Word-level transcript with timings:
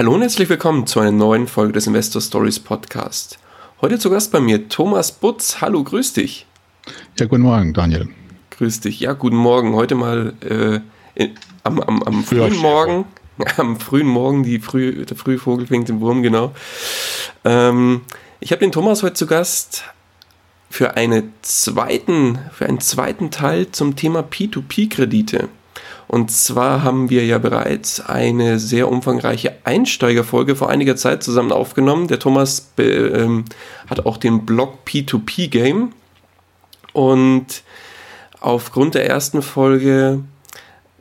Hallo 0.00 0.14
und 0.14 0.22
herzlich 0.22 0.48
willkommen 0.48 0.86
zu 0.86 0.98
einer 0.98 1.12
neuen 1.12 1.46
Folge 1.46 1.74
des 1.74 1.86
Investor 1.86 2.22
Stories 2.22 2.58
Podcast. 2.58 3.38
Heute 3.82 3.98
zu 3.98 4.08
Gast 4.08 4.32
bei 4.32 4.40
mir 4.40 4.66
Thomas 4.70 5.12
Butz. 5.12 5.60
Hallo, 5.60 5.84
grüß 5.84 6.14
dich. 6.14 6.46
Ja, 7.18 7.26
guten 7.26 7.42
Morgen, 7.42 7.74
Daniel. 7.74 8.08
Grüß 8.48 8.80
dich. 8.80 8.98
Ja, 9.00 9.12
guten 9.12 9.36
Morgen. 9.36 9.74
Heute 9.74 9.96
mal 9.96 10.32
äh, 10.40 10.80
in, 11.22 11.32
am, 11.64 11.80
am, 11.82 12.02
am 12.02 12.24
frühen 12.24 12.56
Morgen. 12.56 13.04
Am 13.58 13.78
frühen 13.78 14.06
Morgen, 14.06 14.42
die 14.42 14.58
früh, 14.58 15.04
der 15.04 15.18
frühe 15.18 15.38
Vogel 15.38 15.66
fängt 15.66 15.90
den 15.90 16.00
Wurm, 16.00 16.22
genau. 16.22 16.54
Ähm, 17.44 18.00
ich 18.40 18.52
habe 18.52 18.60
den 18.60 18.72
Thomas 18.72 19.02
heute 19.02 19.14
zu 19.14 19.26
Gast 19.26 19.84
für, 20.70 20.96
eine 20.96 21.24
zweiten, 21.42 22.38
für 22.54 22.64
einen 22.64 22.80
zweiten 22.80 23.30
Teil 23.30 23.70
zum 23.70 23.96
Thema 23.96 24.20
P2P-Kredite. 24.20 25.48
Und 26.10 26.32
zwar 26.32 26.82
haben 26.82 27.08
wir 27.08 27.24
ja 27.24 27.38
bereits 27.38 28.00
eine 28.00 28.58
sehr 28.58 28.88
umfangreiche 28.88 29.58
Einsteigerfolge 29.62 30.56
vor 30.56 30.68
einiger 30.68 30.96
Zeit 30.96 31.22
zusammen 31.22 31.52
aufgenommen. 31.52 32.08
Der 32.08 32.18
Thomas 32.18 32.72
ähm, 32.78 33.44
hat 33.88 34.04
auch 34.04 34.16
den 34.16 34.44
Blog 34.44 34.78
P2P 34.88 35.46
Game. 35.50 35.92
Und 36.92 37.62
aufgrund 38.40 38.96
der 38.96 39.08
ersten 39.08 39.40
Folge 39.40 40.24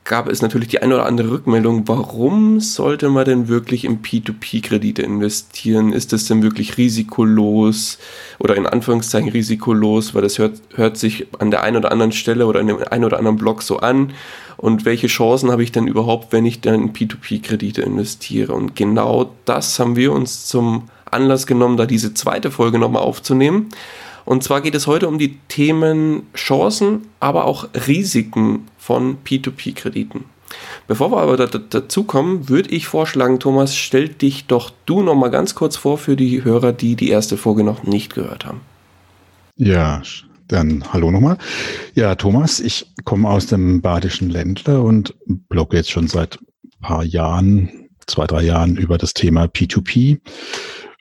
gab 0.10 0.28
es 0.28 0.42
natürlich 0.42 0.70
die 0.70 0.82
eine 0.82 0.96
oder 0.96 1.06
andere 1.06 1.30
Rückmeldung, 1.30 1.88
warum 1.88 2.60
sollte 2.60 3.10
man 3.10 3.26
denn 3.26 3.48
wirklich 3.48 3.86
in 3.86 4.02
P2P-Kredite 4.02 5.04
investieren? 5.04 5.94
Ist 5.94 6.12
das 6.12 6.26
denn 6.26 6.42
wirklich 6.42 6.78
risikolos 6.78 8.00
oder 8.40 8.56
in 8.56 8.66
Anführungszeichen 8.66 9.30
risikolos, 9.30 10.16
weil 10.16 10.24
das 10.24 10.40
hört, 10.40 10.62
hört 10.74 10.98
sich 10.98 11.28
an 11.38 11.52
der 11.52 11.62
einen 11.62 11.78
oder 11.78 11.92
anderen 11.92 12.12
Stelle 12.12 12.48
oder 12.48 12.60
in 12.60 12.68
dem 12.68 12.80
einen 12.90 13.06
oder 13.06 13.20
anderen 13.20 13.38
Blog 13.38 13.62
so 13.62 13.78
an. 13.78 14.12
Und 14.58 14.84
welche 14.84 15.08
Chancen 15.08 15.52
habe 15.52 15.62
ich 15.62 15.72
denn 15.72 15.88
überhaupt, 15.88 16.34
wenn 16.34 16.46
ich 16.46 16.60
dann 16.60 16.74
in 16.74 16.94
P2P-Kredite 16.94 17.84
investiere? 17.84 18.54
Und 18.54 18.76
genau 18.76 19.36
das 19.46 19.78
haben 19.78 19.96
wir 19.96 20.12
uns 20.12 20.48
zum 20.48 20.90
Anlass 21.12 21.46
genommen, 21.46 21.78
da 21.78 21.86
diese 21.86 22.16
zweite 22.16 22.50
Folge 22.50 22.80
nochmal 22.80 23.04
aufzunehmen. 23.04 23.70
Und 24.30 24.44
zwar 24.44 24.62
geht 24.62 24.76
es 24.76 24.86
heute 24.86 25.08
um 25.08 25.18
die 25.18 25.40
Themen 25.48 26.28
Chancen, 26.36 27.08
aber 27.20 27.46
auch 27.46 27.68
Risiken 27.88 28.68
von 28.78 29.18
P2P-Krediten. 29.26 30.26
Bevor 30.88 31.12
wir 31.12 31.18
aber 31.18 31.36
dazu 31.48 32.04
kommen, 32.04 32.48
würde 32.48 32.70
ich 32.70 32.86
vorschlagen, 32.86 33.40
Thomas, 33.40 33.76
stell 33.76 34.08
dich 34.08 34.46
doch 34.46 34.72
du 34.86 35.02
noch 35.02 35.16
mal 35.16 35.30
ganz 35.30 35.56
kurz 35.56 35.78
vor 35.78 35.98
für 35.98 36.16
die 36.16 36.44
Hörer, 36.44 36.74
die 36.74 36.96
die 36.96 37.10
erste 37.10 37.38
Folge 37.38 37.64
noch 37.64 37.82
nicht 37.82 38.14
gehört 38.14 38.46
haben. 38.46 38.62
Ja, 39.56 40.04
dann 40.48 40.84
hallo 40.94 41.10
nochmal. 41.10 41.40
Ja, 41.96 42.14
Thomas, 42.14 42.60
ich 42.60 42.86
komme 43.06 43.28
aus 43.28 43.48
dem 43.48 43.82
badischen 43.82 44.30
Ländler 44.30 44.84
und 44.84 45.16
blogge 45.26 45.78
jetzt 45.78 45.90
schon 45.90 46.08
seit 46.08 46.38
ein 46.38 46.82
paar 46.82 47.04
Jahren, 47.04 47.90
zwei, 48.06 48.28
drei 48.28 48.44
Jahren 48.44 48.78
über 48.78 49.00
das 49.00 49.16
Thema 49.16 49.46
P2P. 49.46 50.20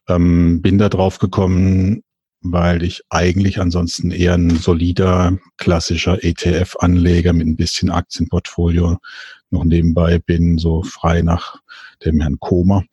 Ähm, 0.08 0.62
bin 0.62 0.78
da 0.78 0.88
drauf 0.88 1.18
gekommen, 1.18 2.02
weil 2.40 2.82
ich 2.82 3.02
eigentlich 3.10 3.60
ansonsten 3.60 4.10
eher 4.10 4.34
ein 4.34 4.56
solider, 4.56 5.36
klassischer 5.56 6.22
ETF-Anleger 6.22 7.32
mit 7.32 7.46
ein 7.46 7.56
bisschen 7.56 7.90
Aktienportfolio 7.90 8.98
noch 9.50 9.64
nebenbei 9.64 10.18
bin, 10.18 10.58
so 10.58 10.82
frei 10.82 11.22
nach 11.22 11.60
dem 12.04 12.20
Herrn 12.20 12.38
Koma 12.38 12.84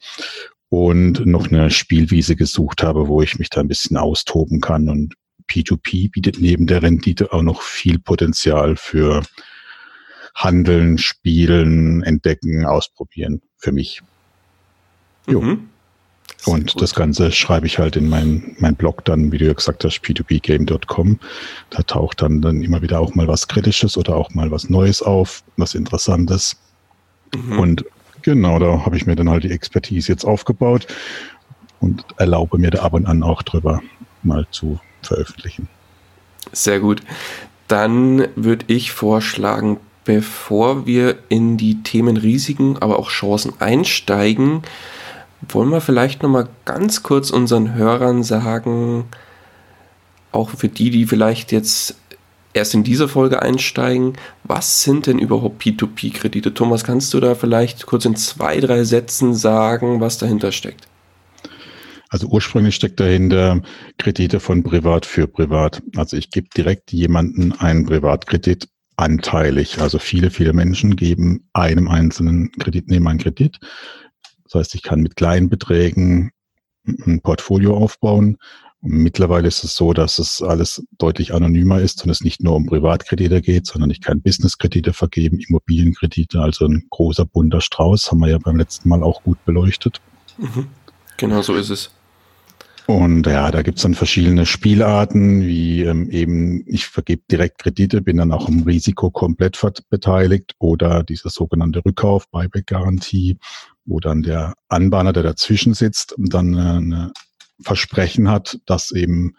und 0.69 1.25
noch 1.25 1.47
eine 1.47 1.69
Spielwiese 1.69 2.35
gesucht 2.35 2.83
habe, 2.83 3.07
wo 3.07 3.21
ich 3.21 3.37
mich 3.37 3.49
da 3.49 3.61
ein 3.61 3.67
bisschen 3.67 3.97
austoben 3.97 4.61
kann. 4.61 4.89
Und 4.89 5.15
P2P 5.49 6.11
bietet 6.11 6.39
neben 6.39 6.67
der 6.67 6.81
Rendite 6.81 7.31
auch 7.31 7.43
noch 7.43 7.61
viel 7.61 7.99
Potenzial 7.99 8.75
für 8.75 9.23
Handeln, 10.33 10.97
Spielen, 10.97 12.03
Entdecken, 12.03 12.65
Ausprobieren 12.65 13.41
für 13.57 13.71
mich. 13.71 14.01
Jo. 15.27 15.41
Mhm. 15.41 15.69
Und 16.45 16.79
das 16.79 16.93
Ganze 16.93 17.31
schreibe 17.31 17.65
ich 17.65 17.79
halt 17.79 17.95
in 17.95 18.07
mein, 18.07 18.55
mein 18.59 18.75
Blog 18.75 19.03
dann, 19.05 19.31
wie 19.31 19.39
du 19.39 19.45
ja 19.45 19.53
gesagt 19.53 19.83
hast, 19.83 20.01
p2pgame.com. 20.03 21.19
Da 21.71 21.81
taucht 21.81 22.21
dann, 22.21 22.41
dann 22.41 22.61
immer 22.61 22.81
wieder 22.81 22.99
auch 22.99 23.15
mal 23.15 23.27
was 23.27 23.47
Kritisches 23.47 23.97
oder 23.97 24.15
auch 24.15 24.33
mal 24.33 24.51
was 24.51 24.69
Neues 24.69 25.01
auf, 25.01 25.43
was 25.57 25.73
Interessantes. 25.73 26.57
Mhm. 27.35 27.59
Und 27.59 27.85
genau, 28.21 28.59
da 28.59 28.85
habe 28.85 28.95
ich 28.95 29.07
mir 29.07 29.15
dann 29.15 29.29
halt 29.29 29.43
die 29.43 29.51
Expertise 29.51 30.11
jetzt 30.11 30.23
aufgebaut 30.23 30.85
und 31.79 32.05
erlaube 32.17 32.59
mir 32.59 32.69
da 32.69 32.83
ab 32.83 32.93
und 32.93 33.07
an 33.07 33.23
auch 33.23 33.41
drüber 33.41 33.81
mal 34.21 34.45
zu 34.51 34.79
veröffentlichen. 35.01 35.67
Sehr 36.51 36.79
gut. 36.79 37.01
Dann 37.67 38.27
würde 38.35 38.65
ich 38.67 38.91
vorschlagen, 38.91 39.79
bevor 40.03 40.85
wir 40.85 41.17
in 41.29 41.57
die 41.57 41.81
Themen 41.81 42.17
Risiken, 42.17 42.77
aber 42.77 42.99
auch 42.99 43.09
Chancen 43.09 43.53
einsteigen, 43.59 44.61
wollen 45.49 45.69
wir 45.69 45.81
vielleicht 45.81 46.23
noch 46.23 46.29
mal 46.29 46.47
ganz 46.65 47.03
kurz 47.03 47.29
unseren 47.29 47.75
Hörern 47.75 48.23
sagen, 48.23 49.05
auch 50.31 50.49
für 50.49 50.67
die, 50.67 50.89
die 50.89 51.05
vielleicht 51.05 51.51
jetzt 51.51 51.95
erst 52.53 52.73
in 52.73 52.83
dieser 52.83 53.07
Folge 53.07 53.41
einsteigen, 53.41 54.13
was 54.43 54.81
sind 54.81 55.07
denn 55.07 55.19
überhaupt 55.19 55.61
P2P-Kredite? 55.61 56.53
Thomas, 56.53 56.83
kannst 56.83 57.13
du 57.13 57.19
da 57.19 57.35
vielleicht 57.35 57.85
kurz 57.85 58.05
in 58.05 58.15
zwei, 58.15 58.59
drei 58.59 58.83
Sätzen 58.83 59.33
sagen, 59.33 59.99
was 59.99 60.17
dahinter 60.17 60.51
steckt? 60.51 60.87
Also 62.09 62.27
ursprünglich 62.27 62.75
steckt 62.75 62.99
dahinter 62.99 63.61
Kredite 63.97 64.39
von 64.39 64.63
Privat 64.63 65.05
für 65.05 65.27
Privat. 65.27 65.81
Also 65.97 66.15
ich 66.15 66.29
gebe 66.29 66.47
direkt 66.55 66.93
jemanden 66.93 67.51
einen 67.51 67.85
Privatkredit 67.85 68.69
anteilig. 68.95 69.81
Also 69.81 69.99
viele, 69.99 70.29
viele 70.31 70.53
Menschen 70.53 70.95
geben 70.95 71.49
einem 71.51 71.89
einzelnen 71.89 72.51
Kreditnehmer 72.53 73.09
einen 73.09 73.19
Kredit 73.19 73.59
das 74.55 74.67
heißt, 74.67 74.75
ich 74.75 74.83
kann 74.83 75.01
mit 75.01 75.15
kleinen 75.15 75.49
Beträgen 75.49 76.31
ein 76.87 77.21
Portfolio 77.21 77.75
aufbauen. 77.75 78.37
Und 78.81 78.91
mittlerweile 78.91 79.47
ist 79.47 79.63
es 79.63 79.75
so, 79.75 79.93
dass 79.93 80.19
es 80.19 80.41
alles 80.41 80.83
deutlich 80.97 81.33
anonymer 81.33 81.81
ist 81.81 82.03
und 82.03 82.09
es 82.09 82.21
nicht 82.21 82.41
nur 82.41 82.55
um 82.55 82.65
Privatkredite 82.65 83.41
geht, 83.41 83.65
sondern 83.65 83.89
ich 83.89 84.01
kann 84.01 84.21
Businesskredite 84.21 84.93
vergeben, 84.93 85.39
Immobilienkredite, 85.39 86.39
also 86.39 86.65
ein 86.65 86.85
großer 86.89 87.25
bunter 87.25 87.61
Strauß, 87.61 88.11
haben 88.11 88.19
wir 88.19 88.29
ja 88.29 88.37
beim 88.37 88.57
letzten 88.57 88.87
Mal 88.89 89.03
auch 89.03 89.23
gut 89.23 89.43
beleuchtet. 89.45 90.01
Mhm. 90.37 90.67
Genau 91.17 91.41
so 91.41 91.55
ist 91.55 91.69
es. 91.69 91.91
Und 92.87 93.25
ja, 93.25 93.49
da 93.49 93.63
gibt's 93.63 93.81
dann 93.81 93.95
verschiedene 93.95 94.45
Spielarten, 94.45 95.41
wie 95.41 95.81
ähm, 95.81 96.09
eben, 96.11 96.63
ich 96.67 96.85
vergebe 96.85 97.23
direkt 97.31 97.57
Kredite, 97.57 98.01
bin 98.01 98.17
dann 98.17 98.31
auch 98.31 98.47
im 98.47 98.61
Risiko 98.61 99.09
komplett 99.09 99.59
beteiligt 99.89 100.53
oder 100.59 101.03
diese 101.03 101.29
sogenannte 101.29 101.83
Rückkauf, 101.83 102.29
Buyback-Garantie, 102.29 103.37
wo 103.85 103.99
dann 103.99 104.23
der 104.23 104.53
Anbahner, 104.67 105.13
der 105.13 105.23
dazwischen 105.23 105.73
sitzt, 105.73 106.15
dann 106.17 106.53
äh, 106.53 106.57
eine 106.57 107.13
Versprechen 107.61 108.29
hat, 108.29 108.59
dass 108.65 108.91
eben, 108.91 109.35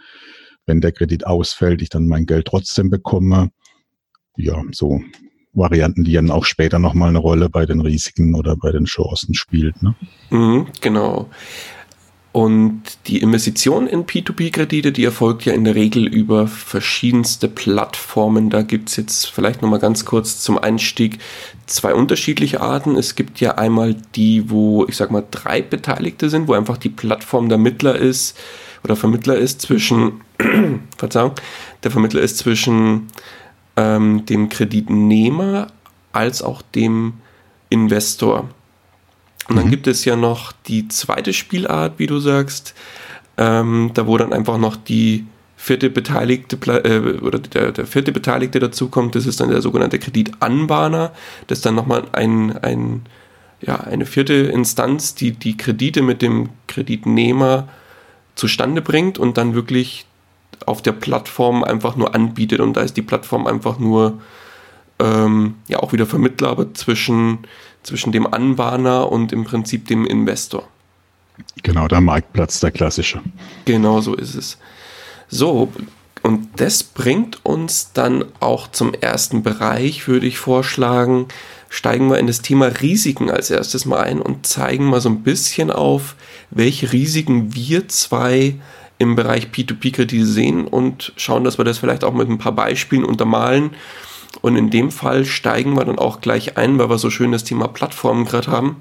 wenn 0.64 0.80
der 0.80 0.92
Kredit 0.92 1.26
ausfällt, 1.26 1.82
ich 1.82 1.88
dann 1.88 2.08
mein 2.08 2.26
Geld 2.26 2.46
trotzdem 2.46 2.90
bekomme. 2.90 3.50
Ja, 4.36 4.62
so 4.72 5.00
Varianten, 5.52 6.04
die 6.04 6.12
dann 6.12 6.30
auch 6.30 6.44
später 6.44 6.78
nochmal 6.78 7.08
eine 7.08 7.18
Rolle 7.18 7.48
bei 7.48 7.66
den 7.66 7.80
Risiken 7.80 8.34
oder 8.34 8.56
bei 8.56 8.70
den 8.72 8.84
Chancen 8.84 9.34
spielt. 9.34 9.82
Ne? 9.82 9.94
Mhm, 10.30 10.66
genau. 10.80 11.30
Und 12.36 12.82
die 13.06 13.22
Investition 13.22 13.86
in 13.86 14.04
P2P-Kredite, 14.04 14.92
die 14.92 15.06
erfolgt 15.06 15.46
ja 15.46 15.54
in 15.54 15.64
der 15.64 15.74
Regel 15.74 16.06
über 16.06 16.46
verschiedenste 16.46 17.48
Plattformen. 17.48 18.50
Da 18.50 18.60
gibt 18.60 18.90
es 18.90 18.96
jetzt 18.96 19.28
vielleicht 19.28 19.62
nochmal 19.62 19.78
ganz 19.78 20.04
kurz 20.04 20.40
zum 20.40 20.58
Einstieg 20.58 21.16
zwei 21.64 21.94
unterschiedliche 21.94 22.60
Arten. 22.60 22.94
Es 22.94 23.14
gibt 23.14 23.40
ja 23.40 23.54
einmal 23.54 23.96
die, 24.16 24.50
wo 24.50 24.84
ich 24.84 24.98
sag 24.98 25.10
mal 25.10 25.24
drei 25.30 25.62
Beteiligte 25.62 26.28
sind, 26.28 26.46
wo 26.46 26.52
einfach 26.52 26.76
die 26.76 26.90
Plattform 26.90 27.48
der 27.48 27.56
Mittler 27.56 27.96
ist 27.96 28.36
oder 28.84 28.96
Vermittler 28.96 29.38
ist 29.38 29.62
zwischen, 29.62 30.20
Verzeihung, 30.98 31.32
der 31.84 31.90
Vermittler 31.90 32.20
ist 32.20 32.36
zwischen 32.36 33.06
ähm, 33.78 34.26
dem 34.26 34.50
Kreditnehmer 34.50 35.68
als 36.12 36.42
auch 36.42 36.60
dem 36.60 37.14
Investor. 37.70 38.46
Und 39.48 39.56
dann 39.56 39.66
mhm. 39.66 39.70
gibt 39.70 39.86
es 39.86 40.04
ja 40.04 40.16
noch 40.16 40.52
die 40.52 40.88
zweite 40.88 41.32
Spielart, 41.32 41.98
wie 41.98 42.06
du 42.06 42.18
sagst, 42.18 42.74
ähm, 43.38 43.90
da 43.94 44.06
wo 44.06 44.16
dann 44.16 44.32
einfach 44.32 44.58
noch 44.58 44.76
die 44.76 45.26
vierte 45.56 45.90
Beteiligte 45.90 46.56
äh, 46.84 47.18
oder 47.20 47.38
der, 47.38 47.72
der 47.72 47.86
vierte 47.86 48.12
Beteiligte 48.12 48.58
dazukommt, 48.58 49.14
das 49.14 49.26
ist 49.26 49.40
dann 49.40 49.50
der 49.50 49.62
sogenannte 49.62 49.98
Kreditanbahner, 49.98 51.12
das 51.46 51.60
dann 51.60 51.74
nochmal 51.74 52.04
ein, 52.12 52.56
ein 52.58 53.02
ja, 53.60 53.76
eine 53.76 54.06
vierte 54.06 54.34
Instanz, 54.34 55.14
die 55.14 55.32
die 55.32 55.56
Kredite 55.56 56.02
mit 56.02 56.22
dem 56.22 56.50
Kreditnehmer 56.66 57.68
zustande 58.34 58.82
bringt 58.82 59.18
und 59.18 59.38
dann 59.38 59.54
wirklich 59.54 60.06
auf 60.66 60.82
der 60.82 60.92
Plattform 60.92 61.64
einfach 61.64 61.96
nur 61.96 62.14
anbietet. 62.14 62.60
Und 62.60 62.74
da 62.74 62.82
ist 62.82 62.96
die 62.96 63.02
Plattform 63.02 63.46
einfach 63.46 63.78
nur 63.78 64.20
ähm, 64.98 65.54
ja 65.68 65.80
auch 65.80 65.92
wieder 65.92 66.06
Vermittler 66.06 66.48
aber 66.48 66.72
zwischen, 66.74 67.40
zwischen 67.86 68.12
dem 68.12 68.26
Anbahner 68.26 69.10
und 69.10 69.32
im 69.32 69.44
Prinzip 69.44 69.86
dem 69.86 70.06
Investor. 70.06 70.68
Genau, 71.62 71.88
der 71.88 72.00
Marktplatz, 72.00 72.60
der 72.60 72.70
klassische. 72.70 73.20
Genau 73.64 74.00
so 74.00 74.14
ist 74.14 74.34
es. 74.34 74.58
So, 75.28 75.72
und 76.22 76.48
das 76.56 76.82
bringt 76.82 77.44
uns 77.44 77.92
dann 77.92 78.24
auch 78.40 78.68
zum 78.68 78.94
ersten 78.94 79.42
Bereich, 79.42 80.08
würde 80.08 80.26
ich 80.26 80.38
vorschlagen. 80.38 81.26
Steigen 81.68 82.10
wir 82.10 82.18
in 82.18 82.26
das 82.26 82.42
Thema 82.42 82.66
Risiken 82.66 83.30
als 83.30 83.50
erstes 83.50 83.86
mal 83.86 84.00
ein 84.00 84.20
und 84.20 84.46
zeigen 84.46 84.86
mal 84.86 85.00
so 85.00 85.08
ein 85.08 85.22
bisschen 85.22 85.70
auf, 85.70 86.16
welche 86.50 86.92
Risiken 86.92 87.54
wir 87.54 87.88
zwei 87.88 88.56
im 88.98 89.14
Bereich 89.14 89.48
P2P-Kredite 89.52 90.24
sehen 90.24 90.66
und 90.66 91.12
schauen, 91.16 91.44
dass 91.44 91.58
wir 91.58 91.64
das 91.64 91.78
vielleicht 91.78 92.02
auch 92.02 92.14
mit 92.14 92.28
ein 92.28 92.38
paar 92.38 92.52
Beispielen 92.52 93.04
untermalen. 93.04 93.72
Und 94.42 94.56
in 94.56 94.70
dem 94.70 94.90
Fall 94.90 95.24
steigen 95.24 95.74
wir 95.74 95.84
dann 95.84 95.98
auch 95.98 96.20
gleich 96.20 96.56
ein, 96.56 96.78
weil 96.78 96.90
wir 96.90 96.98
so 96.98 97.10
schön 97.10 97.32
das 97.32 97.44
Thema 97.44 97.68
Plattformen 97.68 98.24
gerade 98.24 98.50
haben, 98.50 98.76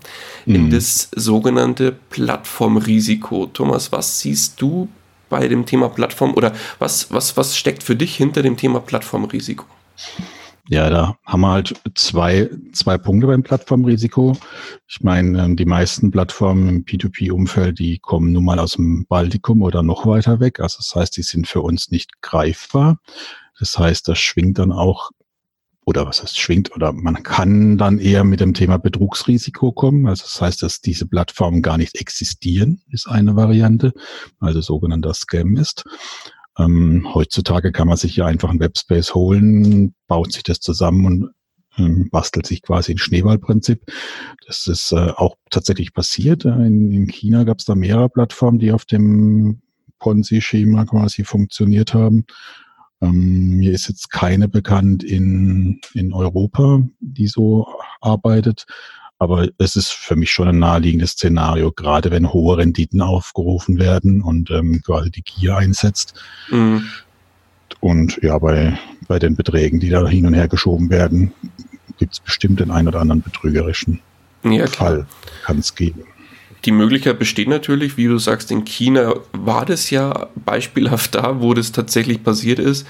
mhm. 0.46 0.56
in 0.56 0.70
das 0.70 1.10
sogenannte 1.16 1.96
Plattformrisiko. 2.10 3.48
Thomas, 3.48 3.92
was 3.92 4.20
siehst 4.20 4.62
du 4.62 4.90
bei 5.30 5.48
dem 5.48 5.66
Thema 5.66 5.90
Plattform 5.90 6.34
oder 6.34 6.54
was, 6.80 7.12
was, 7.12 7.36
was 7.38 7.58
steckt 7.58 7.84
für 7.84 7.96
dich 7.96 8.16
hinter 8.16 8.42
dem 8.42 8.58
Thema 8.58 8.80
Plattformrisiko? 8.80 9.66
Ja, 10.68 10.90
da 10.90 11.18
haben 11.24 11.42
wir 11.42 11.52
halt 11.52 11.80
zwei, 11.94 12.50
zwei 12.72 12.98
Punkte 12.98 13.28
beim 13.28 13.44
Plattformrisiko. 13.44 14.36
Ich 14.88 15.02
meine, 15.02 15.44
ähm, 15.44 15.56
die 15.56 15.66
meisten 15.66 16.10
Plattformen 16.10 16.68
im 16.70 16.86
P2P-Umfeld, 16.86 17.78
die 17.78 18.00
kommen 18.00 18.32
nun 18.32 18.46
mal 18.46 18.58
aus 18.58 18.74
dem 18.74 19.06
Baltikum 19.06 19.62
oder 19.62 19.84
noch 19.84 20.08
weiter 20.08 20.40
weg. 20.40 20.60
Also 20.60 20.78
das 20.80 20.96
heißt, 20.96 21.18
die 21.18 21.22
sind 21.22 21.48
für 21.48 21.62
uns 21.62 21.92
nicht 21.92 22.22
greifbar. 22.24 22.98
Das 23.60 23.78
heißt, 23.78 24.08
das 24.08 24.18
schwingt 24.18 24.58
dann 24.58 24.72
auch, 24.72 25.12
oder 25.86 26.08
was 26.08 26.22
heißt 26.24 26.40
schwingt, 26.40 26.76
oder 26.76 26.92
man 26.92 27.22
kann 27.22 27.78
dann 27.78 28.00
eher 28.00 28.24
mit 28.24 28.40
dem 28.40 28.54
Thema 28.54 28.78
Betrugsrisiko 28.78 29.72
kommen. 29.72 30.08
Also 30.08 30.24
das 30.24 30.42
heißt, 30.42 30.64
dass 30.64 30.82
diese 30.82 31.08
Plattformen 31.08 31.62
gar 31.62 31.78
nicht 31.78 31.96
existieren, 31.96 32.82
ist 32.90 33.08
eine 33.08 33.36
Variante, 33.36 33.94
also 34.40 34.62
sogenannter 34.62 35.14
Scam 35.14 35.56
ist. 35.56 35.84
Ähm, 36.58 37.08
heutzutage 37.14 37.72
kann 37.72 37.88
man 37.88 37.98
sich 37.98 38.16
ja 38.16 38.26
einfach 38.26 38.50
ein 38.50 38.60
Webspace 38.60 39.14
holen, 39.14 39.94
baut 40.08 40.34
sich 40.34 40.44
das 40.44 40.60
zusammen 40.60 41.06
und 41.06 41.30
ähm, 41.78 42.10
bastelt 42.10 42.48
sich 42.48 42.62
quasi 42.62 42.94
ein 42.94 42.98
Schneeballprinzip. 42.98 43.82
Das 44.48 44.66
ist 44.66 44.92
äh, 44.92 45.12
auch 45.16 45.36
tatsächlich 45.50 45.94
passiert. 45.94 46.46
In, 46.46 46.92
in 46.92 47.08
China 47.08 47.44
gab 47.44 47.60
es 47.60 47.66
da 47.66 47.76
mehrere 47.76 48.10
Plattformen, 48.10 48.60
die 48.60 48.72
auf 48.72 48.86
dem 48.86 49.62
Ponzi-Schema 50.00 50.86
quasi 50.86 51.24
funktioniert 51.24 51.94
haben. 51.94 52.26
Ähm, 53.06 53.58
mir 53.58 53.72
ist 53.72 53.88
jetzt 53.88 54.12
keine 54.12 54.48
bekannt 54.48 55.04
in, 55.04 55.80
in 55.94 56.14
Europa, 56.14 56.82
die 57.00 57.28
so 57.28 57.68
arbeitet. 58.02 58.66
Aber 59.18 59.48
es 59.58 59.76
ist 59.76 59.92
für 59.92 60.16
mich 60.16 60.32
schon 60.32 60.50
ein 60.50 60.60
naheliegendes 60.60 61.12
Szenario, 61.12 61.72
gerade 61.72 62.12
wenn 62.12 62.34
hohe 62.34 62.58
Renditen 62.58 63.02
aufgerufen 63.02 63.80
werden 63.80 64.22
und 64.22 64.52
ähm, 64.52 64.82
gerade 64.86 65.10
die 65.10 65.22
Gier 65.22 65.56
einsetzt. 65.56 66.14
Mhm. 66.50 66.86
Und 67.80 68.20
ja, 68.22 68.38
bei, 68.40 68.78
bei 69.08 69.20
den 69.20 69.36
Beträgen, 69.36 69.80
die 69.80 69.90
da 69.90 70.06
hin 70.08 70.26
und 70.26 70.34
her 70.34 70.48
geschoben 70.48 70.90
werden, 70.90 71.32
gibt 71.98 72.14
es 72.14 72.20
bestimmt 72.20 72.60
den 72.60 72.72
einen 72.72 72.90
oder 72.90 73.00
anderen 73.00 73.22
betrügerischen 73.22 74.02
ja, 74.44 74.68
Fall. 74.68 75.06
Kann 75.44 75.60
es 75.60 75.76
geben. 75.76 76.04
Die 76.66 76.72
Möglichkeit 76.72 77.20
besteht 77.20 77.48
natürlich, 77.48 77.96
wie 77.96 78.08
du 78.08 78.18
sagst, 78.18 78.50
in 78.50 78.66
China 78.66 79.14
war 79.34 79.66
das 79.66 79.92
ja 79.92 80.30
beispielhaft 80.34 81.14
da, 81.14 81.40
wo 81.40 81.54
das 81.54 81.72
tatsächlich 81.72 82.24
passiert 82.24 82.58
ist. 82.58 82.88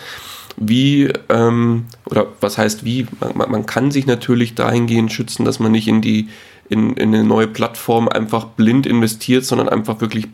Wie, 0.58 1.12
ähm, 1.28 1.86
oder 2.06 2.28
was 2.40 2.58
heißt 2.58 2.86
wie, 2.86 3.06
man, 3.20 3.52
man, 3.52 3.66
kann 3.66 3.92
sich 3.92 4.06
natürlich 4.06 4.56
dahingehend 4.56 5.12
schützen, 5.12 5.44
dass 5.44 5.60
man 5.60 5.74
nicht 5.74 5.90
in 5.90 6.02
die, 6.02 6.30
in, 6.70 6.94
in 6.96 7.14
eine 7.14 7.26
neue 7.26 7.48
Plattform 7.48 8.08
einfach 8.08 8.46
blind 8.46 8.86
investiert, 8.86 9.44
sondern 9.44 9.68
einfach 9.68 10.00
wirklich 10.00 10.30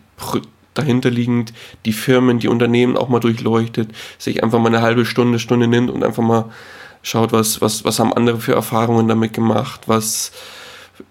dahinterliegend 0.75 1.53
die 1.85 1.93
Firmen, 1.93 2.37
die 2.37 2.47
Unternehmen 2.47 2.95
auch 2.95 3.09
mal 3.09 3.19
durchleuchtet, 3.19 3.89
sich 4.19 4.43
einfach 4.43 4.59
mal 4.59 4.67
eine 4.67 4.83
halbe 4.83 5.05
Stunde, 5.05 5.39
Stunde 5.39 5.67
nimmt 5.67 5.89
und 5.89 6.03
einfach 6.03 6.23
mal 6.23 6.51
schaut, 7.01 7.33
was, 7.33 7.59
was, 7.59 7.83
was 7.83 7.99
haben 7.99 8.13
andere 8.13 8.39
für 8.39 8.53
Erfahrungen 8.53 9.07
damit 9.07 9.33
gemacht, 9.33 9.81
was, 9.87 10.31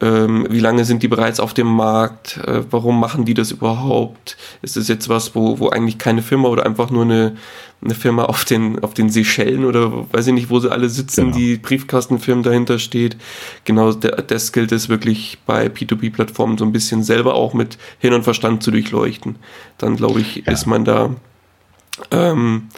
ähm, 0.00 0.46
wie 0.50 0.60
lange 0.60 0.84
sind 0.84 1.02
die 1.02 1.08
bereits 1.08 1.40
auf 1.40 1.54
dem 1.54 1.66
Markt? 1.66 2.38
Äh, 2.38 2.62
warum 2.70 2.98
machen 3.00 3.24
die 3.24 3.34
das 3.34 3.50
überhaupt? 3.50 4.36
Ist 4.62 4.76
das 4.76 4.88
jetzt 4.88 5.08
was, 5.08 5.34
wo, 5.34 5.58
wo 5.58 5.68
eigentlich 5.68 5.98
keine 5.98 6.22
Firma 6.22 6.48
oder 6.48 6.66
einfach 6.66 6.90
nur 6.90 7.04
eine, 7.04 7.36
eine 7.82 7.94
Firma 7.94 8.24
auf 8.24 8.44
den, 8.44 8.82
auf 8.82 8.94
den 8.94 9.10
Seychellen 9.10 9.64
oder 9.64 10.12
weiß 10.12 10.26
ich 10.28 10.32
nicht, 10.34 10.50
wo 10.50 10.60
sie 10.60 10.70
alle 10.70 10.88
sitzen, 10.88 11.26
genau. 11.26 11.36
die 11.36 11.56
Briefkastenfirmen 11.56 12.42
dahinter 12.42 12.78
steht? 12.78 13.16
Genau, 13.64 13.92
das 13.92 14.52
gilt 14.52 14.72
es 14.72 14.88
wirklich 14.88 15.38
bei 15.46 15.66
P2P-Plattformen 15.66 16.58
so 16.58 16.64
ein 16.64 16.72
bisschen 16.72 17.02
selber 17.02 17.34
auch 17.34 17.54
mit 17.54 17.78
Hin 17.98 18.12
und 18.12 18.22
Verstand 18.22 18.62
zu 18.62 18.70
durchleuchten. 18.70 19.36
Dann 19.78 19.96
glaube 19.96 20.20
ich, 20.20 20.44
ja. 20.46 20.52
ist 20.52 20.66
man 20.66 20.84
da, 20.84 21.14
ähm, 22.10 22.68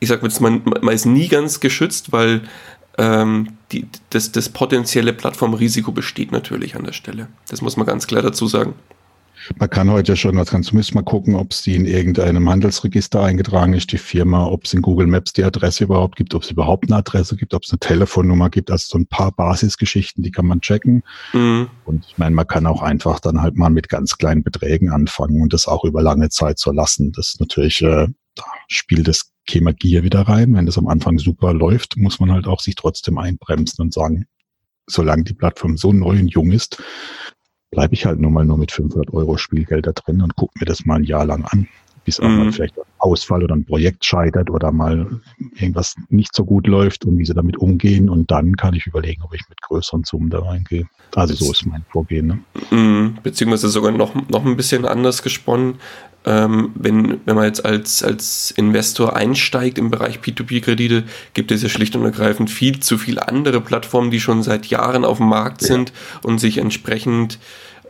ich 0.00 0.08
sag 0.08 0.22
jetzt, 0.22 0.40
man, 0.40 0.62
man 0.64 0.94
ist 0.94 1.06
nie 1.06 1.28
ganz 1.28 1.60
geschützt, 1.60 2.10
weil 2.10 2.42
ähm, 3.02 3.48
die, 3.72 3.86
das, 4.10 4.30
das 4.30 4.48
potenzielle 4.48 5.12
Plattformrisiko 5.12 5.90
besteht 5.90 6.30
natürlich 6.30 6.76
an 6.76 6.84
der 6.84 6.92
Stelle. 6.92 7.26
Das 7.48 7.60
muss 7.60 7.76
man 7.76 7.84
ganz 7.84 8.06
klar 8.06 8.22
dazu 8.22 8.46
sagen. 8.46 8.74
Man 9.58 9.68
kann 9.68 9.90
heute 9.90 10.16
schon, 10.16 10.36
was 10.36 10.50
kannst 10.50 10.72
müssen 10.72 10.94
mal 10.94 11.02
gucken, 11.02 11.34
ob 11.34 11.50
es 11.50 11.62
die 11.62 11.74
in 11.74 11.84
irgendeinem 11.84 12.48
Handelsregister 12.48 13.24
eingetragen 13.24 13.74
ist, 13.74 13.90
die 13.90 13.98
Firma, 13.98 14.46
ob 14.46 14.66
es 14.66 14.72
in 14.72 14.82
Google 14.82 15.08
Maps 15.08 15.32
die 15.32 15.42
Adresse 15.42 15.82
überhaupt 15.82 16.14
gibt, 16.14 16.32
ob 16.36 16.44
es 16.44 16.52
überhaupt 16.52 16.84
eine 16.84 16.98
Adresse 16.98 17.34
gibt, 17.34 17.52
ob 17.52 17.64
es 17.64 17.72
eine 17.72 17.80
Telefonnummer 17.80 18.50
gibt. 18.50 18.70
Also 18.70 18.86
so 18.90 18.98
ein 18.98 19.06
paar 19.06 19.32
Basisgeschichten, 19.32 20.22
die 20.22 20.30
kann 20.30 20.46
man 20.46 20.60
checken. 20.60 21.02
Mhm. 21.32 21.68
Und 21.84 22.06
ich 22.06 22.18
meine, 22.18 22.36
man 22.36 22.46
kann 22.46 22.66
auch 22.66 22.82
einfach 22.82 23.18
dann 23.18 23.42
halt 23.42 23.56
mal 23.56 23.70
mit 23.70 23.88
ganz 23.88 24.16
kleinen 24.16 24.44
Beträgen 24.44 24.90
anfangen 24.90 25.42
und 25.42 25.52
das 25.52 25.66
auch 25.66 25.82
über 25.84 26.02
lange 26.02 26.28
Zeit 26.28 26.60
so 26.60 26.70
lassen. 26.70 27.10
Das 27.10 27.30
ist 27.30 27.40
natürlich, 27.40 27.82
äh, 27.82 28.06
da 28.36 28.44
spielt 28.68 29.08
das 29.08 29.31
käme 29.46 29.74
Gier 29.74 30.02
wieder 30.02 30.22
rein. 30.22 30.54
Wenn 30.54 30.66
das 30.66 30.78
am 30.78 30.88
Anfang 30.88 31.18
super 31.18 31.52
läuft, 31.52 31.96
muss 31.96 32.20
man 32.20 32.32
halt 32.32 32.46
auch 32.46 32.60
sich 32.60 32.74
trotzdem 32.74 33.18
einbremsen 33.18 33.82
und 33.82 33.92
sagen, 33.92 34.26
solange 34.86 35.24
die 35.24 35.34
Plattform 35.34 35.76
so 35.76 35.92
neu 35.92 36.18
und 36.18 36.28
jung 36.28 36.50
ist, 36.50 36.82
bleibe 37.70 37.94
ich 37.94 38.06
halt 38.06 38.20
nur 38.20 38.30
mal 38.30 38.44
nur 38.44 38.58
mit 38.58 38.72
500 38.72 39.12
Euro 39.12 39.36
Spielgeld 39.36 39.86
da 39.86 39.92
drin 39.92 40.22
und 40.22 40.36
gucke 40.36 40.58
mir 40.58 40.66
das 40.66 40.84
mal 40.84 40.96
ein 40.96 41.04
Jahr 41.04 41.24
lang 41.24 41.44
an, 41.44 41.68
bis 42.04 42.20
auch 42.20 42.28
mhm. 42.28 42.36
mal 42.36 42.52
vielleicht 42.52 42.78
ein 42.78 42.84
Ausfall 42.98 43.44
oder 43.44 43.54
ein 43.54 43.64
Projekt 43.64 44.04
scheitert 44.04 44.50
oder 44.50 44.72
mal 44.72 45.20
irgendwas 45.56 45.94
nicht 46.08 46.34
so 46.34 46.44
gut 46.44 46.66
läuft 46.66 47.04
und 47.04 47.18
wie 47.18 47.24
sie 47.24 47.34
damit 47.34 47.56
umgehen 47.56 48.08
und 48.08 48.30
dann 48.30 48.56
kann 48.56 48.74
ich 48.74 48.86
überlegen, 48.86 49.22
ob 49.22 49.34
ich 49.34 49.42
mit 49.48 49.60
größeren 49.62 50.04
Summen 50.04 50.30
da 50.30 50.40
reingehe. 50.40 50.86
Also 51.14 51.34
so 51.34 51.52
ist 51.52 51.66
mein 51.66 51.84
Vorgehen. 51.90 52.26
Ne? 52.26 52.38
Mhm. 52.70 53.18
Beziehungsweise 53.22 53.68
sogar 53.68 53.92
noch, 53.92 54.14
noch 54.28 54.44
ein 54.44 54.56
bisschen 54.56 54.84
anders 54.86 55.22
gesponnen 55.22 55.74
ähm, 56.24 56.70
wenn, 56.74 57.20
wenn 57.24 57.34
man 57.34 57.46
jetzt 57.46 57.64
als, 57.64 58.02
als 58.02 58.52
Investor 58.52 59.16
einsteigt 59.16 59.78
im 59.78 59.90
Bereich 59.90 60.18
P2P-Kredite, 60.18 61.04
gibt 61.34 61.50
es 61.50 61.62
ja 61.62 61.68
schlicht 61.68 61.96
und 61.96 62.04
ergreifend 62.04 62.50
viel 62.50 62.80
zu 62.80 62.96
viele 62.96 63.26
andere 63.26 63.60
Plattformen, 63.60 64.10
die 64.10 64.20
schon 64.20 64.42
seit 64.42 64.66
Jahren 64.66 65.04
auf 65.04 65.18
dem 65.18 65.28
Markt 65.28 65.62
ja. 65.62 65.68
sind 65.68 65.92
und 66.22 66.38
sich 66.38 66.58
entsprechend 66.58 67.38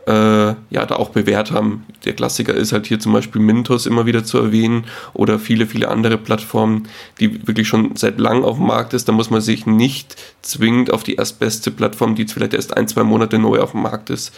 ja 0.05 0.85
da 0.85 0.95
auch 0.95 1.11
bewährt 1.11 1.51
haben. 1.51 1.85
Der 2.03 2.13
Klassiker 2.13 2.53
ist 2.53 2.73
halt 2.73 2.87
hier 2.87 2.99
zum 2.99 3.13
Beispiel 3.13 3.41
Mintos 3.41 3.85
immer 3.85 4.05
wieder 4.05 4.25
zu 4.25 4.37
erwähnen 4.37 4.83
oder 5.13 5.39
viele, 5.39 5.65
viele 5.65 5.87
andere 5.87 6.17
Plattformen, 6.17 6.87
die 7.21 7.47
wirklich 7.47 7.69
schon 7.69 7.95
seit 7.95 8.19
langem 8.19 8.43
auf 8.43 8.57
dem 8.57 8.67
Markt 8.67 8.93
ist. 8.93 9.07
Da 9.07 9.13
muss 9.13 9.29
man 9.29 9.39
sich 9.39 9.65
nicht 9.65 10.17
zwingend 10.41 10.91
auf 10.91 11.03
die 11.03 11.15
erstbeste 11.15 11.71
Plattform, 11.71 12.15
die 12.15 12.23
jetzt 12.23 12.33
vielleicht 12.33 12.53
erst 12.53 12.75
ein, 12.75 12.87
zwei 12.87 13.03
Monate 13.03 13.39
neu 13.39 13.59
auf 13.61 13.71
dem 13.71 13.83
Markt 13.83 14.09
ist, 14.09 14.35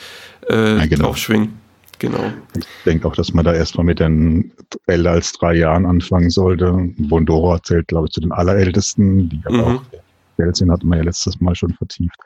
äh, 0.49 0.77
ja, 0.77 0.85
genau. 0.85 1.05
draufschwingen. 1.05 1.53
Genau. 1.99 2.31
Ich 2.57 2.65
denke 2.85 3.07
auch, 3.07 3.15
dass 3.15 3.33
man 3.33 3.45
da 3.45 3.53
erstmal 3.53 3.85
mit 3.85 3.99
den 3.99 4.51
älter 4.85 5.11
als 5.11 5.31
drei 5.31 5.55
Jahren 5.55 5.85
anfangen 5.85 6.29
sollte. 6.29 6.73
Bondora 6.97 7.61
zählt, 7.63 7.87
glaube 7.87 8.07
ich, 8.07 8.13
zu 8.13 8.21
den 8.21 8.31
allerältesten, 8.31 9.29
die 9.29 9.41
mhm. 9.49 9.59
auch 9.61 9.81
Geld 10.37 10.57
sind, 10.57 10.71
hatten 10.71 10.87
wir 10.87 10.97
ja 10.97 11.03
letztes 11.03 11.39
Mal 11.39 11.55
schon 11.55 11.73
vertieft. 11.73 12.17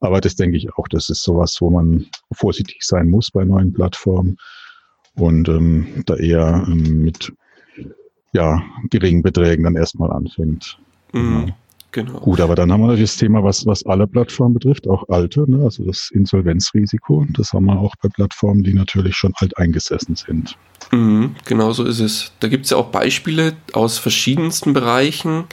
Aber 0.00 0.20
das 0.20 0.36
denke 0.36 0.56
ich 0.56 0.72
auch, 0.74 0.88
das 0.88 1.08
ist 1.08 1.22
sowas, 1.22 1.60
wo 1.60 1.70
man 1.70 2.06
vorsichtig 2.32 2.78
sein 2.82 3.10
muss 3.10 3.30
bei 3.30 3.44
neuen 3.44 3.72
Plattformen 3.72 4.36
und 5.14 5.48
ähm, 5.48 6.04
da 6.06 6.14
eher 6.16 6.64
ähm, 6.66 7.02
mit 7.02 7.32
ja, 8.32 8.62
geringen 8.90 9.22
Beträgen 9.22 9.64
dann 9.64 9.76
erstmal 9.76 10.12
anfängt. 10.12 10.78
Mhm. 11.12 11.46
Ja. 11.48 11.54
Genau. 11.90 12.20
Gut, 12.20 12.40
aber 12.40 12.54
dann 12.54 12.70
haben 12.70 12.82
wir 12.82 12.96
das 12.96 13.16
Thema, 13.16 13.42
was, 13.42 13.64
was 13.64 13.86
alle 13.86 14.06
Plattformen 14.06 14.52
betrifft, 14.52 14.86
auch 14.86 15.08
alte, 15.08 15.50
ne? 15.50 15.64
also 15.64 15.84
das 15.84 16.10
Insolvenzrisiko. 16.12 17.26
Das 17.30 17.54
haben 17.54 17.64
wir 17.64 17.78
auch 17.78 17.94
bei 18.02 18.10
Plattformen, 18.10 18.62
die 18.62 18.74
natürlich 18.74 19.16
schon 19.16 19.32
alt 19.36 19.56
eingesessen 19.56 20.14
sind. 20.14 20.54
Mhm, 20.92 21.34
genau 21.46 21.72
so 21.72 21.84
ist 21.84 22.00
es. 22.00 22.32
Da 22.40 22.48
gibt 22.48 22.66
es 22.66 22.72
ja 22.72 22.76
auch 22.76 22.90
Beispiele 22.90 23.56
aus 23.72 23.96
verschiedensten 23.96 24.74
Bereichen. 24.74 25.44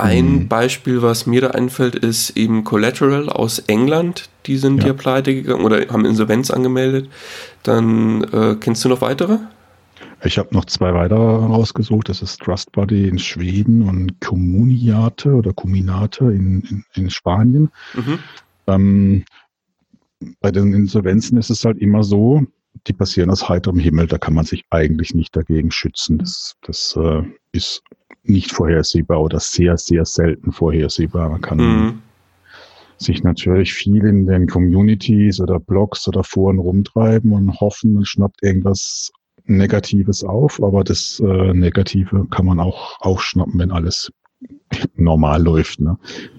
Ein 0.00 0.32
mhm. 0.32 0.48
Beispiel, 0.48 1.02
was 1.02 1.26
mir 1.26 1.40
da 1.42 1.48
einfällt, 1.48 1.94
ist 1.94 2.36
eben 2.36 2.64
Collateral 2.64 3.28
aus 3.28 3.58
England. 3.60 4.28
die 4.46 4.56
sind 4.56 4.80
ja, 4.80 4.88
ja 4.88 4.92
pleite 4.94 5.34
gegangen 5.34 5.64
oder 5.64 5.86
haben 5.88 6.04
Insolvenz 6.04 6.50
angemeldet. 6.50 7.08
Dann 7.62 8.24
äh, 8.24 8.56
kennst 8.58 8.84
du 8.84 8.88
noch 8.88 9.00
weitere? 9.00 9.38
Ich 10.22 10.38
habe 10.38 10.54
noch 10.54 10.66
zwei 10.66 10.92
weitere 10.92 11.18
rausgesucht. 11.18 12.08
Das 12.08 12.22
ist 12.22 12.40
Trustbody 12.40 13.08
in 13.08 13.18
Schweden 13.18 13.82
und 13.82 14.20
Communiate 14.20 15.32
oder 15.34 15.52
Cominate 15.52 16.24
in, 16.24 16.62
in, 16.62 16.84
in 16.94 17.10
Spanien. 17.10 17.70
Mhm. 17.94 18.18
Ähm, 18.66 19.24
bei 20.40 20.50
den 20.50 20.74
Insolvenzen 20.74 21.38
ist 21.38 21.50
es 21.50 21.64
halt 21.64 21.78
immer 21.78 22.04
so, 22.04 22.44
die 22.86 22.92
passieren 22.92 23.30
aus 23.30 23.48
heiterem 23.48 23.78
Himmel, 23.78 24.06
da 24.06 24.18
kann 24.18 24.34
man 24.34 24.44
sich 24.44 24.64
eigentlich 24.70 25.14
nicht 25.14 25.34
dagegen 25.36 25.70
schützen. 25.70 26.18
Das, 26.18 26.56
das 26.62 26.96
äh, 26.96 27.22
ist 27.52 27.82
nicht 28.22 28.52
vorhersehbar 28.52 29.20
oder 29.20 29.40
sehr, 29.40 29.76
sehr 29.76 30.04
selten 30.04 30.52
vorhersehbar. 30.52 31.30
Man 31.30 31.40
kann 31.40 31.58
mhm. 31.58 32.02
sich 32.98 33.22
natürlich 33.22 33.72
viel 33.72 34.04
in 34.04 34.26
den 34.26 34.46
Communities 34.46 35.40
oder 35.40 35.58
Blogs 35.58 36.06
oder 36.08 36.24
Foren 36.24 36.58
rumtreiben 36.58 37.32
und 37.32 37.60
hoffen, 37.60 37.94
man 37.94 38.04
schnappt 38.04 38.42
irgendwas 38.42 39.10
Negatives 39.44 40.22
auf, 40.22 40.62
aber 40.62 40.84
das 40.84 41.20
äh, 41.20 41.52
Negative 41.54 42.26
kann 42.30 42.46
man 42.46 42.60
auch 42.60 43.00
aufschnappen, 43.00 43.58
wenn 43.58 43.72
alles 43.72 44.12
normal 44.96 45.42
läuft. 45.42 45.80
Ne? 45.80 45.98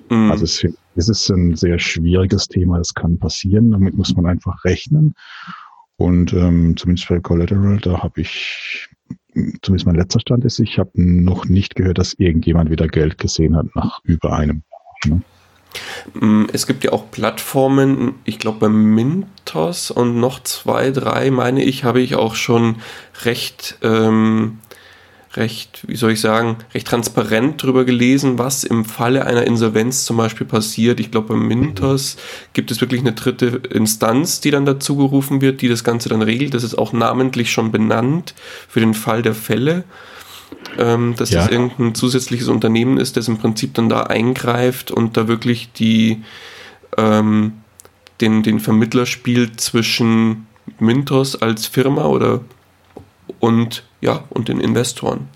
Mhm. 0.09 0.31
Also 0.31 0.45
es, 0.45 0.65
es 0.95 1.09
ist 1.09 1.29
ein 1.29 1.55
sehr 1.55 1.79
schwieriges 1.79 2.47
Thema, 2.47 2.77
das 2.77 2.93
kann 2.93 3.19
passieren, 3.19 3.71
damit 3.71 3.95
muss 3.95 4.15
man 4.15 4.25
einfach 4.25 4.63
rechnen. 4.63 5.13
Und 6.01 6.33
ähm, 6.33 6.75
zumindest 6.77 7.09
bei 7.09 7.19
Collateral, 7.19 7.77
da 7.77 8.01
habe 8.01 8.21
ich, 8.21 8.89
zumindest 9.61 9.85
mein 9.85 9.95
letzter 9.95 10.19
Stand 10.19 10.43
ist, 10.45 10.57
ich 10.57 10.79
habe 10.79 10.89
noch 10.95 11.45
nicht 11.45 11.75
gehört, 11.75 11.99
dass 11.99 12.13
irgendjemand 12.13 12.71
wieder 12.71 12.87
Geld 12.87 13.19
gesehen 13.19 13.55
hat 13.55 13.67
nach 13.75 13.99
über 14.03 14.33
einem. 14.33 14.63
Ne? 15.05 15.21
Mm, 16.15 16.45
es 16.51 16.65
gibt 16.65 16.83
ja 16.83 16.91
auch 16.91 17.11
Plattformen, 17.11 18.15
ich 18.25 18.39
glaube 18.39 18.57
bei 18.61 18.69
Mintos 18.69 19.91
und 19.91 20.19
noch 20.19 20.41
zwei, 20.41 20.89
drei, 20.89 21.29
meine 21.29 21.63
ich, 21.63 21.83
habe 21.83 22.01
ich 22.01 22.15
auch 22.15 22.33
schon 22.33 22.77
recht, 23.23 23.77
ähm, 23.83 24.57
recht, 25.35 25.83
wie 25.87 25.95
soll 25.95 26.11
ich 26.11 26.21
sagen, 26.21 26.57
recht 26.73 26.87
transparent 26.87 27.63
darüber 27.63 27.85
gelesen, 27.85 28.37
was 28.37 28.63
im 28.63 28.85
Falle 28.85 29.25
einer 29.25 29.45
Insolvenz 29.45 30.05
zum 30.05 30.17
Beispiel 30.17 30.45
passiert. 30.45 30.99
Ich 30.99 31.11
glaube, 31.11 31.29
bei 31.29 31.39
Mintos 31.39 32.17
gibt 32.53 32.71
es 32.71 32.81
wirklich 32.81 33.01
eine 33.01 33.13
dritte 33.13 33.61
Instanz, 33.69 34.41
die 34.41 34.51
dann 34.51 34.65
dazu 34.65 34.97
gerufen 34.97 35.41
wird, 35.41 35.61
die 35.61 35.69
das 35.69 35.83
Ganze 35.83 36.09
dann 36.09 36.21
regelt. 36.21 36.53
Das 36.53 36.63
ist 36.63 36.77
auch 36.77 36.93
namentlich 36.93 37.51
schon 37.51 37.71
benannt 37.71 38.33
für 38.67 38.79
den 38.79 38.93
Fall 38.93 39.21
der 39.21 39.35
Fälle 39.35 39.83
ähm, 40.77 41.15
dass 41.17 41.31
ja. 41.31 41.41
das 41.41 41.51
irgendein 41.51 41.95
zusätzliches 41.95 42.47
Unternehmen 42.47 42.97
ist, 42.97 43.17
das 43.17 43.27
im 43.27 43.37
Prinzip 43.37 43.73
dann 43.73 43.89
da 43.89 44.03
eingreift 44.03 44.91
und 44.91 45.17
da 45.17 45.27
wirklich 45.27 45.71
die 45.73 46.23
ähm, 46.97 47.53
den, 48.19 48.43
den 48.43 48.59
Vermittler 48.59 49.05
spielt 49.05 49.59
zwischen 49.59 50.47
Mintos 50.79 51.41
als 51.41 51.65
Firma 51.65 52.05
oder 52.05 52.41
und 53.39 53.83
ja 54.01 54.23
und 54.29 54.47
den 54.47 54.59
Investoren. 54.59 55.27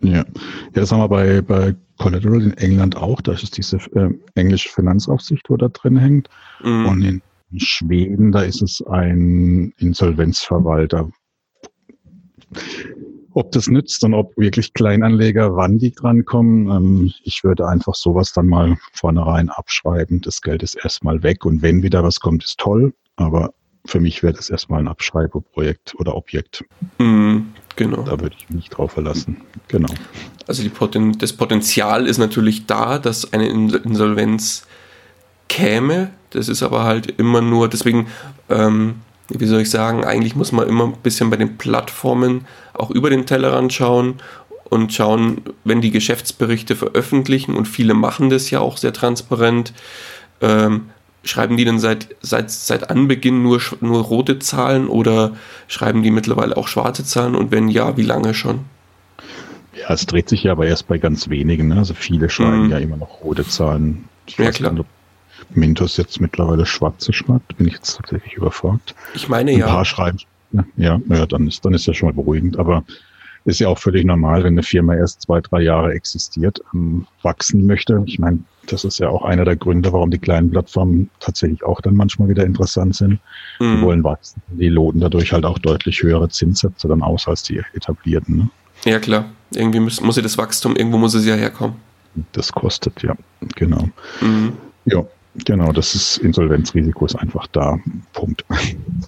Ja, 0.00 0.24
ja 0.72 0.80
das 0.82 0.92
haben 0.92 1.00
wir 1.00 1.08
bei, 1.08 1.40
bei 1.40 1.74
Collateral 1.98 2.42
in 2.42 2.54
England 2.54 2.96
auch. 2.96 3.20
Da 3.20 3.32
ist 3.32 3.56
diese 3.56 3.76
äh, 3.94 4.10
englische 4.34 4.68
Finanzaufsicht, 4.68 5.48
wo 5.48 5.56
da 5.56 5.68
drin 5.68 5.96
hängt. 5.96 6.28
Mhm. 6.62 6.86
Und 6.86 7.02
in 7.02 7.22
Schweden, 7.56 8.32
da 8.32 8.42
ist 8.42 8.62
es 8.62 8.82
ein 8.86 9.72
Insolvenzverwalter. 9.78 11.10
Ob 13.34 13.52
das 13.52 13.66
nützt 13.68 14.04
und 14.04 14.12
ob 14.12 14.36
wirklich 14.36 14.74
Kleinanleger, 14.74 15.56
wann 15.56 15.78
die 15.78 15.92
drankommen, 15.92 16.68
ähm, 16.68 17.12
ich 17.24 17.44
würde 17.44 17.66
einfach 17.66 17.94
sowas 17.94 18.32
dann 18.32 18.46
mal 18.46 18.76
vornherein 18.92 19.48
abschreiben. 19.48 20.20
Das 20.20 20.42
Geld 20.42 20.62
ist 20.62 20.74
erstmal 20.74 21.22
weg 21.22 21.46
und 21.46 21.62
wenn 21.62 21.82
wieder 21.82 22.02
was 22.02 22.20
kommt, 22.20 22.44
ist 22.44 22.58
toll. 22.58 22.92
Aber 23.16 23.54
für 23.86 24.00
mich 24.00 24.22
wäre 24.22 24.34
das 24.34 24.50
erstmal 24.50 24.80
ein 24.80 24.88
Abschreibeprojekt 24.88 25.94
oder 25.98 26.14
Objekt. 26.14 26.64
Mm, 26.98 27.41
genau. 27.76 28.02
Da 28.02 28.20
würde 28.20 28.36
ich 28.38 28.50
mich 28.50 28.68
drauf 28.68 28.92
verlassen. 28.92 29.42
Genau. 29.68 29.92
Also 30.46 30.68
Poten 30.70 31.18
das 31.18 31.32
Potenzial 31.32 32.06
ist 32.06 32.18
natürlich 32.18 32.66
da, 32.66 32.98
dass 32.98 33.32
eine 33.32 33.48
Insolvenz 33.48 34.66
käme. 35.48 36.10
Das 36.30 36.48
ist 36.48 36.62
aber 36.62 36.84
halt 36.84 37.18
immer 37.18 37.40
nur, 37.40 37.68
deswegen 37.68 38.08
ähm, 38.48 38.96
wie 39.28 39.46
soll 39.46 39.62
ich 39.62 39.70
sagen, 39.70 40.04
eigentlich 40.04 40.36
muss 40.36 40.52
man 40.52 40.68
immer 40.68 40.84
ein 40.84 40.96
bisschen 41.02 41.30
bei 41.30 41.36
den 41.36 41.56
Plattformen 41.58 42.46
auch 42.74 42.90
über 42.90 43.10
den 43.10 43.26
Tellerrand 43.26 43.72
schauen 43.72 44.20
und 44.64 44.92
schauen, 44.92 45.42
wenn 45.64 45.80
die 45.80 45.90
Geschäftsberichte 45.90 46.76
veröffentlichen 46.76 47.54
und 47.54 47.66
viele 47.66 47.94
machen 47.94 48.30
das 48.30 48.50
ja 48.50 48.60
auch 48.60 48.76
sehr 48.76 48.92
transparent, 48.92 49.72
ähm, 50.40 50.90
schreiben 51.24 51.56
die 51.56 51.64
denn 51.64 51.78
seit, 51.78 52.08
seit, 52.20 52.50
seit 52.50 52.90
Anbeginn 52.90 53.42
nur, 53.42 53.60
nur 53.80 54.02
rote 54.02 54.38
Zahlen 54.38 54.88
oder 54.88 55.36
schreiben 55.68 56.02
die 56.02 56.10
mittlerweile 56.10 56.56
auch 56.56 56.68
schwarze 56.68 57.04
Zahlen 57.04 57.34
und 57.34 57.50
wenn 57.50 57.68
ja, 57.68 57.96
wie 57.96 58.02
lange 58.02 58.34
schon? 58.34 58.60
Ja, 59.74 59.90
es 59.92 60.06
dreht 60.06 60.28
sich 60.28 60.42
ja 60.44 60.52
aber 60.52 60.66
erst 60.66 60.88
bei 60.88 60.98
ganz 60.98 61.28
wenigen. 61.28 61.68
Ne? 61.68 61.76
Also 61.76 61.94
viele 61.94 62.28
schreiben 62.28 62.64
mhm. 62.64 62.70
ja 62.70 62.78
immer 62.78 62.96
noch 62.96 63.22
rote 63.22 63.46
Zahlen. 63.46 64.04
Ich 64.26 64.36
ja, 64.36 64.50
klar. 64.50 64.72
Nicht, 64.72 64.86
Mintos 65.50 65.96
jetzt 65.96 66.20
mittlerweile 66.20 66.66
schwarze 66.66 67.12
schreibt, 67.12 67.56
bin 67.56 67.66
ich 67.66 67.74
jetzt 67.74 67.96
tatsächlich 67.96 68.34
überfragt. 68.34 68.94
Ich 69.14 69.28
meine 69.28 69.50
Ein 69.50 69.58
ja. 69.58 69.66
Ein 69.66 69.72
paar 69.72 69.84
schreiben. 69.84 70.18
Ja, 70.76 71.00
ja, 71.08 71.26
dann 71.26 71.46
ist, 71.46 71.64
dann 71.64 71.72
ist 71.72 71.86
ja 71.86 71.94
schon 71.94 72.08
mal 72.08 72.14
beruhigend. 72.14 72.58
Aber 72.58 72.84
ist 73.44 73.60
ja 73.60 73.68
auch 73.68 73.78
völlig 73.78 74.04
normal, 74.04 74.44
wenn 74.44 74.54
eine 74.54 74.62
Firma 74.62 74.94
erst 74.94 75.22
zwei, 75.22 75.40
drei 75.40 75.62
Jahre 75.62 75.92
existiert, 75.92 76.60
ähm, 76.74 77.06
wachsen 77.22 77.66
möchte. 77.66 78.02
Ich 78.06 78.18
meine, 78.18 78.38
das 78.66 78.84
ist 78.84 78.98
ja 78.98 79.08
auch 79.08 79.24
einer 79.24 79.44
der 79.44 79.56
Gründe, 79.56 79.92
warum 79.92 80.10
die 80.10 80.18
kleinen 80.18 80.50
Plattformen 80.50 81.10
tatsächlich 81.20 81.64
auch 81.64 81.80
dann 81.80 81.96
manchmal 81.96 82.28
wieder 82.28 82.44
interessant 82.44 82.94
sind. 82.94 83.18
Mhm. 83.58 83.76
Die 83.76 83.82
wollen 83.82 84.04
wachsen. 84.04 84.42
Die 84.48 84.68
loten 84.68 85.00
dadurch 85.00 85.32
halt 85.32 85.44
auch 85.44 85.58
deutlich 85.58 86.02
höhere 86.02 86.28
Zinssätze 86.28 86.88
dann 86.88 87.02
aus 87.02 87.26
als 87.26 87.42
die 87.42 87.60
etablierten. 87.74 88.36
Ne? 88.36 88.50
Ja, 88.84 88.98
klar. 88.98 89.26
Irgendwie 89.54 89.80
muss, 89.80 90.00
muss 90.00 90.16
ja 90.16 90.22
das 90.22 90.38
Wachstum, 90.38 90.76
irgendwo 90.76 90.98
muss 90.98 91.14
es 91.14 91.26
ja 91.26 91.34
herkommen. 91.34 91.76
Das 92.32 92.52
kostet, 92.52 93.02
ja, 93.02 93.16
genau. 93.56 93.88
Mhm. 94.20 94.52
Ja, 94.84 95.04
Genau, 95.34 95.72
das 95.72 95.94
ist 95.94 96.18
Insolvenzrisiko 96.18 97.06
ist 97.06 97.16
einfach 97.16 97.46
da. 97.46 97.78
Punkt. 98.12 98.44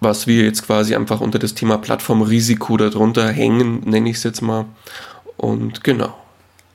Was 0.00 0.26
wir 0.26 0.45
jetzt 0.45 0.66
quasi 0.66 0.95
einfach 0.95 1.21
unter 1.21 1.38
das 1.38 1.54
Thema 1.54 1.76
Plattformrisiko 1.78 2.76
darunter 2.78 3.31
hängen, 3.31 3.81
nenne 3.85 4.09
ich 4.09 4.16
es 4.16 4.23
jetzt 4.23 4.40
mal. 4.40 4.64
Und 5.37 5.85
genau. 5.85 6.14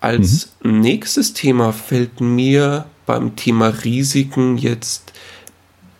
Als 0.01 0.53
mhm. 0.63 0.82
nächstes 0.82 1.34
Thema 1.34 1.74
fällt 1.74 2.22
mir 2.22 2.86
beim 3.06 3.36
Thema 3.36 3.70
Risiken 3.70 4.58
jetzt 4.58 5.13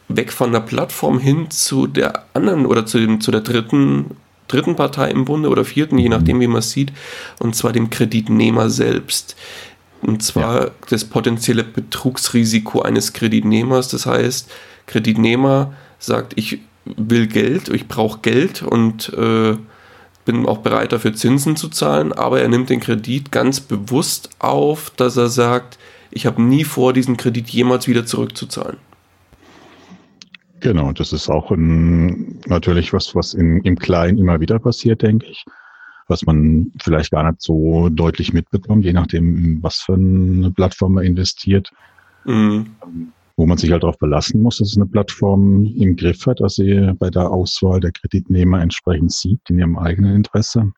weg 0.08 0.32
von 0.32 0.52
der 0.52 0.62
Plattform 0.62 1.20
hin 1.20 1.50
zu 1.50 1.88
der 1.88 2.26
anderen 2.34 2.66
oder 2.66 2.86
zu, 2.86 3.00
dem, 3.00 3.20
zu 3.20 3.32
der 3.32 3.42
dritten, 3.42 4.18
dritten 4.48 4.76
Partei 4.76 5.12
im 5.12 5.26
Bunde 5.26 5.50
oder 5.50 5.66
vierten, 5.66 5.98
je 5.98 6.10
nachdem, 6.10 6.40
wie 6.40 6.48
man 6.48 6.60
es 6.60 6.72
sieht, 6.72 6.94
und 7.40 7.56
zwar 7.56 7.72
dem 7.72 7.90
Kreditnehmer 7.90 8.70
selbst. 8.70 9.36
Und 10.02 10.24
zwar 10.24 10.66
ja. 10.66 10.72
das 10.90 11.06
potenzielle 11.06 11.64
Betrugsrisiko 11.64 12.82
eines 12.82 13.14
Kreditnehmers. 13.14 13.90
Das 13.90 14.06
heißt, 14.06 14.50
Kreditnehmer 14.88 15.74
sagt, 16.00 16.34
ich 16.36 16.60
will 16.86 17.28
Geld, 17.28 17.70
ich 17.70 17.88
brauche 17.88 18.20
Geld 18.22 18.64
und 18.64 19.14
äh, 19.14 19.56
bin 20.26 20.46
auch 20.46 20.60
bereit 20.60 20.92
dafür 20.92 21.14
Zinsen 21.14 21.56
zu 21.56 21.70
zahlen, 21.70 22.14
aber 22.14 22.42
er 22.42 22.48
nimmt 22.48 22.70
den 22.70 22.80
Kredit 22.80 23.32
ganz 23.32 23.60
bewusst 23.60 24.30
auf, 24.40 24.92
dass 24.92 25.18
er 25.18 25.28
sagt, 25.28 25.78
ich 26.12 26.26
habe 26.26 26.42
nie 26.42 26.64
vor, 26.64 26.94
diesen 26.94 27.18
Kredit 27.18 27.50
jemals 27.50 27.88
wieder 27.88 28.06
zurückzuzahlen. 28.06 28.78
Genau, 30.62 30.92
das 30.92 31.14
ist 31.14 31.30
auch 31.30 31.52
ein, 31.52 32.42
natürlich 32.48 32.92
was, 32.92 33.16
was 33.16 33.34
in, 33.34 33.62
im 33.62 33.78
Kleinen 33.78 34.18
immer 34.18 34.40
wieder 34.40 34.60
passiert, 34.60 35.02
denke 35.02 35.28
ich 35.28 35.46
was 36.10 36.26
man 36.26 36.72
vielleicht 36.82 37.12
gar 37.12 37.30
nicht 37.30 37.42
so 37.42 37.90
deutlich 37.90 38.34
mitbekommt, 38.34 38.84
je 38.84 38.94
nachdem, 38.94 39.62
was 39.62 39.78
für 39.78 39.94
eine 39.94 40.52
Plattform 40.52 40.96
man 40.96 41.06
investiert. 41.06 41.70
Mhm. 42.26 42.68
Wo 43.38 43.46
man 43.46 43.58
sich 43.58 43.72
halt 43.72 43.84
darauf 43.84 43.98
verlassen 43.98 44.42
muss, 44.42 44.58
dass 44.58 44.72
es 44.72 44.78
eine 44.78 44.86
Plattform 44.86 45.64
im 45.64 45.96
Griff 45.96 46.26
hat, 46.26 46.42
dass 46.42 46.56
sie 46.56 46.92
bei 47.00 47.10
der 47.10 47.32
Auswahl 47.32 47.80
der 47.80 47.94
Kreditnehmer 47.94 48.62
entsprechend 48.62 49.14
sieht, 49.14 49.40
in 49.50 49.60
ihrem 49.60 49.78
eigenen 49.78 50.16
Interesse. 50.16 50.74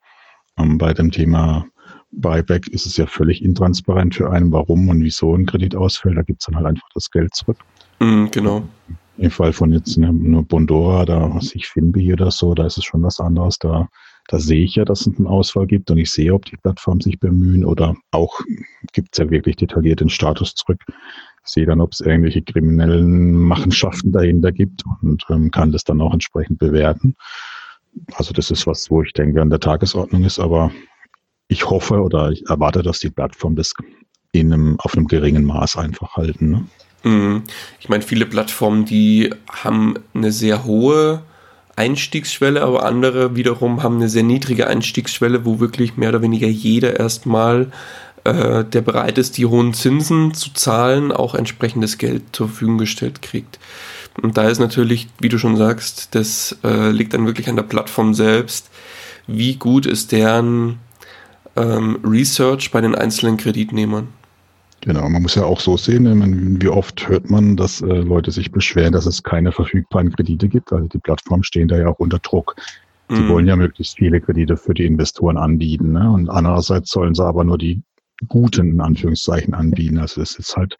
Und 0.57 0.77
bei 0.77 0.93
dem 0.93 1.09
Thema 1.09 1.65
Buyback 2.11 2.67
ist 2.67 2.85
es 2.85 2.97
ja 2.97 3.07
völlig 3.07 3.43
intransparent 3.43 4.15
für 4.15 4.29
einen, 4.29 4.51
warum 4.51 4.89
und 4.89 5.03
wieso 5.03 5.33
ein 5.33 5.45
Kredit 5.45 5.75
ausfällt. 5.75 6.17
Da 6.17 6.21
gibt 6.21 6.41
es 6.41 6.45
dann 6.45 6.55
halt 6.55 6.67
einfach 6.67 6.87
das 6.93 7.09
Geld 7.09 7.33
zurück. 7.33 7.57
Mhm, 7.99 8.29
genau. 8.31 8.63
Im 9.17 9.31
Fall 9.31 9.53
von 9.53 9.71
jetzt 9.71 9.97
nur 9.97 10.43
Bondora, 10.43 11.05
da 11.05 11.33
was 11.33 11.55
ich 11.55 11.67
Finbi 11.67 12.13
oder 12.13 12.31
so, 12.31 12.53
da 12.53 12.65
ist 12.65 12.77
es 12.77 12.83
schon 12.83 13.03
was 13.03 13.19
anderes. 13.19 13.57
Da 13.59 13.87
da 14.31 14.39
sehe 14.39 14.63
ich 14.63 14.75
ja, 14.75 14.85
dass 14.85 15.05
es 15.05 15.17
einen 15.17 15.27
Ausfall 15.27 15.67
gibt 15.67 15.91
und 15.91 15.97
ich 15.97 16.09
sehe, 16.09 16.33
ob 16.33 16.45
die 16.45 16.55
Plattformen 16.55 17.01
sich 17.01 17.19
bemühen 17.19 17.65
oder 17.65 17.97
auch 18.11 18.39
gibt 18.93 19.09
es 19.11 19.17
ja 19.17 19.29
wirklich 19.29 19.57
detailliert 19.57 19.99
den 19.99 20.07
Status 20.07 20.55
zurück. 20.55 20.81
Ich 21.43 21.51
sehe 21.51 21.65
dann, 21.65 21.81
ob 21.81 21.91
es 21.91 21.99
irgendwelche 21.99 22.41
kriminellen 22.41 23.33
Machenschaften 23.33 24.13
dahinter 24.13 24.53
gibt 24.53 24.83
und 25.01 25.25
ähm, 25.29 25.51
kann 25.51 25.73
das 25.73 25.83
dann 25.83 25.99
auch 25.99 26.13
entsprechend 26.13 26.59
bewerten. 26.59 27.15
Also 28.13 28.31
das 28.31 28.51
ist 28.51 28.65
was, 28.65 28.89
wo 28.89 29.03
ich 29.03 29.11
denke, 29.11 29.41
an 29.41 29.49
der 29.49 29.59
Tagesordnung 29.59 30.23
ist, 30.23 30.39
aber 30.39 30.71
ich 31.49 31.69
hoffe 31.69 32.01
oder 32.01 32.31
ich 32.31 32.47
erwarte, 32.47 32.83
dass 32.83 32.99
die 32.99 33.09
Plattform 33.09 33.57
das 33.57 33.73
in 34.31 34.53
einem, 34.53 34.79
auf 34.79 34.95
einem 34.95 35.07
geringen 35.07 35.43
Maß 35.43 35.75
einfach 35.75 36.15
halten. 36.15 36.51
Ne? 36.51 36.65
Mhm. 37.03 37.43
Ich 37.81 37.89
meine, 37.89 38.01
viele 38.01 38.25
Plattformen, 38.25 38.85
die 38.85 39.33
haben 39.49 39.95
eine 40.13 40.31
sehr 40.31 40.63
hohe 40.63 41.23
Einstiegsschwelle, 41.75 42.61
aber 42.61 42.83
andere 42.83 43.35
wiederum 43.35 43.83
haben 43.83 43.97
eine 43.97 44.09
sehr 44.09 44.23
niedrige 44.23 44.67
Einstiegsschwelle, 44.67 45.45
wo 45.45 45.59
wirklich 45.59 45.97
mehr 45.97 46.09
oder 46.09 46.21
weniger 46.21 46.47
jeder 46.47 46.99
erstmal, 46.99 47.71
äh, 48.23 48.63
der 48.63 48.81
bereit 48.81 49.17
ist, 49.17 49.37
die 49.37 49.45
hohen 49.45 49.73
Zinsen 49.73 50.33
zu 50.33 50.53
zahlen, 50.53 51.11
auch 51.11 51.35
entsprechendes 51.35 51.97
Geld 51.97 52.23
zur 52.33 52.47
Verfügung 52.47 52.77
gestellt 52.77 53.21
kriegt. 53.21 53.59
Und 54.21 54.37
da 54.37 54.49
ist 54.49 54.59
natürlich, 54.59 55.07
wie 55.19 55.29
du 55.29 55.37
schon 55.37 55.55
sagst, 55.55 56.13
das 56.15 56.57
äh, 56.63 56.91
liegt 56.91 57.13
dann 57.13 57.25
wirklich 57.25 57.49
an 57.49 57.55
der 57.55 57.63
Plattform 57.63 58.13
selbst. 58.13 58.69
Wie 59.27 59.55
gut 59.55 59.85
ist 59.85 60.11
deren 60.11 60.79
ähm, 61.55 61.99
Research 62.03 62.71
bei 62.71 62.81
den 62.81 62.95
einzelnen 62.95 63.37
Kreditnehmern? 63.37 64.09
Genau, 64.81 65.07
man 65.09 65.21
muss 65.21 65.35
ja 65.35 65.43
auch 65.43 65.59
so 65.59 65.77
sehen, 65.77 66.59
wie 66.59 66.67
oft 66.67 67.07
hört 67.07 67.29
man, 67.29 67.55
dass 67.55 67.81
äh, 67.81 67.85
Leute 67.85 68.31
sich 68.31 68.51
beschweren, 68.51 68.93
dass 68.93 69.05
es 69.05 69.21
keine 69.21 69.51
verfügbaren 69.51 70.11
Kredite 70.11 70.49
gibt. 70.49 70.73
Also 70.73 70.87
die 70.87 70.97
Plattformen 70.97 71.43
stehen 71.43 71.67
da 71.67 71.77
ja 71.77 71.87
auch 71.87 71.99
unter 71.99 72.17
Druck. 72.17 72.55
Sie 73.09 73.21
mhm. 73.21 73.29
wollen 73.29 73.47
ja 73.47 73.55
möglichst 73.55 73.97
viele 73.97 74.19
Kredite 74.19 74.57
für 74.57 74.73
die 74.73 74.85
Investoren 74.85 75.37
anbieten. 75.37 75.91
Ne? 75.91 76.09
Und 76.09 76.29
andererseits 76.29 76.89
sollen 76.89 77.13
sie 77.13 77.23
aber 77.23 77.43
nur 77.43 77.59
die 77.59 77.83
guten, 78.27 78.71
in 78.71 78.81
Anführungszeichen, 78.81 79.53
anbieten. 79.53 79.99
Also 79.99 80.21
es 80.21 80.35
ist 80.35 80.57
halt 80.57 80.75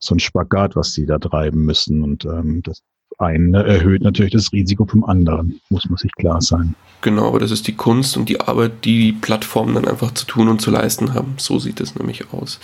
so 0.00 0.16
ein 0.16 0.20
Spagat, 0.20 0.74
was 0.74 0.92
sie 0.92 1.06
da 1.06 1.18
treiben 1.18 1.64
müssen. 1.64 2.02
Und 2.02 2.24
ähm, 2.24 2.62
das 2.64 2.82
eine 3.18 3.64
erhöht 3.64 4.02
natürlich 4.02 4.32
das 4.32 4.52
Risiko 4.52 4.86
vom 4.86 5.04
anderen, 5.04 5.60
muss 5.70 5.88
man 5.88 5.96
sich 5.96 6.12
klar 6.12 6.40
sein. 6.40 6.74
Genau, 7.00 7.28
aber 7.28 7.38
das 7.38 7.50
ist 7.50 7.66
die 7.68 7.74
Kunst 7.74 8.16
und 8.16 8.28
die 8.28 8.40
Arbeit, 8.40 8.84
die 8.84 8.98
die 8.98 9.12
Plattformen 9.12 9.74
dann 9.74 9.86
einfach 9.86 10.12
zu 10.14 10.26
tun 10.26 10.48
und 10.48 10.60
zu 10.60 10.70
leisten 10.70 11.14
haben. 11.14 11.34
So 11.36 11.58
sieht 11.58 11.80
es 11.80 11.94
nämlich 11.94 12.32
aus. 12.32 12.58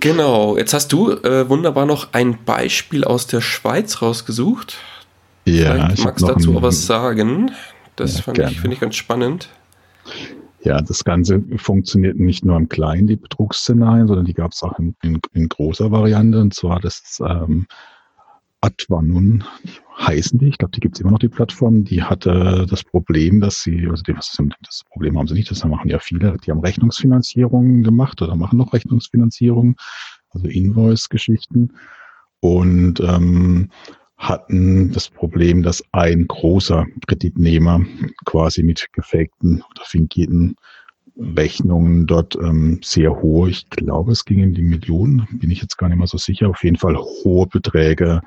Genau, 0.00 0.56
jetzt 0.56 0.72
hast 0.72 0.92
du 0.92 1.10
äh, 1.10 1.48
wunderbar 1.48 1.84
noch 1.84 2.12
ein 2.12 2.38
Beispiel 2.44 3.04
aus 3.04 3.26
der 3.26 3.40
Schweiz 3.40 4.00
rausgesucht. 4.00 4.78
Ja, 5.44 5.90
ich 5.90 6.04
magst 6.04 6.26
dazu 6.26 6.56
ein, 6.56 6.62
was 6.62 6.86
sagen. 6.86 7.50
Das 7.96 8.24
ja, 8.26 8.48
ich, 8.48 8.60
finde 8.60 8.74
ich 8.74 8.80
ganz 8.80 8.96
spannend. 8.96 9.48
Ja, 10.62 10.80
das 10.80 11.04
Ganze 11.04 11.42
funktioniert 11.56 12.18
nicht 12.18 12.44
nur 12.44 12.56
im 12.56 12.68
Kleinen, 12.68 13.06
die 13.06 13.16
Betrugsszenarien, 13.16 14.06
sondern 14.06 14.24
die 14.24 14.34
gab 14.34 14.52
es 14.52 14.62
auch 14.62 14.78
in, 14.78 14.94
in, 15.02 15.20
in, 15.32 15.48
großer 15.48 15.90
Variante. 15.90 16.40
Und 16.40 16.54
zwar 16.54 16.80
das 16.80 17.20
ähm, 17.24 17.66
Advanun 18.60 19.44
heißen 19.98 20.38
die. 20.38 20.48
Ich 20.48 20.58
glaube, 20.58 20.72
die 20.72 20.80
gibt 20.80 20.96
es 20.96 21.00
immer 21.00 21.12
noch, 21.12 21.18
die 21.18 21.28
Plattform. 21.28 21.84
Die 21.84 22.02
hatte 22.02 22.66
das 22.68 22.82
Problem, 22.84 23.40
dass 23.40 23.62
sie, 23.62 23.86
also 23.88 24.02
das 24.02 24.84
Problem 24.90 25.18
haben 25.18 25.28
sie 25.28 25.34
nicht, 25.34 25.50
das 25.50 25.64
machen 25.64 25.88
ja 25.88 25.98
viele, 25.98 26.36
die 26.44 26.50
haben 26.50 26.60
Rechnungsfinanzierungen 26.60 27.82
gemacht 27.82 28.20
oder 28.22 28.34
machen 28.36 28.58
noch 28.58 28.72
Rechnungsfinanzierungen, 28.72 29.76
also 30.30 30.46
Invoice-Geschichten. 30.46 31.72
Und 32.40 33.00
ähm, 33.00 33.70
hatten 34.16 34.92
das 34.92 35.08
Problem, 35.08 35.62
dass 35.62 35.82
ein 35.92 36.26
großer 36.26 36.86
Kreditnehmer 37.06 37.84
quasi 38.24 38.64
mit 38.64 38.92
gefakten 38.92 39.62
oder 39.70 39.84
fingierten 39.84 40.56
Rechnungen 41.16 42.06
dort 42.06 42.36
ähm, 42.36 42.80
sehr 42.82 43.20
hohe, 43.22 43.50
ich 43.50 43.68
glaube, 43.70 44.12
es 44.12 44.24
ging 44.24 44.40
in 44.40 44.54
die 44.54 44.62
Millionen, 44.62 45.26
bin 45.32 45.50
ich 45.50 45.60
jetzt 45.60 45.76
gar 45.76 45.88
nicht 45.88 45.98
mehr 45.98 46.06
so 46.06 46.18
sicher, 46.18 46.48
auf 46.48 46.62
jeden 46.62 46.76
Fall 46.76 46.96
hohe 46.96 47.46
Beträge 47.46 48.20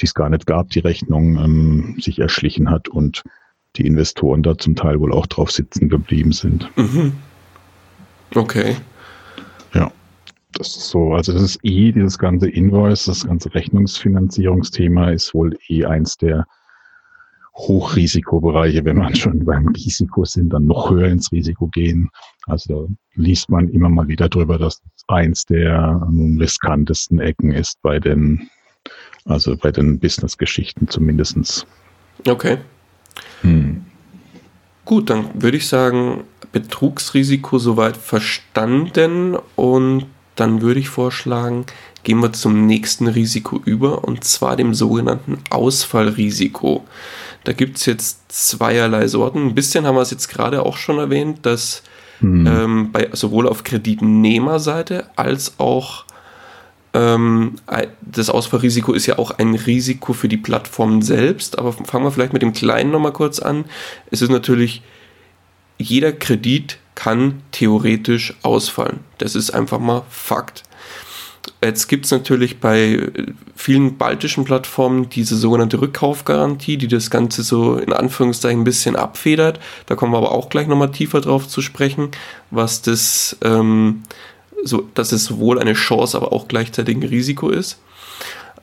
die 0.00 0.06
es 0.06 0.14
gar 0.14 0.30
nicht 0.30 0.46
gab, 0.46 0.70
die 0.70 0.80
Rechnung 0.80 1.36
ähm, 1.36 1.96
sich 2.00 2.18
erschlichen 2.18 2.70
hat 2.70 2.88
und 2.88 3.22
die 3.76 3.86
Investoren 3.86 4.42
da 4.42 4.58
zum 4.58 4.74
Teil 4.76 5.00
wohl 5.00 5.12
auch 5.12 5.26
drauf 5.26 5.50
sitzen 5.50 5.88
geblieben 5.88 6.32
sind. 6.32 6.70
Mhm. 6.76 7.12
Okay. 8.34 8.76
Ja, 9.74 9.90
das 10.54 10.76
ist 10.76 10.88
so. 10.88 11.14
Also 11.14 11.32
das 11.32 11.42
ist 11.42 11.60
eh 11.62 11.92
dieses 11.92 12.18
ganze 12.18 12.48
Invoice, 12.48 13.06
das 13.06 13.26
ganze 13.26 13.54
Rechnungsfinanzierungsthema 13.54 15.10
ist 15.10 15.34
wohl 15.34 15.56
eh 15.68 15.84
eins 15.84 16.16
der 16.16 16.46
Hochrisikobereiche, 17.54 18.84
wenn 18.84 18.96
man 18.96 19.14
schon 19.14 19.44
beim 19.44 19.68
Risiko 19.68 20.24
sind, 20.24 20.52
dann 20.52 20.64
noch 20.64 20.90
höher 20.90 21.08
ins 21.08 21.30
Risiko 21.32 21.68
gehen. 21.68 22.08
Also 22.46 22.86
da 22.86 22.94
liest 23.14 23.50
man 23.50 23.68
immer 23.68 23.90
mal 23.90 24.08
wieder 24.08 24.28
drüber, 24.28 24.58
dass 24.58 24.80
eins 25.08 25.44
der 25.44 26.00
riskantesten 26.38 27.20
Ecken 27.20 27.52
ist 27.52 27.80
bei 27.82 28.00
den 28.00 28.48
also 29.24 29.56
bei 29.56 29.70
den 29.70 29.98
Business-Geschichten 29.98 30.88
zumindest. 30.88 31.66
Okay. 32.26 32.58
Hm. 33.42 33.84
Gut, 34.84 35.10
dann 35.10 35.30
würde 35.40 35.56
ich 35.56 35.68
sagen, 35.68 36.24
Betrugsrisiko 36.50 37.58
soweit 37.58 37.96
verstanden 37.96 39.36
und 39.56 40.06
dann 40.34 40.60
würde 40.60 40.80
ich 40.80 40.88
vorschlagen, 40.88 41.66
gehen 42.02 42.20
wir 42.20 42.32
zum 42.32 42.66
nächsten 42.66 43.06
Risiko 43.06 43.60
über 43.64 44.04
und 44.04 44.24
zwar 44.24 44.56
dem 44.56 44.74
sogenannten 44.74 45.38
Ausfallrisiko. 45.50 46.84
Da 47.44 47.52
gibt 47.52 47.78
es 47.78 47.86
jetzt 47.86 48.32
zweierlei 48.32 49.08
Sorten. 49.08 49.46
Ein 49.46 49.54
bisschen 49.54 49.86
haben 49.86 49.96
wir 49.96 50.02
es 50.02 50.10
jetzt 50.10 50.28
gerade 50.28 50.64
auch 50.64 50.76
schon 50.76 50.98
erwähnt, 50.98 51.40
dass 51.42 51.82
hm. 52.20 52.46
ähm, 52.46 52.92
bei, 52.92 53.08
sowohl 53.12 53.48
auf 53.48 53.62
Kreditnehmerseite 53.62 55.06
als 55.16 55.58
auch 55.58 56.06
ähm, 56.94 57.56
das 58.02 58.28
Ausfallrisiko 58.28 58.92
ist 58.92 59.06
ja 59.06 59.18
auch 59.18 59.30
ein 59.32 59.54
Risiko 59.54 60.12
für 60.12 60.28
die 60.28 60.36
Plattform 60.36 61.02
selbst, 61.02 61.58
aber 61.58 61.72
fangen 61.72 62.04
wir 62.04 62.10
vielleicht 62.10 62.32
mit 62.32 62.42
dem 62.42 62.52
Kleinen 62.52 62.90
nochmal 62.90 63.12
kurz 63.12 63.38
an. 63.38 63.64
Es 64.10 64.20
ist 64.20 64.30
natürlich, 64.30 64.82
jeder 65.78 66.12
Kredit 66.12 66.78
kann 66.94 67.42
theoretisch 67.52 68.34
ausfallen. 68.42 69.00
Das 69.18 69.34
ist 69.34 69.50
einfach 69.50 69.78
mal 69.78 70.02
Fakt. 70.10 70.64
Jetzt 71.64 71.88
gibt 71.88 72.04
es 72.04 72.10
natürlich 72.10 72.60
bei 72.60 73.10
vielen 73.56 73.96
baltischen 73.96 74.44
Plattformen 74.44 75.08
diese 75.08 75.36
sogenannte 75.36 75.80
Rückkaufgarantie, 75.80 76.76
die 76.76 76.88
das 76.88 77.10
Ganze 77.10 77.42
so 77.42 77.76
in 77.76 77.92
Anführungszeichen 77.92 78.60
ein 78.60 78.64
bisschen 78.64 78.96
abfedert. 78.96 79.58
Da 79.86 79.94
kommen 79.94 80.12
wir 80.12 80.18
aber 80.18 80.32
auch 80.32 80.50
gleich 80.50 80.66
nochmal 80.66 80.90
tiefer 80.90 81.20
drauf 81.20 81.48
zu 81.48 81.62
sprechen, 81.62 82.10
was 82.50 82.82
das 82.82 83.36
ähm, 83.42 84.02
so, 84.62 84.88
dass 84.94 85.12
es 85.12 85.24
sowohl 85.24 85.58
eine 85.58 85.74
Chance, 85.74 86.16
aber 86.16 86.32
auch 86.32 86.48
gleichzeitig 86.48 86.96
ein 86.96 87.02
Risiko 87.02 87.48
ist. 87.48 87.78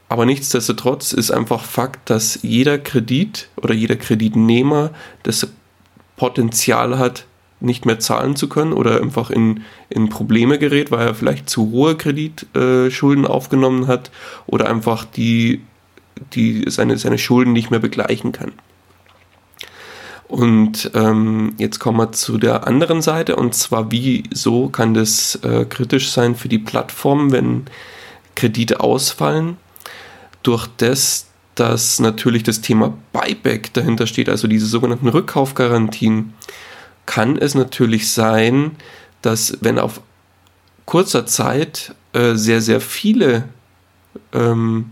Aber 0.07 0.25
nichtsdestotrotz 0.25 1.13
ist 1.13 1.31
einfach 1.31 1.63
Fakt, 1.63 2.09
dass 2.09 2.39
jeder 2.41 2.79
Kredit 2.79 3.49
oder 3.57 3.73
jeder 3.73 3.95
Kreditnehmer 3.95 4.91
das 5.23 5.47
Potenzial 6.17 6.97
hat, 6.97 7.25
nicht 7.61 7.85
mehr 7.85 7.99
zahlen 7.99 8.35
zu 8.35 8.49
können 8.49 8.73
oder 8.73 9.01
einfach 9.01 9.29
in, 9.29 9.63
in 9.89 10.09
Probleme 10.09 10.57
gerät, 10.57 10.91
weil 10.91 11.07
er 11.07 11.15
vielleicht 11.15 11.49
zu 11.49 11.71
hohe 11.71 11.95
Kreditschulden 11.95 13.25
äh, 13.25 13.27
aufgenommen 13.27 13.87
hat 13.87 14.11
oder 14.47 14.69
einfach 14.69 15.05
die, 15.05 15.61
die 16.33 16.65
seine, 16.69 16.97
seine 16.97 17.17
Schulden 17.17 17.53
nicht 17.53 17.69
mehr 17.69 17.79
begleichen 17.79 18.31
kann. 18.31 18.53
Und 20.29 20.91
ähm, 20.93 21.55
jetzt 21.57 21.79
kommen 21.79 21.97
wir 21.97 22.11
zu 22.11 22.37
der 22.37 22.67
anderen 22.67 23.01
Seite 23.01 23.35
und 23.35 23.55
zwar, 23.55 23.91
wieso 23.91 24.69
kann 24.69 24.93
das 24.93 25.35
äh, 25.41 25.65
kritisch 25.65 26.11
sein 26.11 26.35
für 26.35 26.47
die 26.47 26.59
Plattform, 26.59 27.31
wenn 27.31 27.65
Kredite 28.35 28.79
ausfallen? 28.79 29.57
Durch 30.43 30.67
das, 30.77 31.25
dass 31.55 31.99
natürlich 31.99 32.43
das 32.43 32.61
Thema 32.61 32.93
Buyback 33.11 33.73
dahinter 33.73 34.05
steht, 34.05 34.29
also 34.29 34.47
diese 34.47 34.67
sogenannten 34.67 35.07
Rückkaufgarantien, 35.07 36.35
kann 37.07 37.35
es 37.35 37.55
natürlich 37.55 38.11
sein, 38.11 38.75
dass 39.23 39.57
wenn 39.61 39.79
auf 39.79 39.99
kurzer 40.85 41.25
Zeit 41.25 41.95
äh, 42.13 42.35
sehr, 42.35 42.61
sehr 42.61 42.81
viele 42.81 43.45
ähm, 44.31 44.91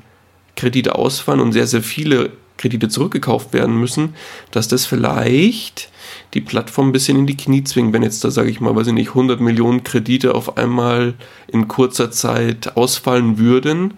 Kredite 0.55 0.95
ausfallen 0.95 1.41
und 1.41 1.51
sehr, 1.51 1.67
sehr 1.67 1.83
viele 1.83 2.31
Kredite 2.57 2.89
zurückgekauft 2.89 3.53
werden 3.53 3.79
müssen, 3.79 4.15
dass 4.51 4.67
das 4.67 4.85
vielleicht 4.85 5.89
die 6.33 6.41
Plattform 6.41 6.89
ein 6.89 6.91
bisschen 6.91 7.17
in 7.17 7.27
die 7.27 7.37
Knie 7.37 7.63
zwingt, 7.63 7.93
wenn 7.93 8.03
jetzt 8.03 8.23
da, 8.23 8.31
sage 8.31 8.49
ich 8.49 8.59
mal, 8.59 8.75
weiß 8.75 8.87
ich 8.87 8.93
nicht, 8.93 9.09
100 9.09 9.39
Millionen 9.39 9.83
Kredite 9.83 10.35
auf 10.35 10.57
einmal 10.57 11.13
in 11.47 11.67
kurzer 11.67 12.11
Zeit 12.11 12.75
ausfallen 12.75 13.37
würden, 13.37 13.93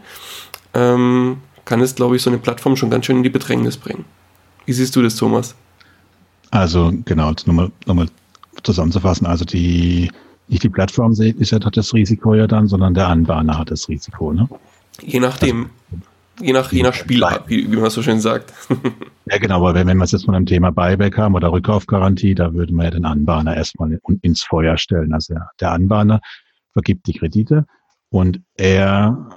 ähm, 0.74 1.38
kann 1.66 1.82
es, 1.82 1.96
glaube 1.96 2.16
ich, 2.16 2.22
so 2.22 2.30
eine 2.30 2.40
Plattform 2.40 2.76
schon 2.76 2.90
ganz 2.90 3.06
schön 3.06 3.18
in 3.18 3.24
die 3.24 3.30
Bedrängnis 3.30 3.78
bringen. 3.78 4.06
Wie 4.66 4.74
siehst 4.74 4.96
du 4.96 5.02
das, 5.02 5.16
Thomas? 5.16 5.56
Also 6.52 6.92
genau, 7.06 7.32
nochmal 7.46 7.72
noch 7.86 8.08
zusammenzufassen, 8.64 9.28
also 9.28 9.46
die 9.46 10.10
nicht 10.50 10.64
die 10.64 10.70
Plattform 10.70 11.12
ist 11.12 11.52
hat 11.52 11.78
das 11.78 11.94
Risiko 11.94 12.34
ja 12.34 12.48
dann, 12.48 12.68
sondern 12.68 12.96
der 12.96 13.08
Anbahner 13.08 13.58
hat 13.58 13.70
das 13.70 13.88
Risiko, 13.88 14.34
ne? 14.34 14.50
Je 15.02 15.20
nachdem, 15.20 15.70
also, 15.92 16.04
Je 16.42 16.54
nach, 16.54 16.72
je 16.72 16.84
nach 16.84 16.94
Spielart, 16.94 17.50
wie, 17.50 17.70
wie 17.72 17.76
man 17.76 17.90
so 17.90 18.02
schön 18.02 18.20
sagt. 18.22 18.54
ja, 19.26 19.38
genau, 19.38 19.58
aber 19.58 19.74
wenn, 19.74 19.88
wenn 19.88 19.98
wir 19.98 20.06
es 20.06 20.12
jetzt 20.12 20.26
von 20.26 20.36
einem 20.36 20.46
Thema 20.46 20.72
Buyback 20.72 21.18
haben 21.18 21.36
oder 21.36 21.52
Rückkaufgarantie, 21.52 22.36
da 22.36 22.54
würden 22.54 22.76
wir 22.78 22.86
ja 22.86 22.92
den 22.92 23.06
Anbahner 23.06 23.56
erstmal 23.56 24.00
ins 24.22 24.44
Feuer 24.44 24.78
stellen. 24.78 25.14
Also 25.14 25.36
der 25.60 25.72
Anbahner 25.72 26.22
vergibt 26.74 27.08
die 27.08 27.14
Kredite 27.14 27.66
und 28.10 28.42
er 28.56 29.30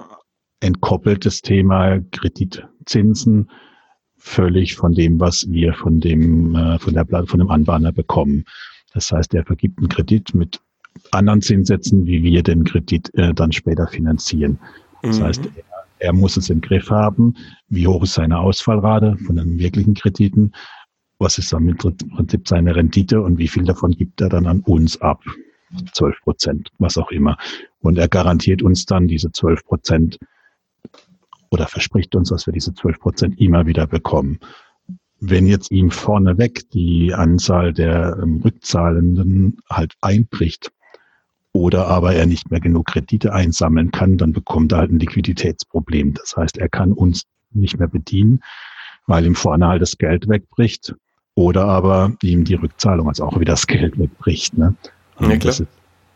entkoppelt 0.61 1.25
das 1.25 1.41
Thema 1.41 1.99
Kreditzinsen 2.11 3.49
völlig 4.17 4.75
von 4.75 4.93
dem, 4.93 5.19
was 5.19 5.45
wir 5.49 5.73
von 5.73 5.99
dem, 5.99 6.55
äh, 6.55 6.79
von 6.79 6.93
der, 6.93 7.05
von 7.05 7.39
dem 7.39 7.49
Anbahner 7.49 7.91
bekommen. 7.91 8.45
Das 8.93 9.11
heißt, 9.11 9.33
er 9.33 9.45
vergibt 9.45 9.79
einen 9.79 9.89
Kredit 9.89 10.33
mit 10.33 10.61
anderen 11.11 11.41
Zinssätzen, 11.41 12.05
wie 12.05 12.23
wir 12.23 12.43
den 12.43 12.63
Kredit 12.63 13.13
äh, 13.15 13.33
dann 13.33 13.51
später 13.51 13.87
finanzieren. 13.87 14.59
Das 15.01 15.19
mhm. 15.19 15.23
heißt, 15.23 15.41
er, 16.03 16.13
muss 16.13 16.37
es 16.37 16.49
im 16.49 16.61
Griff 16.61 16.89
haben. 16.89 17.35
Wie 17.69 17.87
hoch 17.87 18.03
ist 18.03 18.13
seine 18.15 18.39
Ausfallrate 18.39 19.17
von 19.25 19.37
den 19.37 19.57
wirklichen 19.57 19.93
Krediten? 19.93 20.51
Was 21.17 21.37
ist 21.37 21.53
dann 21.53 21.67
im 21.69 21.77
Prinzip 21.77 22.47
seine 22.47 22.75
Rendite 22.75 23.21
und 23.21 23.37
wie 23.37 23.47
viel 23.47 23.63
davon 23.63 23.91
gibt 23.91 24.19
er 24.21 24.29
dann 24.29 24.45
an 24.45 24.59
uns 24.61 24.99
ab? 25.01 25.23
12 25.93 26.21
Prozent, 26.21 26.69
was 26.77 26.97
auch 26.97 27.09
immer. 27.09 27.37
Und 27.79 27.97
er 27.97 28.07
garantiert 28.07 28.61
uns 28.61 28.85
dann 28.85 29.07
diese 29.07 29.31
12 29.31 29.65
Prozent 29.65 30.19
oder 31.49 31.67
verspricht 31.67 32.15
uns, 32.15 32.29
dass 32.29 32.45
wir 32.45 32.53
diese 32.53 32.73
12 32.73 32.99
Prozent 32.99 33.39
immer 33.39 33.65
wieder 33.65 33.87
bekommen. 33.87 34.39
Wenn 35.19 35.47
jetzt 35.47 35.71
ihm 35.71 35.89
vorneweg 35.89 36.69
die 36.71 37.13
Anzahl 37.13 37.73
der 37.73 38.19
ähm, 38.21 38.41
Rückzahlenden 38.43 39.57
halt 39.69 39.93
einbricht 40.01 40.71
oder 41.53 41.87
aber 41.87 42.15
er 42.15 42.25
nicht 42.25 42.51
mehr 42.51 42.59
genug 42.59 42.87
Kredite 42.87 43.31
einsammeln 43.31 43.91
kann, 43.91 44.17
dann 44.17 44.33
bekommt 44.33 44.71
er 44.71 44.79
halt 44.79 44.91
ein 44.91 44.99
Liquiditätsproblem. 44.99 46.15
Das 46.15 46.35
heißt, 46.35 46.57
er 46.57 46.67
kann 46.67 46.91
uns 46.91 47.23
nicht 47.51 47.77
mehr 47.77 47.87
bedienen, 47.87 48.41
weil 49.05 49.25
ihm 49.25 49.35
vorne 49.35 49.67
halt 49.67 49.81
das 49.81 49.97
Geld 49.97 50.27
wegbricht 50.27 50.95
oder 51.35 51.65
aber 51.65 52.13
ihm 52.23 52.43
die 52.43 52.55
Rückzahlung, 52.55 53.07
also 53.07 53.23
auch 53.23 53.39
wieder 53.39 53.53
das 53.53 53.67
Geld 53.67 53.97
wegbricht. 53.99 54.57
Ne? 54.57 54.75
Ja, 55.19 55.35
das 55.37 55.59
ist 55.61 55.69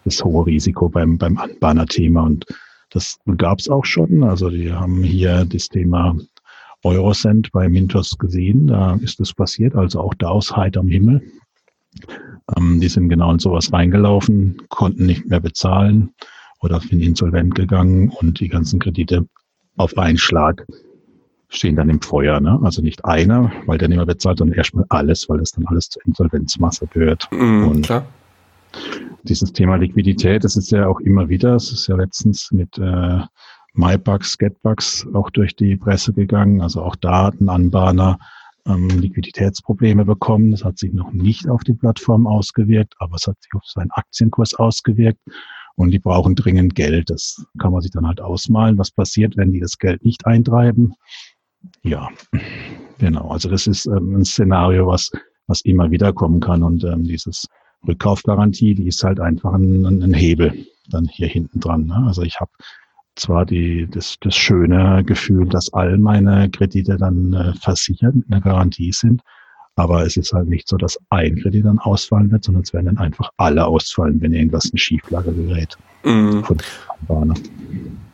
das 0.05 0.23
hohe 0.23 0.45
Risiko 0.45 0.89
beim, 0.89 1.17
beim 1.17 1.37
Anbahner-Thema 1.37 2.23
und 2.23 2.45
das 2.89 3.19
gab 3.37 3.59
es 3.59 3.69
auch 3.69 3.85
schon. 3.85 4.23
Also 4.23 4.49
die 4.49 4.71
haben 4.71 5.03
hier 5.03 5.45
das 5.45 5.67
Thema 5.69 6.15
Eurocent 6.83 7.51
bei 7.51 7.67
Mintos 7.67 8.17
gesehen. 8.17 8.67
Da 8.67 8.95
ist 8.95 9.19
das 9.19 9.33
passiert, 9.33 9.75
also 9.75 9.99
auch 9.99 10.13
da 10.13 10.29
aus 10.29 10.55
heiterem 10.55 10.87
Himmel. 10.87 11.21
Ähm, 12.55 12.79
die 12.79 12.87
sind 12.87 13.09
genau 13.09 13.31
in 13.31 13.39
sowas 13.39 13.71
reingelaufen, 13.73 14.61
konnten 14.69 15.05
nicht 15.05 15.27
mehr 15.27 15.39
bezahlen 15.39 16.13
oder 16.61 16.79
sind 16.79 17.01
insolvent 17.01 17.55
gegangen 17.55 18.09
und 18.09 18.39
die 18.39 18.47
ganzen 18.47 18.79
Kredite 18.79 19.27
auf 19.75 19.97
einen 19.97 20.17
Schlag 20.17 20.65
stehen 21.49 21.75
dann 21.75 21.89
im 21.89 22.01
Feuer. 22.01 22.39
Ne? 22.39 22.59
Also 22.63 22.81
nicht 22.81 23.05
einer, 23.05 23.51
weil 23.65 23.77
der 23.77 23.87
nicht 23.87 23.97
mehr 23.97 24.05
bezahlt, 24.05 24.39
sondern 24.39 24.57
erstmal 24.57 24.85
alles, 24.89 25.29
weil 25.29 25.39
das 25.39 25.51
dann 25.51 25.65
alles 25.67 25.89
zur 25.89 26.05
Insolvenzmasse 26.05 26.87
gehört. 26.87 27.27
Mm, 27.31 27.67
und 27.67 27.85
klar. 27.85 28.05
Dieses 29.23 29.53
Thema 29.53 29.77
Liquidität, 29.77 30.43
das 30.43 30.57
ist 30.57 30.71
ja 30.71 30.87
auch 30.87 30.99
immer 30.99 31.29
wieder, 31.29 31.55
es 31.55 31.71
ist 31.71 31.87
ja 31.87 31.95
letztens 31.95 32.51
mit 32.51 32.77
äh, 32.77 33.21
MyBucks, 33.73 34.37
GetBucks 34.37 35.07
auch 35.13 35.29
durch 35.29 35.55
die 35.55 35.77
Presse 35.77 36.13
gegangen. 36.13 36.61
Also 36.61 36.81
auch 36.81 36.95
da 36.95 37.25
hatten 37.25 37.49
Anbahner 37.49 38.19
ähm, 38.67 38.89
Liquiditätsprobleme 38.89 40.05
bekommen. 40.05 40.51
Das 40.51 40.63
hat 40.63 40.77
sich 40.77 40.93
noch 40.93 41.11
nicht 41.11 41.47
auf 41.49 41.63
die 41.63 41.73
Plattform 41.73 42.27
ausgewirkt, 42.27 42.95
aber 42.99 43.15
es 43.15 43.27
hat 43.27 43.41
sich 43.41 43.53
auf 43.53 43.65
seinen 43.65 43.91
Aktienkurs 43.91 44.53
ausgewirkt. 44.53 45.19
Und 45.75 45.91
die 45.91 45.99
brauchen 45.99 46.35
dringend 46.35 46.73
Geld. 46.73 47.09
Das 47.09 47.45
kann 47.59 47.71
man 47.71 47.81
sich 47.81 47.91
dann 47.91 48.07
halt 48.07 48.19
ausmalen, 48.19 48.77
was 48.77 48.91
passiert, 48.91 49.37
wenn 49.37 49.51
die 49.51 49.59
das 49.59 49.77
Geld 49.77 50.03
nicht 50.03 50.25
eintreiben. 50.25 50.95
Ja, 51.83 52.09
genau. 52.97 53.29
Also 53.29 53.49
das 53.49 53.67
ist 53.67 53.85
ähm, 53.85 54.15
ein 54.15 54.25
Szenario, 54.25 54.87
was, 54.87 55.11
was 55.45 55.61
immer 55.61 55.91
wieder 55.91 56.13
kommen 56.13 56.39
kann. 56.39 56.63
Und 56.63 56.83
ähm, 56.83 57.03
dieses 57.03 57.47
Rückkaufgarantie, 57.87 58.73
die 58.73 58.87
ist 58.87 59.03
halt 59.03 59.19
einfach 59.19 59.53
ein, 59.53 59.85
ein 59.85 60.13
Hebel 60.13 60.65
dann 60.89 61.05
hier 61.05 61.27
hinten 61.27 61.59
dran. 61.59 61.85
Ne? 61.85 62.03
Also 62.07 62.23
ich 62.23 62.39
habe 62.39 62.51
zwar 63.19 63.45
die, 63.45 63.87
das, 63.89 64.17
das 64.21 64.35
schöne 64.35 65.03
Gefühl, 65.05 65.47
dass 65.47 65.73
all 65.73 65.97
meine 65.97 66.49
Kredite 66.49 66.97
dann 66.97 67.33
äh, 67.33 67.53
versichert 67.61 68.15
mit 68.15 68.25
einer 68.29 68.41
Garantie 68.41 68.91
sind, 68.91 69.21
aber 69.75 70.03
es 70.03 70.17
ist 70.17 70.33
halt 70.33 70.47
nicht 70.47 70.67
so, 70.67 70.77
dass 70.77 70.97
ein 71.09 71.35
Kredit 71.35 71.65
dann 71.65 71.79
ausfallen 71.79 72.31
wird, 72.31 72.43
sondern 72.43 72.63
es 72.63 72.73
werden 72.73 72.87
dann 72.87 72.97
einfach 72.97 73.29
alle 73.37 73.65
ausfallen, 73.65 74.19
wenn 74.21 74.33
irgendwas 74.33 74.65
in 74.65 74.77
Schieflage 74.77 75.31
gerät. 75.31 75.77
Mhm. 76.03 76.43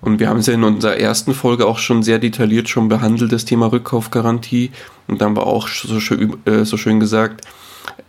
Und 0.01 0.19
wir 0.19 0.27
haben 0.27 0.39
es 0.39 0.47
ja 0.47 0.53
in 0.53 0.63
unserer 0.63 0.97
ersten 0.97 1.33
Folge 1.33 1.65
auch 1.65 1.77
schon 1.77 2.03
sehr 2.03 2.19
detailliert 2.19 2.67
schon 2.67 2.89
behandelt, 2.89 3.31
das 3.31 3.45
Thema 3.45 3.71
Rückkaufgarantie. 3.71 4.71
Und 5.07 5.21
dann 5.21 5.35
war 5.37 5.47
auch 5.47 5.69
so 5.69 6.01
schön, 6.01 6.35
äh, 6.45 6.65
so 6.65 6.75
schön 6.75 6.99
gesagt, 6.99 7.45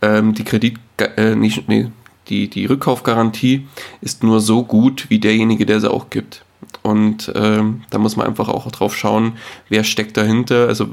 ähm, 0.01 0.33
die 0.33 0.43
Kredit, 0.43 0.77
äh, 0.97 1.35
nicht, 1.35 1.69
nee, 1.69 1.91
die, 2.27 2.49
die 2.49 2.65
Rückkaufgarantie 2.65 3.67
ist 4.01 4.23
nur 4.23 4.41
so 4.41 4.63
gut 4.63 5.09
wie 5.09 5.19
derjenige, 5.19 5.65
der 5.65 5.79
sie 5.79 5.89
auch 5.89 6.09
gibt. 6.09 6.44
Und 6.81 7.31
ähm, 7.35 7.83
da 7.89 7.97
muss 7.97 8.15
man 8.15 8.27
einfach 8.27 8.47
auch 8.47 8.69
drauf 8.71 8.95
schauen, 8.95 9.33
wer 9.69 9.83
steckt 9.83 10.17
dahinter. 10.17 10.67
Also 10.67 10.87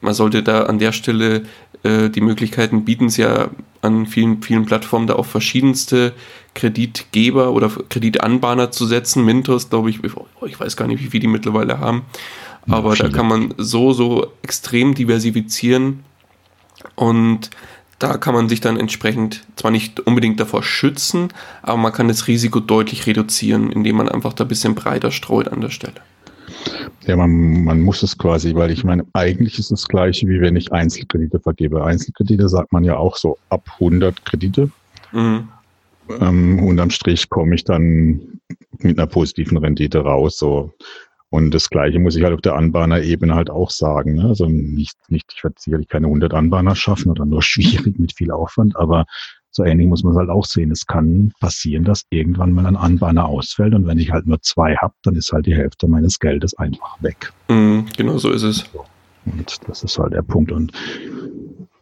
man 0.00 0.14
sollte 0.14 0.42
da 0.42 0.64
an 0.64 0.78
der 0.78 0.92
Stelle 0.92 1.42
äh, 1.82 2.08
die 2.10 2.20
Möglichkeiten 2.20 2.84
bieten 2.84 3.06
es 3.06 3.16
ja 3.16 3.50
an 3.82 4.06
vielen, 4.06 4.42
vielen 4.42 4.64
Plattformen 4.64 5.06
da 5.06 5.14
auch 5.14 5.26
verschiedenste 5.26 6.12
Kreditgeber 6.54 7.52
oder 7.52 7.70
Kreditanbahner 7.88 8.70
zu 8.70 8.86
setzen. 8.86 9.24
Mintos, 9.24 9.70
glaube 9.70 9.90
ich, 9.90 10.00
ich 10.02 10.60
weiß 10.60 10.76
gar 10.76 10.86
nicht, 10.86 11.02
wie 11.02 11.08
viele 11.08 11.22
die 11.22 11.26
mittlerweile 11.26 11.78
haben. 11.78 12.02
Aber 12.68 12.94
ja, 12.94 13.04
da 13.04 13.08
kann 13.10 13.28
man 13.28 13.54
so, 13.58 13.92
so 13.92 14.32
extrem 14.42 14.94
diversifizieren 14.94 16.04
und 16.94 17.50
da 17.98 18.16
kann 18.16 18.34
man 18.34 18.48
sich 18.48 18.60
dann 18.60 18.78
entsprechend 18.78 19.44
zwar 19.56 19.70
nicht 19.70 20.00
unbedingt 20.00 20.40
davor 20.40 20.62
schützen, 20.62 21.28
aber 21.62 21.76
man 21.76 21.92
kann 21.92 22.08
das 22.08 22.26
Risiko 22.28 22.60
deutlich 22.60 23.06
reduzieren, 23.06 23.70
indem 23.70 23.96
man 23.96 24.08
einfach 24.08 24.32
da 24.32 24.44
ein 24.44 24.48
bisschen 24.48 24.74
breiter 24.74 25.10
streut 25.10 25.48
an 25.48 25.60
der 25.60 25.70
Stelle. 25.70 25.94
Ja, 27.06 27.16
man, 27.16 27.64
man 27.64 27.80
muss 27.80 28.02
es 28.02 28.16
quasi, 28.16 28.54
weil 28.54 28.70
ich 28.70 28.84
meine, 28.84 29.04
eigentlich 29.12 29.58
ist 29.58 29.70
es 29.70 29.82
das 29.82 29.88
gleiche, 29.88 30.26
wie 30.26 30.40
wenn 30.40 30.56
ich 30.56 30.72
Einzelkredite 30.72 31.38
vergebe. 31.38 31.84
Einzelkredite 31.84 32.48
sagt 32.48 32.72
man 32.72 32.84
ja 32.84 32.96
auch 32.96 33.16
so 33.16 33.38
ab 33.50 33.68
100 33.74 34.24
Kredite. 34.24 34.70
Mhm. 35.12 35.48
Ähm, 36.20 36.58
unterm 36.60 36.90
Strich 36.90 37.28
komme 37.28 37.54
ich 37.54 37.64
dann 37.64 38.40
mit 38.78 38.98
einer 38.98 39.06
positiven 39.06 39.58
Rendite 39.58 40.00
raus. 40.00 40.38
So 40.38 40.72
und 41.34 41.52
das 41.52 41.68
Gleiche 41.68 41.98
muss 41.98 42.14
ich 42.14 42.22
halt 42.22 42.32
auf 42.32 42.42
der 42.42 42.54
Anbahner-Ebene 42.54 43.34
halt 43.34 43.50
auch 43.50 43.72
sagen. 43.72 44.14
Ne? 44.14 44.26
Also 44.26 44.46
nicht, 44.46 44.96
nicht, 45.08 45.32
ich 45.34 45.42
werde 45.42 45.56
sicherlich 45.58 45.88
keine 45.88 46.06
100 46.06 46.32
Anbahner 46.32 46.76
schaffen 46.76 47.10
oder 47.10 47.24
nur 47.26 47.42
schwierig 47.50 47.98
mit 47.98 48.12
viel 48.12 48.30
Aufwand, 48.30 48.76
aber 48.76 49.04
so 49.50 49.64
ähnlich 49.64 49.88
muss 49.88 50.04
man 50.04 50.12
es 50.12 50.18
halt 50.20 50.30
auch 50.30 50.44
sehen. 50.44 50.70
Es 50.70 50.86
kann 50.86 51.32
passieren, 51.40 51.82
dass 51.82 52.04
irgendwann 52.10 52.52
mal 52.52 52.66
ein 52.66 52.76
Anbahner 52.76 53.26
ausfällt 53.26 53.74
und 53.74 53.84
wenn 53.88 53.98
ich 53.98 54.12
halt 54.12 54.28
nur 54.28 54.42
zwei 54.42 54.76
habe, 54.76 54.94
dann 55.02 55.16
ist 55.16 55.32
halt 55.32 55.46
die 55.46 55.56
Hälfte 55.56 55.88
meines 55.88 56.20
Geldes 56.20 56.56
einfach 56.56 57.02
weg. 57.02 57.32
Mm, 57.48 57.80
genau 57.96 58.16
so 58.16 58.30
ist 58.30 58.44
es. 58.44 58.64
Und 59.24 59.58
das 59.66 59.82
ist 59.82 59.98
halt 59.98 60.12
der 60.12 60.22
Punkt. 60.22 60.52
Und 60.52 60.70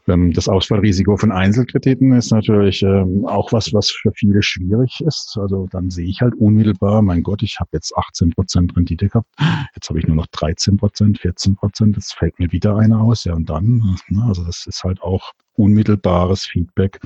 das 0.07 0.49
Ausfallrisiko 0.49 1.17
von 1.17 1.31
Einzelkrediten 1.31 2.12
ist 2.12 2.33
natürlich 2.33 2.83
ähm, 2.83 3.25
auch 3.25 3.53
was, 3.53 3.73
was 3.73 3.91
für 3.91 4.11
viele 4.12 4.43
schwierig 4.43 5.01
ist. 5.07 5.38
Also 5.41 5.69
dann 5.71 5.91
sehe 5.91 6.07
ich 6.07 6.21
halt 6.21 6.35
unmittelbar, 6.35 7.03
mein 7.03 7.23
Gott, 7.23 7.43
ich 7.43 7.61
habe 7.61 7.71
jetzt 7.75 7.97
18 7.97 8.31
Prozent 8.31 8.77
Rendite 8.77 9.09
gehabt, 9.09 9.29
jetzt 9.77 9.88
habe 9.88 10.01
ich 10.01 10.07
nur 10.09 10.17
noch 10.17 10.27
13 10.27 10.77
Prozent, 10.77 11.21
14 11.21 11.55
Prozent, 11.55 11.97
jetzt 11.97 12.15
fällt 12.15 12.37
mir 12.41 12.51
wieder 12.51 12.77
einer 12.77 13.01
aus. 13.01 13.25
Ja, 13.25 13.35
und 13.35 13.49
dann, 13.49 13.97
ne, 14.09 14.25
also 14.27 14.45
das 14.45 14.67
ist 14.67 14.83
halt 14.83 15.01
auch 15.03 15.33
unmittelbares 15.55 16.47
Feedback, 16.47 16.99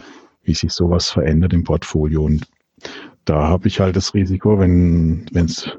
wie 0.44 0.54
sich 0.54 0.72
sowas 0.72 1.11
verändert 1.11 1.52
im 1.52 1.64
Portfolio. 1.64 2.24
Und 2.24 2.48
da 3.26 3.46
habe 3.46 3.68
ich 3.68 3.78
halt 3.78 3.96
das 3.96 4.14
Risiko, 4.14 4.59
wenn 4.59 5.26
es, 5.35 5.70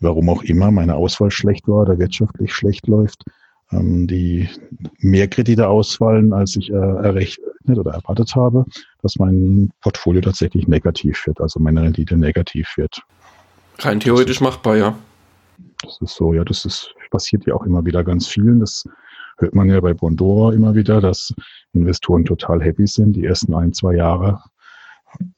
warum 0.00 0.28
auch 0.30 0.42
immer, 0.42 0.72
meine 0.72 0.96
Auswahl 0.96 1.30
schlecht 1.30 1.68
war 1.68 1.82
oder 1.82 1.98
wirtschaftlich 1.98 2.52
schlecht 2.52 2.88
läuft, 2.88 3.22
ähm, 3.72 4.06
die 4.06 4.48
mehr 4.98 5.28
Kredite 5.28 5.68
ausfallen, 5.68 6.32
als 6.32 6.56
ich 6.56 6.70
äh, 6.70 6.74
errechnet 6.74 7.78
oder 7.78 7.92
erwartet 7.92 8.34
habe, 8.34 8.64
dass 9.02 9.16
mein 9.16 9.70
Portfolio 9.80 10.20
tatsächlich 10.20 10.68
negativ 10.68 11.26
wird, 11.26 11.40
also 11.40 11.60
meine 11.60 11.82
Rendite 11.82 12.16
negativ 12.16 12.68
wird. 12.76 13.02
Rein 13.78 14.00
theoretisch 14.00 14.40
machbar, 14.40 14.76
ja. 14.76 14.98
Das 15.82 15.98
ist 16.00 16.14
so, 16.14 16.32
ja, 16.32 16.44
das 16.44 16.64
ist, 16.64 16.94
passiert 17.10 17.46
ja 17.46 17.54
auch 17.54 17.64
immer 17.64 17.84
wieder 17.84 18.02
ganz 18.02 18.26
vielen. 18.26 18.60
Das 18.60 18.84
hört 19.38 19.54
man 19.54 19.68
ja 19.68 19.80
bei 19.80 19.94
Bondora 19.94 20.52
immer 20.54 20.74
wieder, 20.74 21.00
dass 21.00 21.32
Investoren 21.72 22.24
total 22.24 22.62
happy 22.62 22.86
sind, 22.86 23.14
die 23.14 23.24
ersten 23.24 23.54
ein, 23.54 23.72
zwei 23.72 23.94
Jahre 23.94 24.40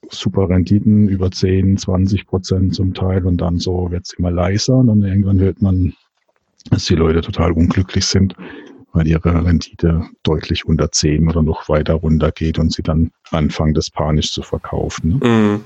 super 0.09 0.49
Renditen 0.49 1.07
über 1.07 1.31
10, 1.31 1.77
20 1.77 2.25
Prozent 2.25 2.75
zum 2.75 2.93
Teil 2.93 3.25
und 3.25 3.37
dann 3.37 3.59
so 3.59 3.91
wird 3.91 4.05
es 4.05 4.13
immer 4.13 4.31
leiser 4.31 4.75
und 4.75 4.87
dann 4.87 5.03
irgendwann 5.03 5.39
hört 5.39 5.61
man, 5.61 5.93
dass 6.69 6.85
die 6.85 6.95
Leute 6.95 7.21
total 7.21 7.51
unglücklich 7.51 8.05
sind, 8.05 8.35
weil 8.93 9.07
ihre 9.07 9.45
Rendite 9.45 10.03
deutlich 10.23 10.65
unter 10.65 10.91
10 10.91 11.27
oder 11.27 11.43
noch 11.43 11.69
weiter 11.69 11.93
runter 11.93 12.31
geht 12.31 12.59
und 12.59 12.73
sie 12.73 12.83
dann 12.83 13.11
anfangen, 13.31 13.73
das 13.73 13.89
panisch 13.89 14.31
zu 14.31 14.41
verkaufen. 14.41 15.19
Ne? 15.19 15.27
Mhm. 15.27 15.61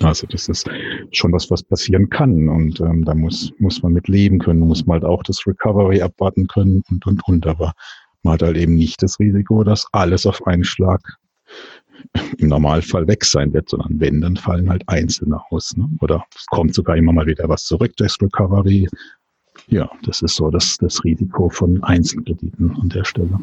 Also 0.00 0.26
das 0.26 0.48
ist 0.48 0.68
schon 1.12 1.32
was, 1.32 1.50
was 1.50 1.62
passieren 1.62 2.10
kann 2.10 2.48
und 2.50 2.78
ähm, 2.80 3.04
da 3.06 3.14
muss, 3.14 3.52
muss 3.58 3.82
man 3.82 3.94
mit 3.94 4.06
leben 4.06 4.38
können, 4.38 4.60
muss 4.60 4.84
man 4.84 4.96
halt 5.00 5.04
auch 5.04 5.22
das 5.22 5.46
Recovery 5.46 6.02
abwarten 6.02 6.46
können 6.46 6.82
und, 6.90 7.06
und, 7.06 7.26
und. 7.26 7.46
Aber 7.46 7.72
man 8.22 8.34
hat 8.34 8.42
halt 8.42 8.58
eben 8.58 8.74
nicht 8.74 9.02
das 9.02 9.18
Risiko, 9.18 9.64
dass 9.64 9.86
alles 9.92 10.26
auf 10.26 10.46
einen 10.46 10.64
Schlag 10.64 11.00
im 12.36 12.48
Normalfall 12.48 13.08
weg 13.08 13.24
sein 13.24 13.52
wird, 13.52 13.68
sondern 13.70 13.98
wenn, 13.98 14.20
dann 14.20 14.36
fallen 14.36 14.68
halt 14.68 14.82
Einzelne 14.86 15.40
aus. 15.50 15.76
Ne? 15.76 15.88
Oder 16.00 16.24
es 16.36 16.46
kommt 16.46 16.74
sogar 16.74 16.96
immer 16.96 17.12
mal 17.12 17.26
wieder 17.26 17.48
was 17.48 17.64
zurück 17.64 17.96
durchs 17.96 18.20
Recovery, 18.20 18.88
ja, 19.66 19.90
das 20.04 20.22
ist 20.22 20.36
so 20.36 20.50
das, 20.50 20.76
das 20.78 21.02
Risiko 21.04 21.48
von 21.50 21.82
Einzelkrediten 21.82 22.76
an 22.80 22.88
der 22.88 23.04
Stelle. 23.04 23.40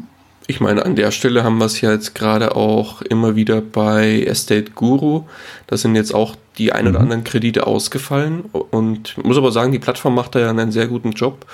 Ich 0.48 0.60
meine, 0.60 0.84
an 0.84 0.94
der 0.94 1.10
Stelle 1.10 1.42
haben 1.42 1.58
wir 1.58 1.64
es 1.64 1.80
ja 1.80 1.92
jetzt 1.92 2.14
gerade 2.14 2.54
auch 2.54 3.02
immer 3.02 3.34
wieder 3.34 3.60
bei 3.60 4.22
Estate 4.22 4.70
Guru. 4.72 5.24
Da 5.66 5.76
sind 5.76 5.96
jetzt 5.96 6.14
auch 6.14 6.36
die 6.56 6.72
ein 6.72 6.86
oder 6.86 7.00
mhm. 7.00 7.04
anderen 7.04 7.24
Kredite 7.24 7.66
ausgefallen. 7.66 8.42
Und 8.52 9.14
ich 9.18 9.24
muss 9.24 9.36
aber 9.36 9.50
sagen, 9.50 9.72
die 9.72 9.80
Plattform 9.80 10.14
macht 10.14 10.34
da 10.34 10.40
ja 10.40 10.50
einen 10.50 10.70
sehr 10.70 10.86
guten 10.86 11.12
Job 11.12 11.46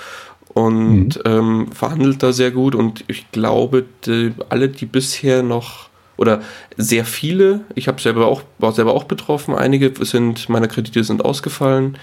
und 0.53 1.15
mhm. 1.15 1.21
ähm, 1.25 1.71
verhandelt 1.71 2.21
da 2.21 2.33
sehr 2.33 2.51
gut. 2.51 2.75
Und 2.75 3.03
ich 3.07 3.31
glaube, 3.31 3.85
die, 4.05 4.33
alle, 4.49 4.69
die 4.69 4.85
bisher 4.85 5.41
noch 5.41 5.89
oder 6.15 6.41
sehr 6.77 7.05
viele, 7.05 7.61
ich 7.73 7.87
habe 7.87 7.99
selber 7.99 8.27
auch, 8.27 8.43
war 8.59 8.71
selber 8.71 8.93
auch 8.93 9.05
betroffen, 9.05 9.55
einige 9.55 9.91
sind, 10.05 10.47
meine 10.47 10.67
Kredite 10.67 11.03
sind 11.03 11.25
ausgefallen. 11.25 11.97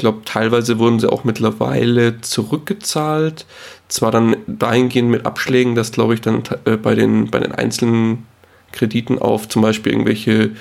Ich 0.00 0.02
glaube, 0.02 0.22
teilweise 0.24 0.78
wurden 0.78 0.98
sie 0.98 1.12
auch 1.12 1.24
mittlerweile 1.24 2.22
zurückgezahlt. 2.22 3.44
Zwar 3.88 4.10
dann 4.10 4.34
dahingehend 4.46 5.10
mit 5.10 5.26
Abschlägen, 5.26 5.74
dass, 5.74 5.92
glaube 5.92 6.14
ich, 6.14 6.22
dann 6.22 6.42
äh, 6.64 6.78
bei, 6.78 6.94
den, 6.94 7.30
bei 7.30 7.38
den 7.38 7.52
einzelnen 7.52 8.24
Krediten 8.72 9.18
auf 9.18 9.46
zum 9.46 9.60
Beispiel 9.60 9.92
irgendwelche 9.92 10.52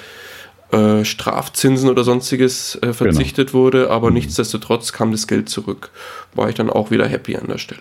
äh, 0.74 1.06
Strafzinsen 1.06 1.90
oder 1.90 2.04
sonstiges 2.04 2.78
äh, 2.82 2.92
verzichtet 2.92 3.52
genau. 3.52 3.64
wurde, 3.64 3.90
aber 3.90 4.10
mhm. 4.10 4.16
nichtsdestotrotz 4.16 4.92
kam 4.92 5.14
das 5.14 5.26
Geld 5.26 5.48
zurück. 5.48 5.92
War 6.36 6.50
ich 6.50 6.56
dann 6.56 6.70
auch 6.70 6.92
wieder 6.92 7.08
happy 7.08 7.38
an 7.38 7.48
der 7.48 7.60
Stelle. 7.60 7.80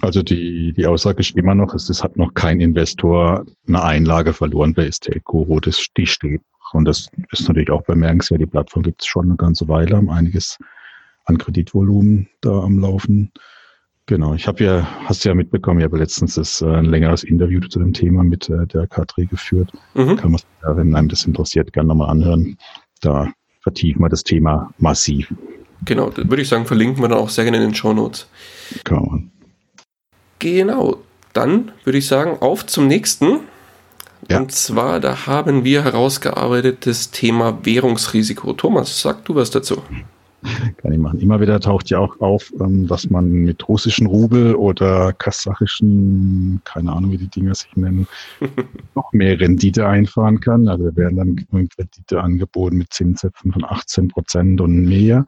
Also 0.00 0.22
die, 0.22 0.72
die 0.72 0.86
Aussage 0.86 1.20
ist 1.20 1.36
immer 1.36 1.54
noch, 1.54 1.74
es, 1.74 1.90
es 1.90 2.02
hat 2.02 2.16
noch 2.16 2.32
kein 2.32 2.62
Investor 2.62 3.44
eine 3.66 3.82
Einlage 3.82 4.32
verloren 4.32 4.72
bei 4.72 4.86
Estate 4.86 5.20
Guru. 5.20 5.60
Das, 5.60 5.84
die 5.98 6.06
steht. 6.06 6.40
Und 6.72 6.86
das 6.86 7.08
ist 7.30 7.46
natürlich 7.48 7.70
auch 7.70 7.82
bemerkenswert. 7.82 8.40
Die 8.40 8.46
Plattform 8.46 8.82
gibt 8.82 9.02
es 9.02 9.06
schon 9.06 9.26
eine 9.26 9.36
ganze 9.36 9.68
Weile, 9.68 9.96
haben 9.96 10.10
einiges 10.10 10.58
an 11.28 11.38
Kreditvolumen 11.38 12.28
da 12.40 12.60
am 12.62 12.78
Laufen. 12.78 13.30
Genau, 14.06 14.32
ich 14.32 14.48
habe 14.48 14.64
ja, 14.64 14.88
hast 15.04 15.24
du 15.24 15.28
ja 15.28 15.34
mitbekommen, 15.34 15.80
ich 15.80 15.84
habe 15.84 15.98
letztens 15.98 16.36
das, 16.36 16.62
äh, 16.62 16.66
ein 16.66 16.86
längeres 16.86 17.24
Interview 17.24 17.60
zu 17.60 17.78
dem 17.78 17.92
Thema 17.92 18.24
mit 18.24 18.48
äh, 18.48 18.66
der 18.66 18.86
Katri 18.86 19.26
geführt. 19.26 19.70
Mhm. 19.94 20.16
Kann 20.16 20.32
man, 20.32 20.40
wenn 20.62 20.96
einem 20.96 21.08
das 21.08 21.26
interessiert, 21.26 21.74
gerne 21.74 21.88
nochmal 21.88 22.08
anhören. 22.08 22.56
Da 23.02 23.30
vertiefen 23.60 24.00
wir 24.00 24.08
das 24.08 24.24
Thema 24.24 24.72
massiv. 24.78 25.32
Genau, 25.84 26.10
würde 26.16 26.40
ich 26.40 26.48
sagen, 26.48 26.64
verlinken 26.64 27.02
wir 27.02 27.08
dann 27.08 27.18
auch 27.18 27.28
sehr 27.28 27.44
gerne 27.44 27.58
in 27.58 27.64
den 27.64 27.74
Show 27.74 27.92
Notes. 27.92 28.28
Kann 28.84 29.04
man. 29.04 29.30
Genau, 30.38 30.96
dann 31.34 31.72
würde 31.84 31.98
ich 31.98 32.06
sagen, 32.06 32.38
auf 32.40 32.64
zum 32.66 32.86
nächsten. 32.86 33.40
Ja. 34.28 34.38
Und 34.40 34.52
zwar, 34.52 35.00
da 35.00 35.26
haben 35.26 35.64
wir 35.64 35.84
herausgearbeitet 35.84 36.86
das 36.86 37.10
Thema 37.10 37.58
Währungsrisiko. 37.64 38.54
Thomas, 38.54 39.02
sag 39.02 39.24
du 39.26 39.34
was 39.34 39.50
dazu? 39.50 39.82
Kann 40.76 40.92
ich 40.92 40.98
machen. 40.98 41.20
Immer 41.20 41.40
wieder 41.40 41.58
taucht 41.60 41.90
ja 41.90 41.98
auch 41.98 42.20
auf, 42.20 42.52
ähm, 42.60 42.86
dass 42.86 43.10
man 43.10 43.30
mit 43.30 43.68
russischen 43.68 44.06
Rubel 44.06 44.54
oder 44.54 45.12
kasachischen, 45.12 46.60
keine 46.64 46.92
Ahnung, 46.92 47.12
wie 47.12 47.18
die 47.18 47.28
Dinger 47.28 47.54
sich 47.54 47.74
nennen, 47.76 48.06
noch 48.94 49.12
mehr 49.12 49.38
Rendite 49.38 49.86
einfahren 49.86 50.40
kann. 50.40 50.68
Also 50.68 50.94
werden 50.96 51.16
dann 51.16 51.68
Kredite 51.68 52.22
angeboten 52.22 52.78
mit 52.78 52.92
Zinssätzen 52.92 53.52
von 53.52 53.64
18 53.64 54.08
Prozent 54.08 54.60
und 54.60 54.84
mehr. 54.84 55.26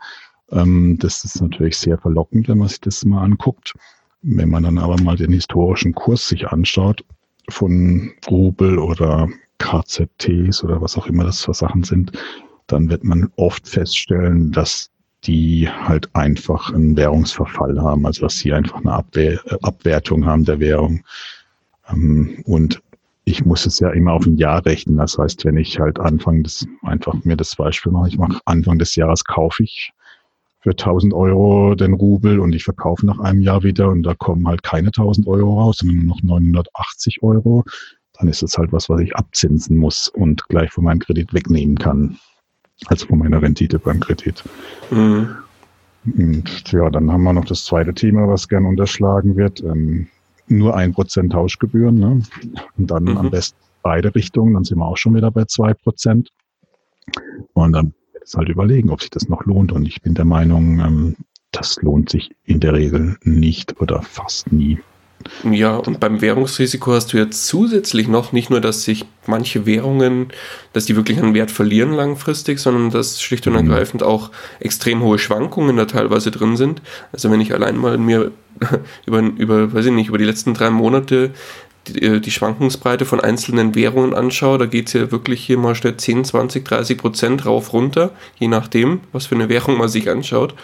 Ähm, 0.52 0.98
das 1.00 1.24
ist 1.24 1.40
natürlich 1.40 1.76
sehr 1.76 1.98
verlockend, 1.98 2.48
wenn 2.48 2.58
man 2.58 2.68
sich 2.68 2.80
das 2.80 3.04
mal 3.04 3.24
anguckt. 3.24 3.74
Wenn 4.22 4.50
man 4.50 4.64
dann 4.64 4.78
aber 4.78 5.00
mal 5.00 5.16
den 5.16 5.32
historischen 5.32 5.94
Kurs 5.94 6.28
sich 6.28 6.48
anschaut 6.48 7.04
von 7.48 8.12
Rubel 8.30 8.78
oder 8.78 9.28
KZTs 9.58 10.62
oder 10.62 10.80
was 10.80 10.96
auch 10.96 11.06
immer 11.06 11.24
das 11.24 11.44
für 11.44 11.54
Sachen 11.54 11.84
sind, 11.84 12.12
dann 12.66 12.90
wird 12.90 13.02
man 13.02 13.30
oft 13.36 13.68
feststellen, 13.68 14.52
dass 14.52 14.90
die 15.24 15.68
halt 15.68 16.08
einfach 16.14 16.72
einen 16.72 16.96
Währungsverfall 16.96 17.80
haben, 17.80 18.06
also 18.06 18.22
dass 18.22 18.38
sie 18.38 18.52
einfach 18.52 18.78
eine 18.78 18.92
Abwehr, 18.92 19.40
Abwertung 19.62 20.24
haben 20.24 20.44
der 20.44 20.60
Währung. 20.60 21.02
Ähm, 21.88 22.42
und 22.46 22.82
ich 23.24 23.44
muss 23.44 23.66
es 23.66 23.78
ja 23.78 23.90
immer 23.90 24.12
auf 24.12 24.26
ein 24.26 24.36
Jahr 24.36 24.64
rechnen. 24.64 24.96
Das 24.96 25.18
heißt, 25.18 25.44
wenn 25.44 25.56
ich 25.56 25.78
halt 25.78 26.00
Anfang 26.00 26.42
des, 26.42 26.66
einfach 26.82 27.14
mir 27.24 27.36
das 27.36 27.54
Beispiel 27.54 27.92
mache, 27.92 28.08
ich 28.08 28.18
mache 28.18 28.40
Anfang 28.44 28.78
des 28.78 28.96
Jahres 28.96 29.24
kaufe 29.24 29.62
ich 29.62 29.92
für 30.60 30.70
1000 30.70 31.14
Euro 31.14 31.74
den 31.74 31.94
Rubel 31.94 32.38
und 32.38 32.54
ich 32.54 32.64
verkaufe 32.64 33.06
nach 33.06 33.18
einem 33.18 33.40
Jahr 33.40 33.62
wieder 33.62 33.88
und 33.88 34.02
da 34.02 34.14
kommen 34.14 34.46
halt 34.46 34.62
keine 34.62 34.88
1000 34.88 35.26
Euro 35.26 35.60
raus, 35.60 35.78
sondern 35.78 35.98
nur 35.98 36.16
noch 36.16 36.22
980 36.22 37.22
Euro, 37.22 37.64
dann 38.14 38.28
ist 38.28 38.42
es 38.42 38.58
halt 38.58 38.72
was, 38.72 38.88
was 38.88 39.00
ich 39.00 39.16
abzinsen 39.16 39.76
muss 39.76 40.08
und 40.08 40.46
gleich 40.48 40.70
von 40.70 40.84
meinem 40.84 40.98
Kredit 40.98 41.32
wegnehmen 41.32 41.78
kann. 41.78 42.18
Also 42.86 43.06
von 43.06 43.18
meiner 43.18 43.42
Rendite 43.42 43.78
beim 43.78 44.00
Kredit. 44.00 44.42
Mhm. 44.90 45.36
Und 46.16 46.72
ja, 46.72 46.88
dann 46.90 47.10
haben 47.12 47.22
wir 47.22 47.32
noch 47.32 47.44
das 47.44 47.64
zweite 47.64 47.92
Thema, 47.92 48.26
was 48.26 48.48
gern 48.48 48.64
unterschlagen 48.64 49.36
wird. 49.36 49.62
Ähm, 49.62 50.08
nur 50.48 50.76
ein 50.76 50.92
Prozent 50.92 51.32
Tauschgebühren. 51.32 51.98
Ne? 51.98 52.22
Und 52.76 52.90
dann 52.90 53.04
mhm. 53.04 53.16
am 53.16 53.30
besten 53.30 53.58
beide 53.82 54.14
Richtungen, 54.14 54.54
dann 54.54 54.64
sind 54.64 54.78
wir 54.78 54.86
auch 54.86 54.96
schon 54.96 55.14
wieder 55.14 55.30
bei 55.30 55.44
zwei 55.44 55.74
Prozent. 55.74 56.30
Und 57.52 57.72
dann 57.72 57.94
jetzt 58.14 58.36
halt 58.36 58.48
überlegen, 58.48 58.90
ob 58.90 59.00
sich 59.00 59.10
das 59.10 59.28
noch 59.28 59.44
lohnt. 59.44 59.72
Und 59.72 59.86
ich 59.86 60.02
bin 60.02 60.14
der 60.14 60.24
Meinung, 60.24 60.80
ähm, 60.80 61.16
das 61.52 61.80
lohnt 61.82 62.10
sich 62.10 62.30
in 62.44 62.60
der 62.60 62.74
Regel 62.74 63.16
nicht 63.22 63.80
oder 63.80 64.02
fast 64.02 64.52
nie. 64.52 64.78
Ja, 65.44 65.76
und 65.76 66.00
beim 66.00 66.20
Währungsrisiko 66.20 66.92
hast 66.92 67.12
du 67.12 67.18
ja 67.18 67.30
zusätzlich 67.30 68.08
noch 68.08 68.32
nicht 68.32 68.50
nur, 68.50 68.60
dass 68.60 68.84
sich 68.84 69.04
manche 69.26 69.66
Währungen, 69.66 70.28
dass 70.72 70.86
die 70.86 70.96
wirklich 70.96 71.18
an 71.20 71.34
Wert 71.34 71.50
verlieren 71.50 71.92
langfristig, 71.92 72.58
sondern 72.58 72.90
dass 72.90 73.20
schlicht 73.20 73.46
und 73.46 73.52
mhm. 73.52 73.58
ergreifend 73.70 74.02
auch 74.02 74.30
extrem 74.60 75.02
hohe 75.02 75.18
Schwankungen 75.18 75.76
da 75.76 75.84
teilweise 75.84 76.30
drin 76.30 76.56
sind. 76.56 76.80
Also 77.12 77.30
wenn 77.30 77.40
ich 77.40 77.52
allein 77.52 77.76
mal 77.76 77.98
mir 77.98 78.32
über, 79.06 79.20
über, 79.20 79.72
weiß 79.72 79.86
ich 79.86 79.92
nicht, 79.92 80.08
über 80.08 80.18
die 80.18 80.24
letzten 80.24 80.54
drei 80.54 80.70
Monate 80.70 81.32
die, 81.86 82.02
äh, 82.02 82.20
die 82.20 82.30
Schwankungsbreite 82.30 83.04
von 83.04 83.20
einzelnen 83.20 83.74
Währungen 83.74 84.14
anschaue, 84.14 84.58
da 84.58 84.66
geht 84.66 84.88
es 84.88 84.94
ja 84.94 85.10
wirklich 85.10 85.44
hier 85.44 85.58
mal 85.58 85.74
schnell 85.74 85.96
10, 85.96 86.24
20, 86.24 86.64
30 86.64 86.98
Prozent 86.98 87.46
rauf 87.46 87.72
runter, 87.72 88.12
je 88.38 88.48
nachdem, 88.48 89.00
was 89.12 89.26
für 89.26 89.34
eine 89.34 89.48
Währung 89.48 89.76
man 89.76 89.88
sich 89.88 90.08
anschaut. 90.10 90.54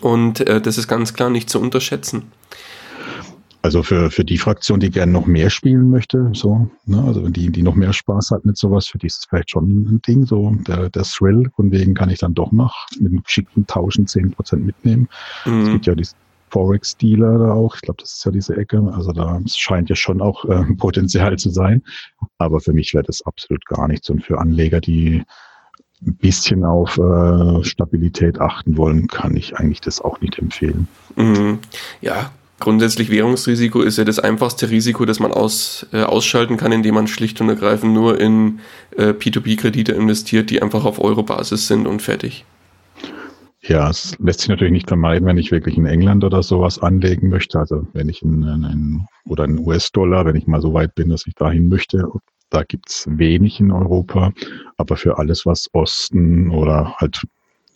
Und 0.00 0.40
äh, 0.40 0.60
das 0.60 0.78
ist 0.78 0.88
ganz 0.88 1.14
klar 1.14 1.30
nicht 1.30 1.48
zu 1.48 1.60
unterschätzen. 1.60 2.30
Also 3.60 3.82
für, 3.82 4.10
für 4.10 4.24
die 4.24 4.38
Fraktion, 4.38 4.78
die 4.78 4.90
gerne 4.90 5.10
noch 5.10 5.26
mehr 5.26 5.50
spielen 5.50 5.90
möchte, 5.90 6.30
so, 6.32 6.70
ne, 6.86 7.02
also 7.04 7.28
die, 7.28 7.50
die 7.50 7.62
noch 7.62 7.74
mehr 7.74 7.92
Spaß 7.92 8.30
hat 8.30 8.44
mit 8.44 8.56
sowas, 8.56 8.86
für 8.86 8.98
die 8.98 9.08
ist 9.08 9.18
es 9.18 9.24
vielleicht 9.28 9.50
schon 9.50 9.64
ein 9.64 10.02
Ding, 10.06 10.24
so 10.26 10.54
der, 10.66 10.88
der 10.90 11.02
Thrill, 11.02 11.50
von 11.56 11.72
wegen 11.72 11.94
kann 11.94 12.08
ich 12.08 12.20
dann 12.20 12.34
doch 12.34 12.52
noch 12.52 12.86
mit 13.00 13.10
einem 13.10 13.22
geschickten 13.22 13.66
Tauschen 13.66 14.06
10% 14.06 14.56
mitnehmen. 14.58 15.08
Mhm. 15.44 15.62
Es 15.62 15.70
gibt 15.70 15.86
ja 15.86 15.94
diese 15.96 16.14
Forex-Dealer 16.50 17.38
da 17.38 17.52
auch. 17.52 17.74
Ich 17.74 17.82
glaube, 17.82 18.00
das 18.00 18.14
ist 18.14 18.24
ja 18.24 18.30
diese 18.30 18.56
Ecke. 18.56 18.80
Also 18.92 19.12
da 19.12 19.40
scheint 19.46 19.90
ja 19.90 19.96
schon 19.96 20.20
auch 20.20 20.44
äh, 20.44 20.64
Potenzial 20.78 21.36
zu 21.38 21.50
sein. 21.50 21.82
Aber 22.38 22.60
für 22.60 22.72
mich 22.72 22.94
wäre 22.94 23.04
das 23.04 23.22
absolut 23.22 23.64
gar 23.66 23.88
nichts. 23.88 24.08
Und 24.10 24.24
für 24.24 24.38
Anleger, 24.38 24.80
die 24.80 25.22
ein 26.06 26.16
bisschen 26.16 26.64
auf 26.64 26.96
äh, 26.96 27.64
Stabilität 27.64 28.40
achten 28.40 28.76
wollen, 28.76 29.08
kann 29.08 29.36
ich 29.36 29.56
eigentlich 29.56 29.80
das 29.80 30.00
auch 30.00 30.20
nicht 30.20 30.38
empfehlen. 30.38 30.86
Mhm. 31.16 31.58
Ja, 32.00 32.30
grundsätzlich 32.58 33.10
Währungsrisiko 33.10 33.82
ist 33.82 33.98
ja 33.98 34.04
das 34.04 34.18
einfachste 34.18 34.70
Risiko, 34.70 35.04
das 35.04 35.20
man 35.20 35.32
aus, 35.32 35.86
äh, 35.92 36.02
ausschalten 36.02 36.56
kann, 36.56 36.72
indem 36.72 36.94
man 36.94 37.06
schlicht 37.06 37.40
und 37.40 37.48
ergreifend 37.48 37.94
nur 37.94 38.20
in 38.20 38.60
äh, 38.96 39.10
P2P-Kredite 39.10 39.92
investiert, 39.92 40.50
die 40.50 40.62
einfach 40.62 40.84
auf 40.84 41.00
Euro-Basis 41.00 41.68
sind 41.68 41.86
und 41.86 42.02
fertig. 42.02 42.44
Ja, 43.60 43.90
es 43.90 44.16
lässt 44.18 44.40
sich 44.40 44.48
natürlich 44.48 44.72
nicht 44.72 44.88
vermeiden, 44.88 45.26
wenn 45.26 45.36
ich 45.36 45.50
wirklich 45.50 45.76
in 45.76 45.86
England 45.86 46.24
oder 46.24 46.42
sowas 46.42 46.78
anlegen 46.78 47.28
möchte. 47.28 47.58
Also 47.58 47.86
wenn 47.92 48.08
ich 48.08 48.22
in, 48.22 48.42
in 48.42 49.06
oder 49.26 49.44
in 49.44 49.58
US-Dollar, 49.58 50.24
wenn 50.24 50.36
ich 50.36 50.46
mal 50.46 50.60
so 50.60 50.72
weit 50.72 50.94
bin, 50.94 51.10
dass 51.10 51.26
ich 51.26 51.34
dahin 51.34 51.68
möchte, 51.68 52.08
da 52.50 52.62
gibt's 52.62 53.06
wenig 53.10 53.60
in 53.60 53.72
Europa. 53.72 54.32
Aber 54.76 54.96
für 54.96 55.18
alles, 55.18 55.44
was 55.44 55.68
Osten 55.74 56.50
oder 56.50 56.94
halt 56.96 57.20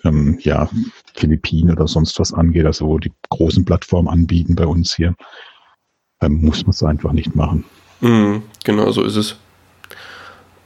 ähm, 0.05 0.39
ja 0.41 0.69
Philippinen 1.15 1.73
oder 1.73 1.87
sonst 1.87 2.19
was 2.19 2.33
angeht, 2.33 2.67
also 2.67 2.87
wo 2.87 2.99
die 2.99 3.13
großen 3.31 3.65
Plattformen 3.65 4.09
anbieten 4.09 4.55
bei 4.55 4.67
uns 4.67 4.95
hier, 4.95 5.15
ähm, 6.21 6.43
muss 6.43 6.63
man 6.63 6.71
es 6.71 6.83
einfach 6.83 7.13
nicht 7.13 7.35
machen. 7.35 7.65
Mm, 8.01 8.39
genau 8.65 8.91
so 8.91 9.03
ist 9.05 9.17
es. 9.17 9.37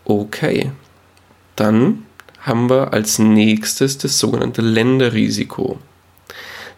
Okay, 0.05 0.71
dann 1.57 2.05
haben 2.41 2.71
wir 2.71 2.93
als 2.93 3.19
nächstes 3.19 3.99
das 3.99 4.19
sogenannte 4.19 4.63
Länderrisiko. 4.63 5.79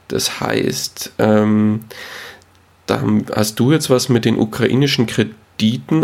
Das 0.09 0.41
heißt, 0.41 1.13
ähm, 1.19 1.85
da 2.87 3.03
hast 3.37 3.61
du 3.61 3.73
jetzt 3.73 3.91
was 3.91 4.09
mit 4.09 4.25
den 4.25 4.39
ukrainischen 4.39 5.07
Krediten 5.07 5.37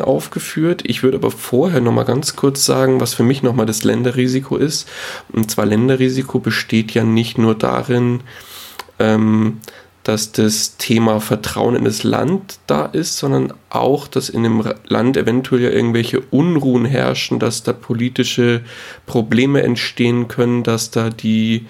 aufgeführt. 0.00 0.82
Ich 0.84 1.02
würde 1.02 1.18
aber 1.18 1.30
vorher 1.30 1.80
noch 1.80 1.92
mal 1.92 2.04
ganz 2.04 2.36
kurz 2.36 2.64
sagen, 2.64 3.00
was 3.00 3.14
für 3.14 3.22
mich 3.22 3.42
noch 3.42 3.54
mal 3.54 3.66
das 3.66 3.84
Länderrisiko 3.84 4.56
ist. 4.56 4.88
Und 5.32 5.50
zwar 5.50 5.66
Länderrisiko 5.66 6.38
besteht 6.38 6.92
ja 6.92 7.04
nicht 7.04 7.38
nur 7.38 7.54
darin, 7.54 8.20
ähm, 8.98 9.60
dass 10.04 10.32
das 10.32 10.76
Thema 10.76 11.18
Vertrauen 11.20 11.74
in 11.76 11.84
das 11.84 12.04
Land 12.04 12.58
da 12.66 12.84
ist, 12.84 13.16
sondern 13.16 13.54
auch, 13.70 14.06
dass 14.06 14.28
in 14.28 14.42
dem 14.42 14.62
Land 14.86 15.16
eventuell 15.16 15.62
ja 15.62 15.70
irgendwelche 15.70 16.20
Unruhen 16.20 16.84
herrschen, 16.84 17.38
dass 17.38 17.62
da 17.62 17.72
politische 17.72 18.60
Probleme 19.06 19.62
entstehen 19.62 20.28
können, 20.28 20.62
dass 20.62 20.90
da 20.90 21.08
die, 21.08 21.66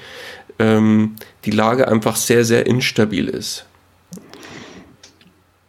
ähm, 0.59 1.15
die 1.45 1.53
Lage 1.53 1.87
einfach 1.87 2.17
sehr, 2.17 2.45
sehr 2.45 2.67
instabil 2.67 3.29
ist. 3.29 3.67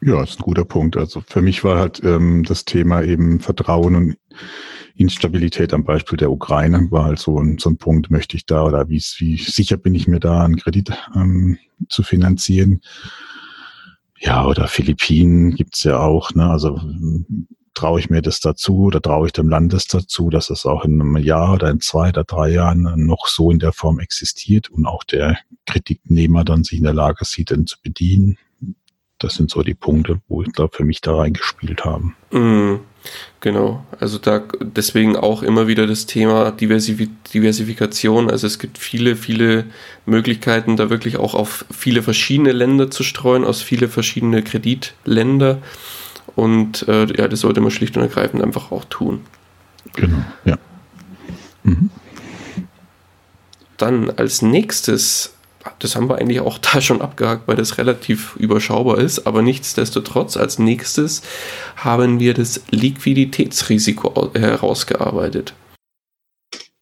Ja, 0.06 0.22
ist 0.22 0.40
ein 0.40 0.44
guter 0.44 0.66
Punkt. 0.66 0.98
Also 0.98 1.24
für 1.26 1.42
mich 1.42 1.64
war 1.64 1.80
halt 1.80 2.04
ähm, 2.04 2.44
das 2.44 2.64
Thema 2.64 3.02
eben 3.02 3.40
Vertrauen 3.40 3.96
und 3.96 4.18
Instabilität 4.96 5.74
am 5.74 5.84
Beispiel 5.84 6.18
der 6.18 6.30
Ukraine 6.32 6.92
war 6.92 7.06
halt 7.06 7.18
so 7.18 7.40
ein, 7.40 7.58
so 7.58 7.72
ein 7.72 7.78
Punkt, 7.78 8.12
möchte 8.12 8.38
ich 8.38 8.46
da 8.46 8.64
oder 8.64 8.88
wie, 8.88 9.02
wie 9.18 9.38
sicher 9.38 9.78
bin 9.78 9.96
ich 9.96 10.08
mir 10.08 10.20
da, 10.20 10.44
einen 10.44 10.58
Kredit 10.58 10.92
ähm, 11.16 11.58
zu 11.90 12.04
finanzieren. 12.04 12.82
Ja, 14.20 14.46
oder 14.46 14.68
Philippinen 14.68 15.56
gibt's 15.56 15.84
ja 15.84 16.00
auch. 16.00 16.36
Ne? 16.36 16.52
Also 16.52 16.80
traue 17.74 18.00
ich 18.00 18.12
mir 18.12 18.22
das 18.22 18.40
dazu 18.40 18.84
oder 18.84 19.02
traue 19.02 19.26
ich 19.26 19.34
dem 19.34 19.50
Landes 19.50 19.88
dazu, 19.88 20.30
dass 20.30 20.52
es 20.52 20.68
auch 20.68 20.86
in 20.86 21.02
einem 21.02 21.18
Jahr 21.18 21.54
oder 21.56 21.72
in 21.72 21.82
zwei 21.82 22.10
oder 22.10 22.26
drei 22.26 22.52
Jahren 22.52 23.08
noch 23.08 23.26
so 23.26 23.50
in 23.50 23.58
der 23.58 23.74
Form 23.74 24.00
existiert 24.00 24.70
und 24.70 24.86
auch 24.86 25.04
der 25.04 25.40
Kreditnehmer 25.66 26.46
dann 26.46 26.64
sich 26.64 26.78
in 26.78 26.84
der 26.84 26.94
Lage 26.94 27.26
sieht, 27.26 27.50
den 27.50 27.66
zu 27.66 27.78
bedienen. 27.82 28.38
Das 29.26 29.34
sind 29.34 29.50
so 29.50 29.64
die 29.64 29.74
Punkte, 29.74 30.22
wo 30.28 30.44
ich 30.44 30.54
glaube, 30.54 30.78
für 30.78 30.84
mich 30.84 31.02
da 31.02 31.16
reingespielt 31.16 31.84
haben. 31.84 32.16
Mm, 32.30 32.76
genau, 33.40 33.84
also 34.00 34.20
da 34.20 34.44
deswegen 34.62 35.16
auch 35.16 35.42
immer 35.42 35.68
wieder 35.68 35.88
das 35.88 36.06
Thema 36.06 36.52
Diversif 36.52 37.10
Diversifikation. 37.34 38.30
Also 38.30 38.46
es 38.46 38.60
gibt 38.60 38.78
viele, 38.78 39.16
viele 39.16 39.66
Möglichkeiten, 40.06 40.78
da 40.78 40.92
wirklich 40.92 41.18
auch 41.18 41.34
auf 41.34 41.66
viele 41.72 42.04
verschiedene 42.04 42.52
Länder 42.52 42.92
zu 42.92 43.02
streuen, 43.02 43.46
aus 43.46 43.64
viele 43.64 43.88
verschiedene 43.88 44.44
Kreditländer. 44.44 45.58
Und 46.36 46.88
äh, 46.88 47.08
ja, 47.18 47.28
das 47.28 47.40
sollte 47.40 47.62
man 47.62 47.72
schlicht 47.72 47.98
und 47.98 48.04
ergreifend 48.04 48.44
einfach 48.44 48.72
auch 48.72 48.86
tun. 48.86 49.22
Genau, 49.96 50.24
ja. 50.44 50.60
Mhm. 51.64 51.90
Dann 53.78 54.12
als 54.12 54.44
nächstes 54.44 55.35
das 55.80 55.96
haben 55.96 56.10
wir 56.10 56.18
eigentlich 56.18 56.40
auch 56.40 56.58
da 56.74 56.82
schon 56.82 57.02
abgehakt, 57.02 57.48
weil 57.48 57.56
das 57.56 57.78
relativ 57.78 58.36
überschaubar 58.38 59.00
ist. 59.00 59.28
Aber 59.28 59.42
nichtsdestotrotz, 59.42 60.38
als 60.38 60.60
nächstes 60.60 61.22
haben 61.76 62.20
wir 62.20 62.34
das 62.34 62.62
Liquiditätsrisiko 62.72 64.32
herausgearbeitet. 64.34 65.54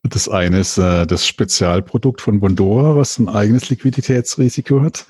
Das 0.03 0.27
eine 0.27 0.59
ist 0.59 0.77
äh, 0.77 1.07
das 1.07 1.25
Spezialprodukt 1.25 2.19
von 2.19 2.41
Bondora, 2.41 2.97
was 2.97 3.17
ein 3.19 3.29
eigenes 3.29 3.69
Liquiditätsrisiko 3.69 4.81
hat. 4.81 5.05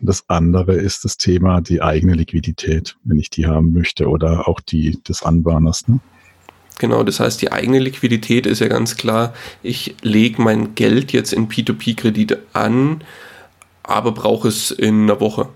Und 0.00 0.08
das 0.08 0.24
andere 0.28 0.74
ist 0.74 1.04
das 1.04 1.16
Thema 1.16 1.60
die 1.60 1.82
eigene 1.82 2.14
Liquidität, 2.14 2.96
wenn 3.02 3.18
ich 3.18 3.28
die 3.28 3.46
haben 3.46 3.72
möchte, 3.72 4.08
oder 4.08 4.46
auch 4.46 4.60
die 4.60 5.02
des 5.02 5.24
Anbahners. 5.24 5.88
Ne? 5.88 5.98
Genau, 6.78 7.02
das 7.02 7.20
heißt, 7.20 7.40
die 7.40 7.52
eigene 7.52 7.78
Liquidität 7.78 8.44
ist 8.44 8.60
ja 8.60 8.68
ganz 8.68 8.96
klar, 8.96 9.32
ich 9.62 9.94
lege 10.02 10.42
mein 10.42 10.74
Geld 10.74 11.12
jetzt 11.12 11.32
in 11.32 11.48
P2P-Kredite 11.48 12.42
an, 12.52 13.02
aber 13.82 14.12
brauche 14.12 14.48
es 14.48 14.70
in 14.72 15.04
einer 15.04 15.20
Woche. 15.20 15.48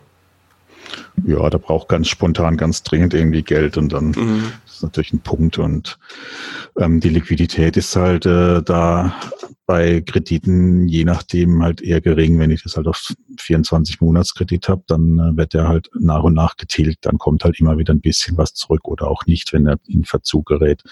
Ja, 1.26 1.50
da 1.50 1.59
braucht 1.59 1.88
ganz 1.88 2.09
spontan, 2.09 2.56
ganz 2.56 2.83
dringend 2.83 3.14
irgendwie 3.14 3.42
Geld 3.42 3.76
und 3.76 3.92
dann 3.92 4.11
mhm. 4.11 4.52
ist 4.66 4.83
natürlich 4.83 5.12
ein 5.12 5.20
Punkt. 5.20 5.59
Und 5.59 5.98
ähm, 6.78 7.00
die 7.00 7.09
Liquidität 7.09 7.76
ist 7.76 7.96
halt 7.96 8.26
äh, 8.26 8.62
da 8.62 9.14
bei 9.66 10.00
Krediten 10.00 10.88
je 10.88 11.04
nachdem 11.04 11.62
halt 11.62 11.80
eher 11.80 12.00
gering. 12.00 12.38
Wenn 12.38 12.50
ich 12.50 12.64
das 12.64 12.76
halt 12.76 12.88
auf 12.88 13.12
24 13.38 14.00
Monatskredit 14.00 14.68
habe, 14.68 14.83
dann 14.87 15.18
äh, 15.18 15.37
wird 15.37 15.54
der 15.54 15.68
halt 15.68 15.88
nach 15.98 16.24
und 16.24 16.35
nach 16.35 16.56
getilgt. 16.56 17.06
Dann 17.06 17.18
kommt 17.18 17.44
halt 17.44 17.61
immer 17.61 17.78
wieder 17.78 17.94
ein 17.94 18.00
bisschen 18.00 18.37
was 18.37 18.52
zurück 18.54 18.88
oder 18.88 19.09
auch 19.09 19.26
nicht, 19.26 19.52
wenn 19.52 19.66
er 19.66 19.78
in 19.87 20.04
Verzug 20.04 20.46
gerät. 20.46 20.83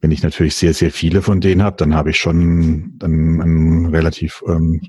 Wenn 0.00 0.10
ich 0.10 0.22
natürlich 0.22 0.56
sehr, 0.56 0.74
sehr 0.74 0.90
viele 0.90 1.22
von 1.22 1.40
denen 1.40 1.62
habe, 1.62 1.76
dann 1.76 1.94
habe 1.94 2.10
ich 2.10 2.18
schon 2.18 2.94
dann 2.98 3.40
einen 3.40 3.86
relativ 3.86 4.42
ähm, 4.46 4.80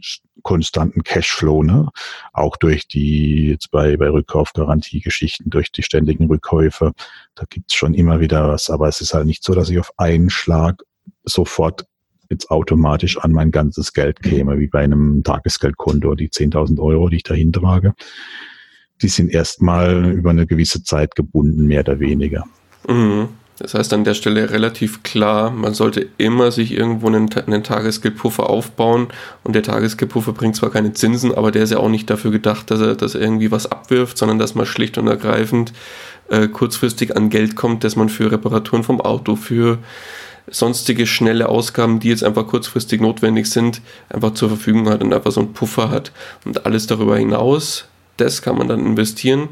konstanten 0.43 1.03
Cashflow, 1.03 1.63
ne? 1.63 1.89
Auch 2.31 2.57
durch 2.57 2.87
die, 2.87 3.49
jetzt 3.49 3.69
bei, 3.71 3.97
bei 3.97 4.09
Rückkaufgarantiegeschichten, 4.09 5.49
durch 5.49 5.71
die 5.71 5.83
ständigen 5.83 6.27
Rückkäufe, 6.27 6.93
da 7.35 7.43
gibt's 7.49 7.73
schon 7.73 7.93
immer 7.93 8.19
wieder 8.19 8.47
was. 8.47 8.69
Aber 8.69 8.87
es 8.87 9.01
ist 9.01 9.13
halt 9.13 9.25
nicht 9.25 9.43
so, 9.43 9.53
dass 9.53 9.69
ich 9.69 9.79
auf 9.79 9.91
einen 9.97 10.29
Schlag 10.29 10.83
sofort 11.25 11.85
jetzt 12.29 12.49
automatisch 12.49 13.17
an 13.17 13.31
mein 13.31 13.51
ganzes 13.51 13.93
Geld 13.93 14.21
käme, 14.21 14.59
wie 14.59 14.67
bei 14.67 14.83
einem 14.83 15.23
Tagesgeldkonto, 15.23 16.15
die 16.15 16.29
10.000 16.29 16.79
Euro, 16.79 17.09
die 17.09 17.17
ich 17.17 17.23
dahin 17.23 17.51
trage. 17.51 17.93
Die 19.01 19.09
sind 19.09 19.31
erstmal 19.31 20.11
über 20.13 20.31
eine 20.31 20.47
gewisse 20.47 20.83
Zeit 20.83 21.15
gebunden, 21.15 21.67
mehr 21.67 21.81
oder 21.81 21.99
weniger. 21.99 22.45
Mhm. 22.87 23.29
Das 23.59 23.73
heißt 23.73 23.91
an 23.93 24.03
der 24.03 24.13
Stelle 24.13 24.51
relativ 24.51 25.01
klar, 25.01 25.49
man 25.49 25.73
sollte 25.73 26.07
immer 26.17 26.51
sich 26.51 26.71
irgendwo 26.71 27.07
einen, 27.07 27.27
einen 27.33 27.63
Tagesgeldpuffer 27.63 28.49
aufbauen 28.49 29.07
und 29.43 29.53
der 29.53 29.63
Tagesgeldpuffer 29.63 30.33
bringt 30.33 30.55
zwar 30.55 30.69
keine 30.69 30.93
Zinsen, 30.93 31.33
aber 31.33 31.51
der 31.51 31.63
ist 31.63 31.71
ja 31.71 31.79
auch 31.79 31.89
nicht 31.89 32.09
dafür 32.09 32.29
gedacht, 32.29 32.69
dass 32.69 32.81
er, 32.81 32.95
dass 32.95 33.15
irgendwie 33.15 33.49
was 33.49 33.71
abwirft, 33.71 34.17
sondern 34.17 34.37
dass 34.37 34.53
man 34.53 34.67
schlicht 34.67 34.99
und 34.99 35.07
ergreifend 35.07 35.73
äh, 36.29 36.47
kurzfristig 36.47 37.15
an 37.15 37.29
Geld 37.29 37.55
kommt, 37.55 37.83
dass 37.83 37.95
man 37.95 38.09
für 38.09 38.31
Reparaturen 38.31 38.83
vom 38.83 39.01
Auto, 39.01 39.35
für 39.35 39.79
sonstige 40.49 41.07
schnelle 41.07 41.49
Ausgaben, 41.49 41.99
die 41.99 42.09
jetzt 42.09 42.23
einfach 42.23 42.45
kurzfristig 42.45 43.01
notwendig 43.01 43.49
sind, 43.49 43.81
einfach 44.09 44.33
zur 44.33 44.49
Verfügung 44.49 44.87
hat 44.87 45.01
und 45.03 45.13
einfach 45.13 45.31
so 45.31 45.41
einen 45.41 45.53
Puffer 45.53 45.89
hat. 45.89 46.11
Und 46.45 46.65
alles 46.65 46.85
darüber 46.87 47.17
hinaus, 47.17 47.85
das 48.17 48.41
kann 48.41 48.57
man 48.57 48.67
dann 48.67 48.85
investieren 48.85 49.49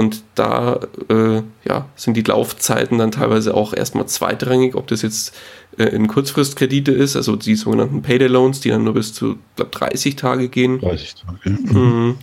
und 0.00 0.22
da 0.34 0.80
äh, 1.10 1.42
ja, 1.68 1.84
sind 1.94 2.16
die 2.16 2.22
Laufzeiten 2.22 2.96
dann 2.96 3.10
teilweise 3.10 3.52
auch 3.52 3.74
erstmal 3.74 4.06
zweitrangig, 4.06 4.74
ob 4.74 4.86
das 4.86 5.02
jetzt 5.02 5.36
äh, 5.76 5.84
in 5.84 6.08
Kurzfristkredite 6.08 6.90
ist, 6.90 7.16
also 7.16 7.36
die 7.36 7.54
sogenannten 7.54 8.00
Payday 8.00 8.28
Loans, 8.28 8.60
die 8.60 8.70
dann 8.70 8.82
nur 8.82 8.94
bis 8.94 9.12
zu 9.12 9.36
glaub, 9.56 9.72
30 9.72 10.16
Tage 10.16 10.48
gehen. 10.48 10.80
30 10.80 11.16
Tage. 11.16 11.50
Mhm. 11.50 12.16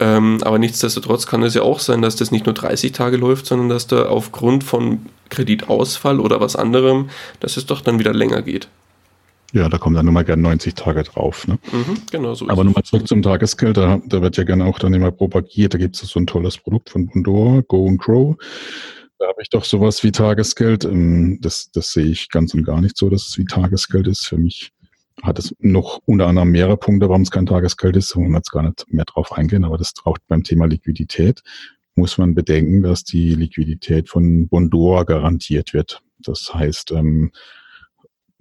Ähm, 0.00 0.38
aber 0.42 0.58
nichtsdestotrotz 0.58 1.26
kann 1.26 1.42
es 1.42 1.54
ja 1.54 1.62
auch 1.62 1.80
sein, 1.80 2.02
dass 2.02 2.16
das 2.16 2.30
nicht 2.30 2.44
nur 2.44 2.54
30 2.54 2.92
Tage 2.92 3.16
läuft, 3.16 3.46
sondern 3.46 3.70
dass 3.70 3.86
da 3.86 4.04
aufgrund 4.04 4.62
von 4.62 5.06
Kreditausfall 5.30 6.20
oder 6.20 6.42
was 6.42 6.56
anderem, 6.56 7.08
dass 7.40 7.56
es 7.56 7.64
doch 7.64 7.80
dann 7.80 7.98
wieder 7.98 8.12
länger 8.12 8.42
geht. 8.42 8.68
Ja, 9.54 9.68
da 9.68 9.78
kommen 9.78 9.94
dann 9.94 10.04
nochmal 10.04 10.24
gerne 10.24 10.42
90 10.42 10.74
Tage 10.74 11.04
drauf. 11.04 11.46
Ne? 11.46 11.58
Mhm, 11.72 11.98
genau 12.10 12.34
so. 12.34 12.48
Aber 12.48 12.64
nochmal 12.64 12.82
zurück 12.82 13.06
zum 13.06 13.22
Tagesgeld, 13.22 13.76
da, 13.76 14.00
da 14.04 14.20
wird 14.20 14.36
ja 14.36 14.42
gerne 14.42 14.64
auch 14.64 14.80
dann 14.80 14.92
immer 14.92 15.12
propagiert, 15.12 15.74
da 15.74 15.78
gibt 15.78 15.94
es 15.94 16.08
so 16.08 16.18
ein 16.18 16.26
tolles 16.26 16.58
Produkt 16.58 16.90
von 16.90 17.06
Bondor, 17.06 17.62
Go 17.62 17.86
and 17.86 18.00
Grow. 18.00 18.36
Da 19.20 19.28
habe 19.28 19.40
ich 19.42 19.48
doch 19.50 19.64
sowas 19.64 20.02
wie 20.02 20.10
Tagesgeld. 20.10 20.84
Ähm, 20.84 21.38
das, 21.40 21.70
das 21.70 21.92
sehe 21.92 22.06
ich 22.06 22.30
ganz 22.30 22.52
und 22.52 22.64
gar 22.64 22.80
nicht 22.80 22.96
so, 22.96 23.08
dass 23.08 23.28
es 23.28 23.38
wie 23.38 23.44
Tagesgeld 23.44 24.08
ist. 24.08 24.26
Für 24.26 24.38
mich 24.38 24.72
hat 25.22 25.38
es 25.38 25.54
noch 25.60 26.00
unter 26.04 26.26
anderem 26.26 26.50
mehrere 26.50 26.76
Punkte, 26.76 27.08
warum 27.08 27.22
es 27.22 27.30
kein 27.30 27.46
Tagesgeld 27.46 27.94
ist. 27.94 28.16
Und 28.16 28.34
jetzt 28.34 28.50
gar 28.50 28.64
nicht 28.64 28.84
mehr 28.88 29.04
drauf 29.04 29.30
eingehen, 29.32 29.64
aber 29.64 29.78
das 29.78 29.94
braucht 29.94 30.20
beim 30.26 30.42
Thema 30.42 30.66
Liquidität 30.66 31.42
muss 31.96 32.18
man 32.18 32.34
bedenken, 32.34 32.82
dass 32.82 33.04
die 33.04 33.34
Liquidität 33.34 34.08
von 34.08 34.48
Bondor 34.48 35.04
garantiert 35.04 35.74
wird. 35.74 36.02
Das 36.18 36.52
heißt, 36.52 36.92
ähm, 36.92 37.30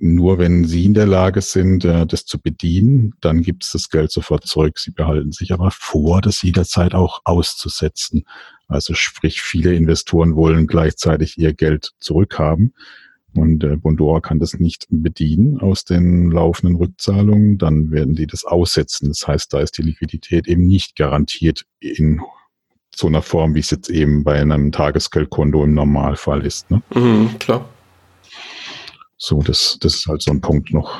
nur 0.05 0.37
wenn 0.37 0.65
Sie 0.65 0.83
in 0.83 0.93
der 0.93 1.07
Lage 1.07 1.41
sind, 1.41 1.85
äh, 1.85 2.05
das 2.05 2.25
zu 2.25 2.37
bedienen, 2.37 3.13
dann 3.21 3.41
gibt 3.41 3.63
es 3.63 3.71
das 3.71 3.89
Geld 3.89 4.11
sofort 4.11 4.45
zurück. 4.45 4.77
Sie 4.77 4.91
behalten 4.91 5.31
sich 5.31 5.53
aber 5.53 5.71
vor, 5.71 6.19
das 6.19 6.41
jederzeit 6.41 6.93
auch 6.93 7.21
auszusetzen. 7.23 8.25
Also 8.67 8.95
sprich, 8.95 9.41
viele 9.41 9.73
Investoren 9.73 10.35
wollen 10.35 10.67
gleichzeitig 10.67 11.37
ihr 11.37 11.53
Geld 11.53 11.91
zurückhaben. 11.99 12.73
Und 13.33 13.63
äh, 13.63 13.77
Bondora 13.77 14.19
kann 14.19 14.39
das 14.39 14.59
nicht 14.59 14.87
bedienen 14.89 15.61
aus 15.61 15.85
den 15.85 16.29
laufenden 16.31 16.75
Rückzahlungen, 16.75 17.57
dann 17.57 17.89
werden 17.91 18.13
die 18.13 18.27
das 18.27 18.43
aussetzen. 18.43 19.07
Das 19.07 19.25
heißt, 19.25 19.53
da 19.53 19.61
ist 19.61 19.77
die 19.77 19.83
Liquidität 19.83 20.49
eben 20.49 20.67
nicht 20.67 20.97
garantiert 20.97 21.65
in 21.79 22.19
so 22.93 23.07
einer 23.07 23.21
Form, 23.21 23.55
wie 23.55 23.59
es 23.59 23.71
jetzt 23.71 23.89
eben 23.89 24.25
bei 24.25 24.41
einem 24.41 24.73
Tagesgeldkonto 24.73 25.63
im 25.63 25.73
Normalfall 25.73 26.45
ist. 26.45 26.69
Ne? 26.69 26.81
Mhm, 26.93 27.39
klar. 27.39 27.69
So, 29.25 29.41
das, 29.41 29.77
das 29.79 29.95
ist 29.95 30.07
halt 30.07 30.21
so 30.21 30.31
ein 30.31 30.41
Punkt 30.41 30.73
noch. 30.73 30.99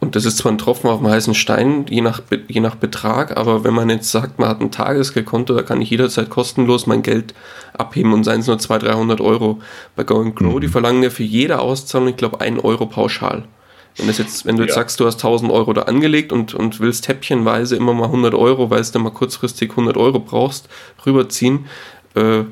Und 0.00 0.16
das 0.16 0.24
ist 0.24 0.38
zwar 0.38 0.50
ein 0.50 0.58
Tropfen 0.58 0.90
auf 0.90 0.98
dem 0.98 1.08
heißen 1.08 1.34
Stein, 1.34 1.86
je 1.88 2.00
nach, 2.00 2.20
je 2.48 2.58
nach 2.58 2.74
Betrag, 2.74 3.36
aber 3.36 3.62
wenn 3.62 3.74
man 3.74 3.88
jetzt 3.90 4.10
sagt, 4.10 4.40
man 4.40 4.48
hat 4.48 4.60
ein 4.60 4.72
Tagesgeldkonto, 4.72 5.54
da 5.54 5.62
kann 5.62 5.80
ich 5.80 5.88
jederzeit 5.90 6.30
kostenlos 6.30 6.88
mein 6.88 7.02
Geld 7.02 7.32
abheben 7.74 8.12
und 8.12 8.24
seien 8.24 8.40
es 8.40 8.48
nur 8.48 8.58
200, 8.58 8.92
300 8.92 9.20
Euro. 9.20 9.60
Bei 9.94 10.02
Going 10.02 10.34
Grow, 10.34 10.56
mhm. 10.56 10.60
die 10.62 10.66
verlangen 10.66 11.04
ja 11.04 11.10
für 11.10 11.22
jede 11.22 11.60
Auszahlung, 11.60 12.08
ich 12.08 12.16
glaube, 12.16 12.40
1 12.40 12.64
Euro 12.64 12.86
pauschal. 12.86 13.44
Wenn, 13.96 14.08
das 14.08 14.18
jetzt, 14.18 14.44
wenn 14.44 14.56
du 14.56 14.62
jetzt 14.62 14.70
ja. 14.70 14.80
sagst, 14.80 14.98
du 14.98 15.06
hast 15.06 15.24
1000 15.24 15.52
Euro 15.52 15.72
da 15.74 15.82
angelegt 15.82 16.32
und, 16.32 16.54
und 16.54 16.80
willst 16.80 17.06
häppchenweise 17.06 17.76
immer 17.76 17.94
mal 17.94 18.06
100 18.06 18.34
Euro, 18.34 18.68
weil 18.70 18.82
du 18.82 18.98
mal 18.98 19.10
kurzfristig 19.10 19.70
100 19.70 19.96
Euro 19.96 20.18
brauchst, 20.18 20.68
rüberziehen, 21.06 21.66
äh, 22.16 22.42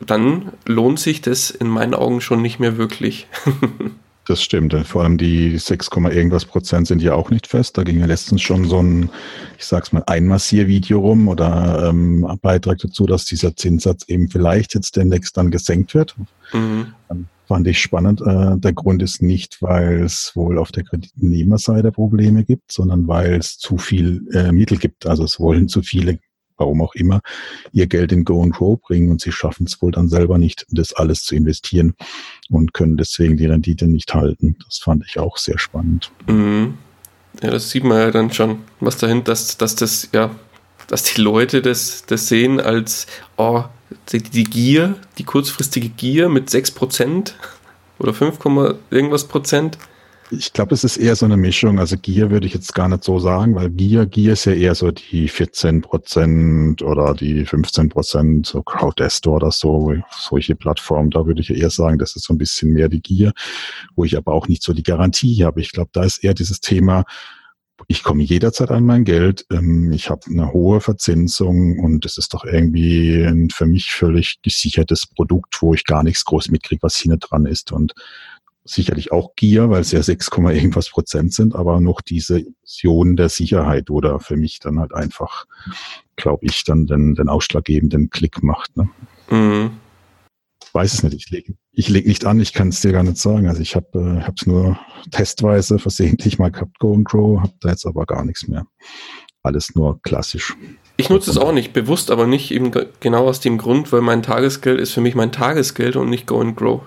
dann 0.00 0.52
lohnt 0.64 1.00
sich 1.00 1.20
das 1.20 1.50
in 1.50 1.68
meinen 1.68 1.92
Augen 1.92 2.22
schon 2.22 2.40
nicht 2.40 2.60
mehr 2.60 2.78
wirklich. 2.78 3.26
Das 4.26 4.42
stimmt. 4.42 4.74
Vor 4.86 5.04
allem 5.04 5.18
die 5.18 5.56
6, 5.56 5.88
irgendwas 6.10 6.44
Prozent 6.44 6.88
sind 6.88 7.00
ja 7.00 7.14
auch 7.14 7.30
nicht 7.30 7.46
fest. 7.46 7.78
Da 7.78 7.84
ging 7.84 8.00
ja 8.00 8.06
letztens 8.06 8.42
schon 8.42 8.64
so 8.64 8.82
ein, 8.82 9.08
ich 9.56 9.64
sag's 9.64 9.92
mal, 9.92 10.02
Einmassiervideo 10.06 10.98
rum 10.98 11.28
oder 11.28 11.88
ähm, 11.88 12.26
Beitrag 12.42 12.78
dazu, 12.78 13.06
dass 13.06 13.24
dieser 13.24 13.54
Zinssatz 13.54 14.08
eben 14.08 14.28
vielleicht 14.28 14.74
jetzt 14.74 14.96
demnächst 14.96 15.36
dann 15.36 15.52
gesenkt 15.52 15.94
wird. 15.94 16.16
Mhm. 16.52 16.94
Fand 17.46 17.68
ich 17.68 17.78
spannend. 17.78 18.20
Äh, 18.20 18.56
der 18.58 18.72
Grund 18.72 19.00
ist 19.00 19.22
nicht, 19.22 19.62
weil 19.62 20.02
es 20.02 20.32
wohl 20.34 20.58
auf 20.58 20.72
der 20.72 20.82
Kreditnehmerseite 20.82 21.92
Probleme 21.92 22.42
gibt, 22.42 22.72
sondern 22.72 23.06
weil 23.06 23.34
es 23.34 23.58
zu 23.58 23.78
viel 23.78 24.26
äh, 24.32 24.50
Mittel 24.50 24.78
gibt. 24.78 25.06
Also 25.06 25.22
es 25.22 25.38
wollen 25.38 25.68
zu 25.68 25.82
viele 25.82 26.18
warum 26.56 26.82
auch 26.82 26.94
immer, 26.94 27.20
ihr 27.72 27.86
Geld 27.86 28.12
in 28.12 28.24
Go 28.24 28.42
and 28.42 28.54
Grow 28.54 28.80
bringen 28.80 29.10
und 29.10 29.20
sie 29.20 29.32
schaffen 29.32 29.66
es 29.66 29.80
wohl 29.82 29.92
dann 29.92 30.08
selber 30.08 30.38
nicht, 30.38 30.66
das 30.70 30.92
alles 30.92 31.22
zu 31.22 31.34
investieren 31.34 31.94
und 32.50 32.74
können 32.74 32.96
deswegen 32.96 33.36
die 33.36 33.46
Rendite 33.46 33.86
nicht 33.86 34.14
halten. 34.14 34.56
Das 34.64 34.78
fand 34.78 35.04
ich 35.06 35.18
auch 35.18 35.36
sehr 35.36 35.58
spannend. 35.58 36.10
Mhm. 36.26 36.74
Ja, 37.42 37.50
das 37.50 37.70
sieht 37.70 37.84
man 37.84 37.98
ja 37.98 38.10
dann 38.10 38.32
schon, 38.32 38.60
was 38.80 38.96
dahinter, 38.96 39.32
dass, 39.32 39.58
dass 39.58 39.76
das, 39.76 40.08
ja, 40.12 40.30
dass 40.88 41.02
die 41.02 41.20
Leute 41.20 41.60
das, 41.60 42.04
das 42.06 42.28
sehen 42.28 42.60
als, 42.60 43.06
oh, 43.36 43.64
die, 44.10 44.22
die 44.22 44.44
Gier, 44.44 44.96
die 45.18 45.24
kurzfristige 45.24 45.90
Gier 45.90 46.28
mit 46.28 46.48
6% 46.48 47.32
oder 47.98 48.14
5, 48.14 48.38
irgendwas 48.90 49.28
Prozent 49.28 49.78
ich 50.30 50.52
glaube, 50.52 50.74
es 50.74 50.84
ist 50.84 50.96
eher 50.96 51.14
so 51.16 51.26
eine 51.26 51.36
Mischung. 51.36 51.78
Also 51.78 51.96
Gier 51.96 52.30
würde 52.30 52.46
ich 52.46 52.54
jetzt 52.54 52.74
gar 52.74 52.88
nicht 52.88 53.04
so 53.04 53.18
sagen, 53.18 53.54
weil 53.54 53.70
Gier, 53.70 54.06
Gier 54.06 54.32
ist 54.32 54.44
ja 54.44 54.52
eher 54.52 54.74
so 54.74 54.90
die 54.90 55.28
14 55.28 55.82
Prozent 55.82 56.82
oder 56.82 57.14
die 57.14 57.44
15 57.44 57.88
Prozent, 57.88 58.46
so 58.46 58.62
Crowdesto 58.62 59.36
oder 59.36 59.50
so, 59.50 59.94
solche 60.10 60.56
Plattformen. 60.56 61.10
Da 61.10 61.26
würde 61.26 61.40
ich 61.40 61.50
eher 61.50 61.70
sagen, 61.70 61.98
das 61.98 62.16
ist 62.16 62.24
so 62.24 62.34
ein 62.34 62.38
bisschen 62.38 62.72
mehr 62.72 62.88
die 62.88 63.02
Gier, 63.02 63.32
wo 63.94 64.04
ich 64.04 64.16
aber 64.16 64.32
auch 64.32 64.48
nicht 64.48 64.62
so 64.62 64.72
die 64.72 64.82
Garantie 64.82 65.44
habe. 65.44 65.60
Ich 65.60 65.72
glaube, 65.72 65.90
da 65.92 66.04
ist 66.04 66.24
eher 66.24 66.34
dieses 66.34 66.60
Thema, 66.60 67.04
ich 67.88 68.02
komme 68.02 68.22
jederzeit 68.22 68.70
an 68.70 68.84
mein 68.84 69.04
Geld, 69.04 69.44
ähm, 69.50 69.92
ich 69.92 70.08
habe 70.08 70.22
eine 70.26 70.52
hohe 70.52 70.80
Verzinsung 70.80 71.78
und 71.78 72.06
es 72.06 72.18
ist 72.18 72.32
doch 72.32 72.44
irgendwie 72.44 73.22
ein 73.22 73.50
für 73.50 73.66
mich 73.66 73.92
völlig 73.92 74.40
gesichertes 74.42 75.06
Produkt, 75.06 75.60
wo 75.60 75.74
ich 75.74 75.84
gar 75.84 76.02
nichts 76.02 76.24
groß 76.24 76.50
mitkriege, 76.50 76.82
was 76.82 76.96
hinten 76.96 77.20
dran 77.20 77.46
ist. 77.46 77.72
Und 77.72 77.92
sicherlich 78.66 79.12
auch 79.12 79.34
Gier, 79.36 79.70
weil 79.70 79.80
es 79.80 79.92
ja 79.92 80.02
6, 80.02 80.30
irgendwas 80.36 80.90
Prozent 80.90 81.32
sind, 81.32 81.54
aber 81.54 81.80
noch 81.80 82.00
diese 82.00 82.40
Illusion 82.40 83.16
der 83.16 83.28
Sicherheit 83.28 83.90
oder 83.90 84.20
für 84.20 84.36
mich 84.36 84.58
dann 84.58 84.78
halt 84.78 84.92
einfach, 84.92 85.46
glaube 86.16 86.46
ich, 86.46 86.64
dann 86.64 86.86
den, 86.86 87.14
den 87.14 87.28
ausschlaggebenden 87.28 88.10
Klick 88.10 88.42
macht. 88.42 88.76
Ne? 88.76 88.88
Mhm. 89.30 89.70
Weiß 90.72 90.92
es 90.92 91.02
nicht, 91.02 91.14
ich 91.14 91.30
lege 91.30 91.54
ich 91.78 91.90
leg 91.90 92.06
nicht 92.06 92.24
an, 92.24 92.40
ich 92.40 92.54
kann 92.54 92.68
es 92.68 92.80
dir 92.80 92.92
gar 92.92 93.02
nicht 93.02 93.18
sagen. 93.18 93.48
Also 93.48 93.60
ich 93.60 93.76
habe 93.76 93.86
es 94.34 94.46
äh, 94.46 94.50
nur 94.50 94.78
testweise 95.10 95.78
versehentlich 95.78 96.38
mal 96.38 96.50
gehabt, 96.50 96.78
Go 96.78 96.94
and 96.94 97.04
Grow, 97.04 97.40
habe 97.40 97.52
da 97.60 97.68
jetzt 97.68 97.86
aber 97.86 98.06
gar 98.06 98.24
nichts 98.24 98.48
mehr. 98.48 98.66
Alles 99.42 99.74
nur 99.74 100.00
klassisch. 100.02 100.54
Ich 100.96 101.10
nutze 101.10 101.30
es 101.30 101.36
auch 101.36 101.52
nicht, 101.52 101.74
bewusst, 101.74 102.10
aber 102.10 102.26
nicht 102.26 102.50
eben 102.50 102.72
genau 103.00 103.28
aus 103.28 103.40
dem 103.40 103.58
Grund, 103.58 103.92
weil 103.92 104.00
mein 104.00 104.22
Tagesgeld 104.22 104.80
ist 104.80 104.92
für 104.92 105.02
mich 105.02 105.14
mein 105.14 105.32
Tagesgeld 105.32 105.96
und 105.96 106.08
nicht 106.08 106.26
Go 106.26 106.40
and 106.40 106.56
Grow. 106.56 106.80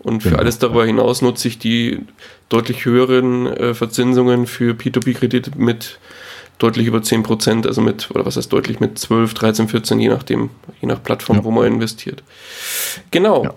Und 0.00 0.22
für 0.22 0.30
genau. 0.30 0.40
alles 0.40 0.58
darüber 0.58 0.86
hinaus 0.86 1.22
nutze 1.22 1.48
ich 1.48 1.58
die 1.58 2.00
deutlich 2.48 2.84
höheren 2.84 3.46
äh, 3.46 3.74
Verzinsungen 3.74 4.46
für 4.46 4.74
P2P-Kredite 4.74 5.52
mit 5.56 5.98
deutlich 6.58 6.86
über 6.86 7.02
10 7.02 7.22
Prozent, 7.22 7.66
also 7.66 7.80
mit, 7.80 8.10
oder 8.10 8.26
was 8.26 8.36
heißt 8.36 8.52
deutlich, 8.52 8.80
mit 8.80 8.98
12, 8.98 9.34
13, 9.34 9.68
14, 9.68 10.00
je 10.00 10.08
nachdem, 10.08 10.50
je 10.80 10.88
nach 10.88 11.02
Plattform, 11.02 11.38
ja. 11.38 11.44
wo 11.44 11.50
man 11.50 11.66
investiert. 11.66 12.22
Genau. 13.10 13.44
Ja. 13.44 13.54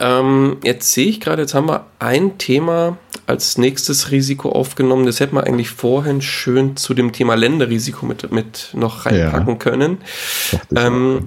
Ähm, 0.00 0.56
jetzt 0.64 0.92
sehe 0.92 1.06
ich 1.06 1.20
gerade, 1.20 1.42
jetzt 1.42 1.54
haben 1.54 1.68
wir 1.68 1.86
ein 1.98 2.38
Thema 2.38 2.98
als 3.26 3.58
nächstes 3.58 4.10
Risiko 4.10 4.50
aufgenommen. 4.50 5.06
Das 5.06 5.20
hätten 5.20 5.36
wir 5.36 5.44
eigentlich 5.44 5.70
vorhin 5.70 6.20
schön 6.20 6.76
zu 6.76 6.94
dem 6.94 7.12
Thema 7.12 7.34
Länderrisiko 7.34 8.06
mit, 8.06 8.30
mit 8.32 8.70
noch 8.74 9.06
reinpacken 9.06 9.48
ja. 9.48 9.54
können. 9.54 9.98
Ähm, 10.74 11.26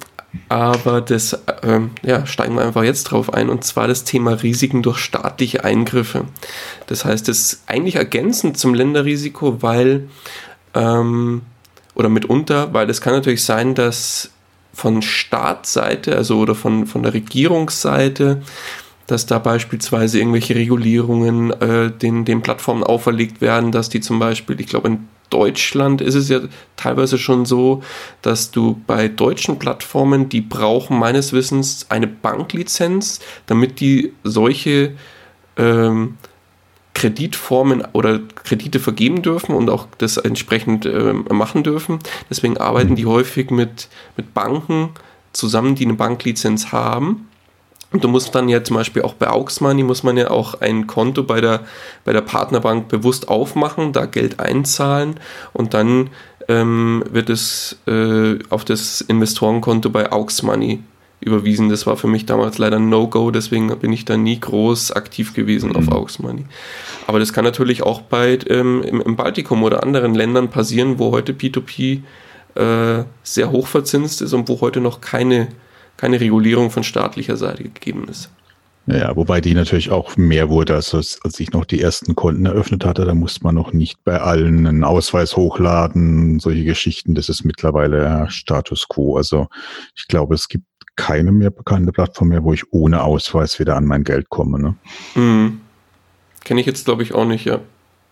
aber 0.50 1.02
das 1.02 1.40
ähm, 1.64 1.92
ja, 2.04 2.26
steigen 2.26 2.56
wir 2.56 2.64
einfach 2.64 2.84
jetzt 2.84 3.06
drauf 3.06 3.34
ein, 3.34 3.50
und 3.50 3.64
zwar 3.64 3.88
das 3.88 4.04
Thema 4.04 4.32
Risiken 4.32 4.84
durch 4.84 4.98
staatliche 4.98 5.64
Eingriffe. 5.64 6.26
Das 6.88 7.06
heißt, 7.06 7.28
das 7.28 7.40
ist 7.40 7.64
eigentlich 7.68 7.96
ergänzend 7.96 8.58
zum 8.58 8.74
Länderrisiko, 8.74 9.62
weil, 9.62 10.10
ähm, 10.74 11.42
oder 11.96 12.10
mitunter, 12.10 12.74
weil 12.74 12.90
es 12.90 13.02
kann 13.02 13.14
natürlich 13.14 13.44
sein, 13.44 13.76
dass 13.76 14.32
von 14.74 15.02
Staatsseite, 15.02 16.16
also 16.16 16.38
oder 16.38 16.54
von, 16.54 16.86
von 16.86 17.04
der 17.04 17.14
Regierungsseite, 17.14 18.44
dass 19.08 19.26
da 19.26 19.40
beispielsweise 19.40 20.20
irgendwelche 20.20 20.56
Regulierungen 20.56 21.52
äh, 21.62 21.90
den, 21.92 22.26
den 22.26 22.42
Plattformen 22.42 22.84
auferlegt 22.84 23.42
werden, 23.42 23.72
dass 23.72 23.90
die 23.90 24.02
zum 24.02 24.20
Beispiel, 24.20 24.60
ich 24.60 24.68
glaube 24.68 24.90
in 24.90 25.08
Deutschland 25.38 26.02
ist 26.02 26.16
es 26.16 26.30
ja 26.30 26.40
teilweise 26.78 27.20
schon 27.20 27.46
so, 27.46 27.84
dass 28.24 28.50
du 28.50 28.82
bei 28.88 29.08
deutschen 29.08 29.60
Plattformen, 29.60 30.30
die 30.30 30.42
brauchen 30.42 30.98
meines 30.98 31.32
Wissens 31.32 31.86
eine 31.90 32.08
Banklizenz, 32.08 33.20
damit 33.46 33.80
die 33.80 34.14
solche 34.24 34.94
ähm, 35.56 36.18
Kreditformen 36.96 37.84
oder 37.94 38.20
Kredite 38.44 38.80
vergeben 38.80 39.22
dürfen 39.22 39.54
und 39.54 39.70
auch 39.70 39.86
das 40.00 40.18
entsprechend 40.18 40.88
äh, 40.88 41.14
machen 41.14 41.62
dürfen. 41.62 42.00
Deswegen 42.32 42.58
arbeiten 42.58 42.96
die 42.96 43.06
häufig 43.06 43.52
mit, 43.52 43.90
mit 44.16 44.34
Banken 44.34 44.90
zusammen, 45.34 45.76
die 45.76 45.86
eine 45.86 45.94
Banklizenz 45.94 46.72
haben. 46.72 47.28
Und 47.92 48.04
du 48.04 48.10
musst 48.10 48.36
dann 48.36 48.50
ja 48.50 48.64
zum 48.64 48.76
Beispiel 48.76 49.02
auch 49.04 49.14
bei 49.14 49.30
Auxmoney 49.30 49.84
muss 49.84 50.04
man 50.04 50.18
ja 50.18 50.30
auch 50.30 50.60
ein 50.60 50.88
Konto 50.88 51.24
bei 51.24 51.40
der, 51.40 51.62
bei 52.04 52.12
der 52.12 52.22
Partnerbank 52.22 52.90
bewusst 52.90 53.30
aufmachen, 53.30 53.94
da 53.94 54.06
Geld 54.06 54.40
einzahlen 54.40 55.20
und 55.54 55.74
dann 55.74 56.10
ähm, 56.50 57.04
wird 57.10 57.30
es 57.30 57.78
äh, 57.88 58.40
auf 58.50 58.66
das 58.66 59.02
Investorenkonto 59.02 59.90
bei 59.90 60.12
Auxmoney 60.12 60.82
überwiesen. 61.20 61.70
Das 61.70 61.88
war 61.88 61.98
für 61.98 62.08
mich 62.08 62.26
damals 62.26 62.58
leider 62.58 62.78
ein 62.78 62.90
No-Go, 62.90 63.32
deswegen 63.32 63.68
bin 63.80 63.92
ich 63.92 64.06
da 64.06 64.18
nie 64.18 64.40
groß 64.40 64.92
aktiv 64.92 65.34
gewesen 65.34 65.70
mhm. 65.70 65.78
auf 65.78 65.88
Auxmoney. 65.90 66.46
Aber 67.08 67.20
das 67.20 67.34
kann 67.34 67.46
natürlich 67.46 67.84
auch 67.84 68.02
bei 68.02 68.38
ähm, 68.50 68.84
im, 68.84 69.02
im, 69.02 69.16
Baltikum 69.16 69.64
oder 69.64 69.84
anderen 69.84 70.14
Ländern 70.14 70.50
passieren, 70.50 71.00
wo 71.00 71.12
heute 71.12 71.34
P2P 71.34 72.02
äh, 72.56 73.04
sehr 73.24 73.52
hoch 73.52 73.68
verzinst 73.68 74.22
ist 74.22 74.34
und 74.34 74.50
wo 74.50 74.62
heute 74.62 74.82
noch 74.82 75.02
keine 75.02 75.48
keine 75.98 76.20
Regulierung 76.20 76.72
von 76.72 76.84
staatlicher 76.84 77.38
Seite 77.38 77.64
gegeben 77.64 78.08
ist. 78.10 78.30
Ja, 78.88 79.14
wobei 79.18 79.42
die 79.42 79.54
natürlich 79.54 79.92
auch 79.92 80.16
mehr 80.16 80.50
wurde, 80.50 80.74
als, 80.74 80.94
als 80.94 81.40
ich 81.42 81.52
noch 81.52 81.66
die 81.66 81.82
ersten 81.82 82.16
Konten 82.16 82.46
eröffnet 82.46 82.86
hatte. 82.86 83.04
Da 83.04 83.14
musste 83.14 83.44
man 83.44 83.54
noch 83.54 83.74
nicht 83.74 84.02
bei 84.06 84.22
allen 84.22 84.66
einen 84.66 84.86
Ausweis 84.86 85.36
hochladen, 85.36 86.40
solche 86.40 86.64
Geschichten. 86.64 87.14
Das 87.14 87.28
ist 87.28 87.44
mittlerweile 87.44 88.28
Status 88.30 88.88
quo. 88.88 89.18
Also 89.18 89.48
ich 89.94 90.08
glaube, 90.08 90.36
es 90.36 90.48
gibt 90.48 90.64
keine 90.96 91.34
mehr 91.34 91.50
bekannte 91.50 91.92
Plattform 91.92 92.30
mehr, 92.30 92.46
wo 92.46 92.54
ich 92.54 92.72
ohne 92.72 93.04
Ausweis 93.04 93.60
wieder 93.60 93.76
an 93.76 93.86
mein 93.86 94.06
Geld 94.06 94.30
komme. 94.30 94.58
Ne? 94.58 94.76
Mhm. 95.16 95.62
Kenne 96.46 96.62
ich 96.62 96.66
jetzt, 96.66 96.86
glaube 96.86 97.04
ich, 97.04 97.14
auch 97.14 97.26
nicht, 97.26 97.44
ja. 97.44 97.60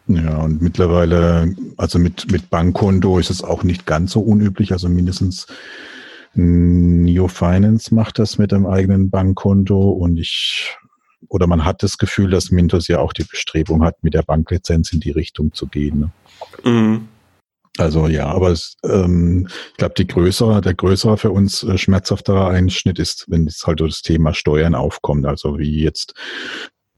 Ja, 0.08 0.38
und 0.40 0.62
mittlerweile, 0.62 1.56
also 1.78 2.00
mit, 2.00 2.32
mit 2.32 2.50
Bankkonto 2.50 3.18
ist 3.18 3.30
es 3.30 3.44
auch 3.44 3.64
nicht 3.64 3.86
ganz 3.86 4.12
so 4.12 4.20
unüblich. 4.20 4.74
Also 4.74 4.90
mindestens 4.90 5.48
Neo 6.36 7.28
Finance 7.28 7.94
macht 7.94 8.20
das 8.20 8.38
mit 8.38 8.54
einem 8.54 8.66
eigenen 8.66 9.10
Bankkonto 9.10 9.92
und 9.92 10.18
ich 10.18 10.76
oder 11.30 11.48
man 11.48 11.66
hat 11.66 11.82
das 11.82 11.98
Gefühl, 11.98 12.30
dass 12.30 12.52
Mintos 12.52 12.88
ja 12.88 13.00
auch 13.00 13.14
die 13.14 13.24
Bestrebung 13.24 13.84
hat, 13.84 14.04
mit 14.04 14.14
der 14.14 14.22
Banklizenz 14.22 14.94
in 14.94 15.00
die 15.00 15.12
Richtung 15.12 15.54
zu 15.54 15.68
gehen. 15.68 16.00
Ne? 16.00 16.12
Mhm. 16.64 17.08
Also 17.78 18.08
ja, 18.08 18.28
aber 18.28 18.52
es, 18.52 18.78
ähm, 18.86 19.48
ich 19.72 19.78
glaube, 19.78 19.96
die 19.98 20.08
größere, 20.08 20.62
der 20.62 20.76
größere 20.76 21.18
für 21.18 21.32
uns 21.32 21.62
äh, 21.64 21.78
schmerzhaftere 21.78 22.48
Einschnitt 22.48 23.00
ist, 23.00 23.26
wenn 23.28 23.48
jetzt 23.48 23.68
halt 23.68 23.82
das 23.82 24.02
Thema 24.02 24.34
Steuern 24.34 24.76
aufkommt. 24.76 25.26
Also 25.26 25.60
wie 25.60 25.84
jetzt 25.84 26.14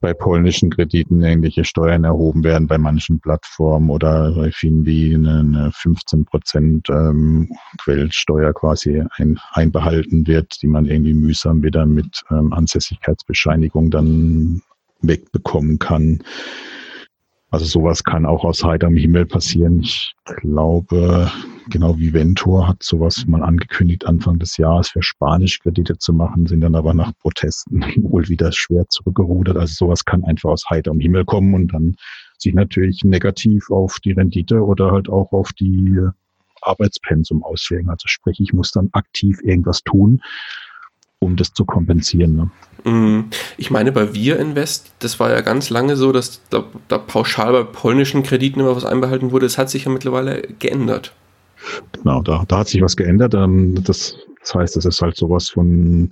bei 0.00 0.14
polnischen 0.14 0.70
Krediten 0.70 1.22
ähnliche 1.22 1.64
Steuern 1.64 2.04
erhoben 2.04 2.44
werden 2.44 2.68
bei 2.68 2.78
manchen 2.78 3.20
Plattformen 3.20 3.90
oder 3.90 4.32
bei 4.32 4.52
vielen 4.52 4.86
wie 4.86 5.14
eine 5.14 5.70
15 5.74 6.24
Prozent 6.24 6.88
ähm, 6.88 7.50
Quellensteuer 7.78 8.52
quasi 8.52 9.02
ein, 9.16 9.40
einbehalten 9.52 10.26
wird, 10.26 10.62
die 10.62 10.68
man 10.68 10.86
irgendwie 10.86 11.14
mühsam 11.14 11.62
wieder 11.62 11.84
mit 11.84 12.22
ähm, 12.30 12.52
Ansässigkeitsbescheinigung 12.52 13.90
dann 13.90 14.62
wegbekommen 15.00 15.78
kann. 15.78 16.22
Also 17.50 17.64
sowas 17.64 18.04
kann 18.04 18.26
auch 18.26 18.44
aus 18.44 18.62
heiterem 18.62 18.96
Himmel 18.96 19.24
passieren. 19.24 19.80
Ich 19.80 20.14
glaube, 20.26 21.30
genau 21.70 21.98
wie 21.98 22.12
Ventor 22.12 22.68
hat 22.68 22.82
sowas 22.82 23.26
mal 23.26 23.42
angekündigt 23.42 24.06
Anfang 24.06 24.38
des 24.38 24.58
Jahres 24.58 24.90
für 24.90 25.02
Spanisch-Kredite 25.02 25.96
zu 25.96 26.12
machen, 26.12 26.46
sind 26.46 26.60
dann 26.60 26.74
aber 26.74 26.92
nach 26.92 27.12
Protesten 27.20 27.80
wohl 28.02 28.28
wieder 28.28 28.52
schwer 28.52 28.86
zurückgerudert. 28.88 29.56
Also 29.56 29.86
sowas 29.86 30.04
kann 30.04 30.24
einfach 30.24 30.50
aus 30.50 30.68
heiterem 30.68 31.00
Himmel 31.00 31.24
kommen 31.24 31.54
und 31.54 31.72
dann 31.72 31.96
sich 32.36 32.52
natürlich 32.52 33.02
negativ 33.02 33.70
auf 33.70 33.98
die 34.00 34.12
Rendite 34.12 34.62
oder 34.62 34.92
halt 34.92 35.08
auch 35.08 35.32
auf 35.32 35.52
die 35.54 35.98
Arbeitspensum 36.60 37.42
auswirken. 37.42 37.88
Also 37.88 38.08
sprich, 38.08 38.40
ich 38.40 38.52
muss 38.52 38.72
dann 38.72 38.90
aktiv 38.92 39.40
irgendwas 39.42 39.82
tun, 39.82 40.20
um 41.20 41.36
das 41.36 41.52
zu 41.52 41.64
kompensieren. 41.64 42.36
Ne? 42.36 42.50
Mhm. 42.84 43.24
Ich 43.56 43.70
meine, 43.70 43.92
bei 43.92 44.14
Wir 44.14 44.38
Invest, 44.38 44.92
das 45.00 45.18
war 45.20 45.30
ja 45.30 45.40
ganz 45.40 45.70
lange 45.70 45.96
so, 45.96 46.12
dass 46.12 46.40
da, 46.50 46.64
da, 46.88 46.98
pauschal 46.98 47.52
bei 47.52 47.64
polnischen 47.64 48.22
Krediten 48.22 48.60
immer 48.60 48.76
was 48.76 48.84
einbehalten 48.84 49.32
wurde. 49.32 49.46
Das 49.46 49.58
hat 49.58 49.70
sich 49.70 49.84
ja 49.84 49.90
mittlerweile 49.90 50.42
geändert. 50.58 51.12
Genau, 51.92 52.22
da, 52.22 52.44
da 52.46 52.58
hat 52.58 52.68
sich 52.68 52.80
was 52.82 52.96
geändert. 52.96 53.34
Ähm, 53.34 53.82
das, 53.82 54.16
das 54.40 54.54
heißt, 54.54 54.76
es 54.76 54.84
ist 54.84 55.02
halt 55.02 55.16
sowas 55.16 55.50
von, 55.50 56.08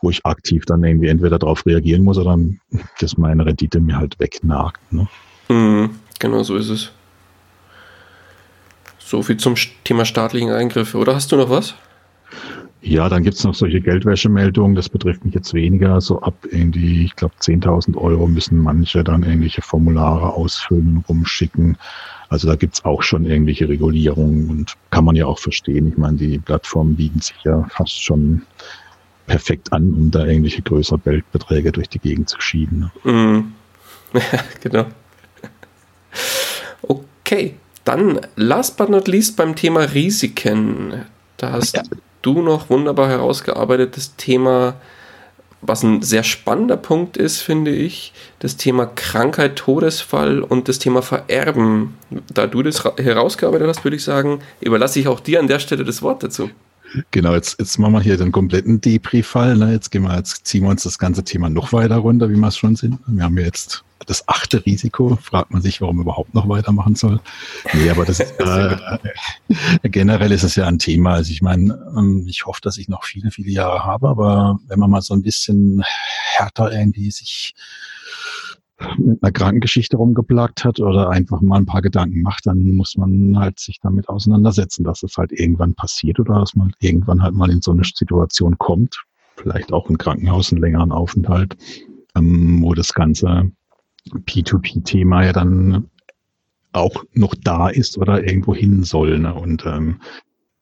wo 0.00 0.10
ich 0.10 0.24
aktiv 0.24 0.64
dann 0.66 0.82
irgendwie 0.82 1.08
entweder 1.08 1.38
darauf 1.38 1.66
reagieren 1.66 2.02
muss 2.02 2.18
oder 2.18 2.38
dass 3.00 3.18
meine 3.18 3.44
Rendite 3.44 3.80
mir 3.80 3.96
halt 3.96 4.18
wegnagt. 4.18 4.80
Ne? 4.92 5.06
Mhm, 5.48 5.90
genau 6.18 6.42
so 6.42 6.56
ist 6.56 6.70
es. 6.70 6.92
So 8.98 9.22
viel 9.22 9.36
zum 9.36 9.54
Thema 9.84 10.06
staatlichen 10.06 10.50
Eingriffe. 10.50 10.96
Oder 10.96 11.14
hast 11.14 11.30
du 11.30 11.36
noch 11.36 11.50
was? 11.50 11.74
Ja, 12.86 13.08
dann 13.08 13.22
gibt 13.22 13.38
es 13.38 13.44
noch 13.44 13.54
solche 13.54 13.80
Geldwäschemeldungen. 13.80 14.74
Das 14.74 14.90
betrifft 14.90 15.24
mich 15.24 15.34
jetzt 15.34 15.54
weniger. 15.54 16.02
So 16.02 16.20
ab 16.20 16.34
irgendwie, 16.50 17.06
ich 17.06 17.16
glaube, 17.16 17.34
10.000 17.40 17.96
Euro 17.96 18.26
müssen 18.26 18.58
manche 18.58 19.02
dann 19.02 19.22
irgendwelche 19.22 19.62
Formulare 19.62 20.34
ausfüllen 20.34 20.98
und 20.98 21.08
rumschicken. 21.08 21.78
Also 22.28 22.46
da 22.46 22.56
gibt 22.56 22.74
es 22.74 22.84
auch 22.84 23.02
schon 23.02 23.24
irgendwelche 23.24 23.70
Regulierungen 23.70 24.50
und 24.50 24.74
kann 24.90 25.06
man 25.06 25.16
ja 25.16 25.24
auch 25.24 25.38
verstehen. 25.38 25.88
Ich 25.88 25.96
meine, 25.96 26.18
die 26.18 26.38
Plattformen 26.38 26.96
bieten 26.96 27.20
sich 27.20 27.36
ja 27.42 27.66
fast 27.70 28.04
schon 28.04 28.42
perfekt 29.26 29.72
an, 29.72 29.94
um 29.94 30.10
da 30.10 30.26
irgendwelche 30.26 30.60
größeren 30.60 31.00
Geldbeträge 31.02 31.72
durch 31.72 31.88
die 31.88 32.00
Gegend 32.00 32.28
zu 32.28 32.40
schieben. 32.40 32.90
Mm. 33.04 33.52
genau. 34.62 34.86
Okay, 36.82 37.56
dann 37.84 38.20
last 38.36 38.76
but 38.76 38.90
not 38.90 39.08
least 39.08 39.36
beim 39.36 39.56
Thema 39.56 39.80
Risiken. 39.80 41.06
Da 41.36 41.50
hast 41.52 41.76
ja. 41.76 41.82
Du 42.24 42.42
noch 42.42 42.70
wunderbar 42.70 43.08
herausgearbeitet 43.08 43.96
das 43.96 44.16
Thema, 44.16 44.74
was 45.60 45.82
ein 45.82 46.02
sehr 46.02 46.24
spannender 46.24 46.76
Punkt 46.76 47.16
ist, 47.16 47.40
finde 47.40 47.70
ich, 47.70 48.12
das 48.38 48.56
Thema 48.56 48.86
Krankheit, 48.86 49.56
Todesfall 49.56 50.42
und 50.42 50.68
das 50.68 50.78
Thema 50.78 51.02
Vererben. 51.02 51.94
Da 52.32 52.46
du 52.46 52.62
das 52.62 52.84
herausgearbeitet 52.84 53.68
hast, 53.68 53.84
würde 53.84 53.96
ich 53.96 54.04
sagen, 54.04 54.40
überlasse 54.60 55.00
ich 55.00 55.08
auch 55.08 55.20
dir 55.20 55.40
an 55.40 55.48
der 55.48 55.58
Stelle 55.58 55.84
das 55.84 56.02
Wort 56.02 56.22
dazu. 56.22 56.50
Genau, 57.10 57.34
jetzt, 57.34 57.58
jetzt 57.58 57.78
machen 57.78 57.94
wir 57.94 58.00
hier 58.00 58.16
den 58.16 58.30
kompletten 58.30 58.80
Depri-Fall. 58.80 59.56
Ne? 59.56 59.72
Jetzt 59.72 59.92
jetzt 59.92 60.46
ziehen 60.46 60.62
wir 60.62 60.70
uns 60.70 60.84
das 60.84 60.98
ganze 60.98 61.24
Thema 61.24 61.50
noch 61.50 61.72
weiter 61.72 61.96
runter, 61.96 62.30
wie 62.30 62.36
wir 62.36 62.48
es 62.48 62.56
schon 62.56 62.76
sind. 62.76 62.98
Wir 63.06 63.24
haben 63.24 63.36
jetzt 63.38 63.82
das 64.06 64.28
achte 64.28 64.64
Risiko. 64.64 65.16
Fragt 65.16 65.50
man 65.50 65.62
sich, 65.62 65.80
warum 65.80 66.00
überhaupt 66.00 66.34
noch 66.34 66.48
weitermachen 66.48 66.94
soll. 66.94 67.20
Nee, 67.72 67.90
aber 67.90 68.04
das 68.04 68.20
ist, 68.20 68.34
äh, 68.40 69.88
generell 69.88 70.32
ist 70.32 70.42
es 70.42 70.56
ja 70.56 70.66
ein 70.66 70.78
Thema. 70.78 71.14
Also 71.14 71.30
ich 71.32 71.42
meine, 71.42 71.74
ähm, 71.96 72.24
ich 72.28 72.46
hoffe, 72.46 72.60
dass 72.62 72.78
ich 72.78 72.88
noch 72.88 73.04
viele, 73.04 73.30
viele 73.30 73.50
Jahre 73.50 73.84
habe, 73.84 74.08
aber 74.08 74.58
wenn 74.68 74.78
man 74.78 74.90
mal 74.90 75.02
so 75.02 75.14
ein 75.14 75.22
bisschen 75.22 75.82
härter 76.36 76.72
irgendwie 76.72 77.10
sich 77.10 77.54
mit 78.98 79.22
einer 79.22 79.32
Krankengeschichte 79.32 79.96
rumgeplagt 79.96 80.64
hat 80.64 80.80
oder 80.80 81.10
einfach 81.10 81.40
mal 81.40 81.58
ein 81.58 81.66
paar 81.66 81.82
Gedanken 81.82 82.22
macht, 82.22 82.46
dann 82.46 82.72
muss 82.72 82.96
man 82.96 83.38
halt 83.38 83.60
sich 83.60 83.78
damit 83.80 84.08
auseinandersetzen, 84.08 84.84
dass 84.84 85.02
es 85.02 85.16
halt 85.16 85.32
irgendwann 85.32 85.74
passiert 85.74 86.18
oder 86.20 86.40
dass 86.40 86.54
man 86.54 86.72
irgendwann 86.80 87.22
halt 87.22 87.34
mal 87.34 87.50
in 87.50 87.62
so 87.62 87.70
eine 87.70 87.84
Situation 87.84 88.58
kommt, 88.58 89.04
vielleicht 89.36 89.72
auch 89.72 89.88
im 89.88 89.98
Krankenhaus 89.98 90.52
einen 90.52 90.60
längeren 90.60 90.92
Aufenthalt, 90.92 91.56
ähm, 92.16 92.62
wo 92.62 92.74
das 92.74 92.92
ganze 92.92 93.50
P2P-Thema 94.10 95.24
ja 95.24 95.32
dann 95.32 95.90
auch 96.72 97.04
noch 97.12 97.34
da 97.34 97.68
ist 97.68 97.98
oder 97.98 98.24
irgendwo 98.24 98.54
hin 98.54 98.82
soll. 98.82 99.18
Ne? 99.18 99.32
Und 99.34 99.64
ähm, 99.66 100.00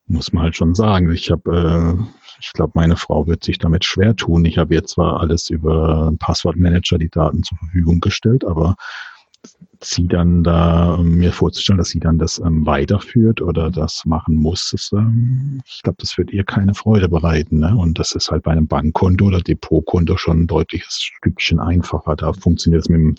muss 0.07 0.33
man 0.33 0.45
halt 0.45 0.57
schon 0.57 0.75
sagen, 0.75 1.11
ich 1.11 1.31
habe 1.31 1.99
äh, 1.99 2.23
ich 2.43 2.53
glaube, 2.53 2.73
meine 2.75 2.97
Frau 2.97 3.27
wird 3.29 3.45
sich 3.45 3.59
damit 3.59 3.85
schwer 3.85 4.17
tun. 4.17 4.45
Ich 4.45 4.59
habe 4.59 4.75
jetzt 4.75 4.95
zwar 4.95 5.21
alles 5.21 5.49
über 5.49 6.13
Passwortmanager 6.19 6.99
die 6.99 7.09
Daten 7.09 7.45
zur 7.45 7.57
Verfügung 7.59 8.01
gestellt, 8.01 8.45
aber 8.45 8.75
sie 9.85 10.07
dann 10.07 10.45
da 10.45 10.97
ähm, 10.99 11.19
mir 11.19 11.33
vorzustellen, 11.33 11.79
dass 11.79 11.91
sie 11.91 12.01
dann 12.01 12.19
das 12.19 12.39
ähm, 12.39 12.67
weiterführt 12.67 13.41
oder 13.41 13.71
das 13.71 14.03
machen 14.05 14.37
muss, 14.37 14.71
das, 14.73 14.91
ähm, 14.93 15.61
ich 15.67 15.83
glaube, 15.83 15.97
das 16.01 16.17
wird 16.19 16.33
ihr 16.33 16.45
keine 16.45 16.75
Freude 16.75 17.09
bereiten. 17.09 17.59
Ne? 17.61 17.77
Und 17.77 17.99
das 17.99 18.15
ist 18.15 18.31
halt 18.31 18.43
bei 18.45 18.53
einem 18.53 18.67
Bankkonto 18.67 19.27
oder 19.27 19.41
Depotkonto 19.41 20.17
schon 20.17 20.43
ein 20.43 20.47
deutliches 20.47 21.01
Stückchen 21.03 21.61
einfacher. 21.61 22.17
Da 22.17 22.33
funktioniert 22.33 22.83
es 22.83 22.89
mit 22.89 23.01
dem, 23.01 23.15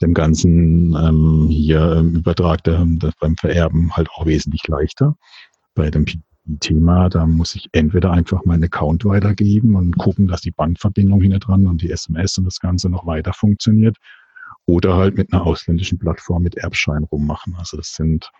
dem 0.00 0.14
ganzen 0.14 0.94
ähm, 0.96 1.46
hier 1.48 1.96
ähm, 1.98 2.16
Übertrag 2.16 2.64
der, 2.64 2.84
der, 2.86 3.12
beim 3.20 3.36
Vererben 3.36 3.94
halt 3.96 4.08
auch 4.10 4.26
wesentlich 4.26 4.66
leichter. 4.68 5.16
Bei 5.74 5.90
dem 5.90 6.04
Thema, 6.60 7.08
da 7.08 7.24
muss 7.24 7.54
ich 7.54 7.68
entweder 7.72 8.10
einfach 8.10 8.44
meinen 8.44 8.64
Account 8.64 9.04
weitergeben 9.04 9.76
und 9.76 9.96
gucken, 9.96 10.26
dass 10.26 10.40
die 10.40 10.50
Bankverbindung 10.50 11.20
hinter 11.20 11.38
dran 11.38 11.66
und 11.66 11.82
die 11.82 11.90
SMS 11.90 12.36
und 12.38 12.44
das 12.44 12.58
Ganze 12.58 12.88
noch 12.88 13.06
weiter 13.06 13.32
funktioniert 13.32 13.96
oder 14.66 14.96
halt 14.96 15.16
mit 15.16 15.32
einer 15.32 15.46
ausländischen 15.46 15.98
Plattform 15.98 16.42
mit 16.42 16.56
Erbschein 16.56 17.04
rummachen. 17.04 17.54
Also 17.58 17.76
das 17.76 17.94
sind 17.94 18.30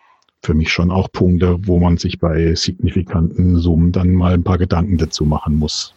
für 0.43 0.55
mich 0.55 0.73
schon 0.73 0.91
auch 0.91 1.11
Punkte, 1.13 1.57
wo 1.67 1.79
man 1.79 1.99
sich 1.99 2.19
bei 2.19 2.55
signifikanten 2.55 3.59
Summen 3.59 3.93
dann 3.93 4.13
mal 4.15 4.35
ein 4.35 4.43
paar 4.43 4.59
Gedanken 4.59 4.99
dazu 4.99 5.25
machen 5.25 5.57
muss 5.57 5.95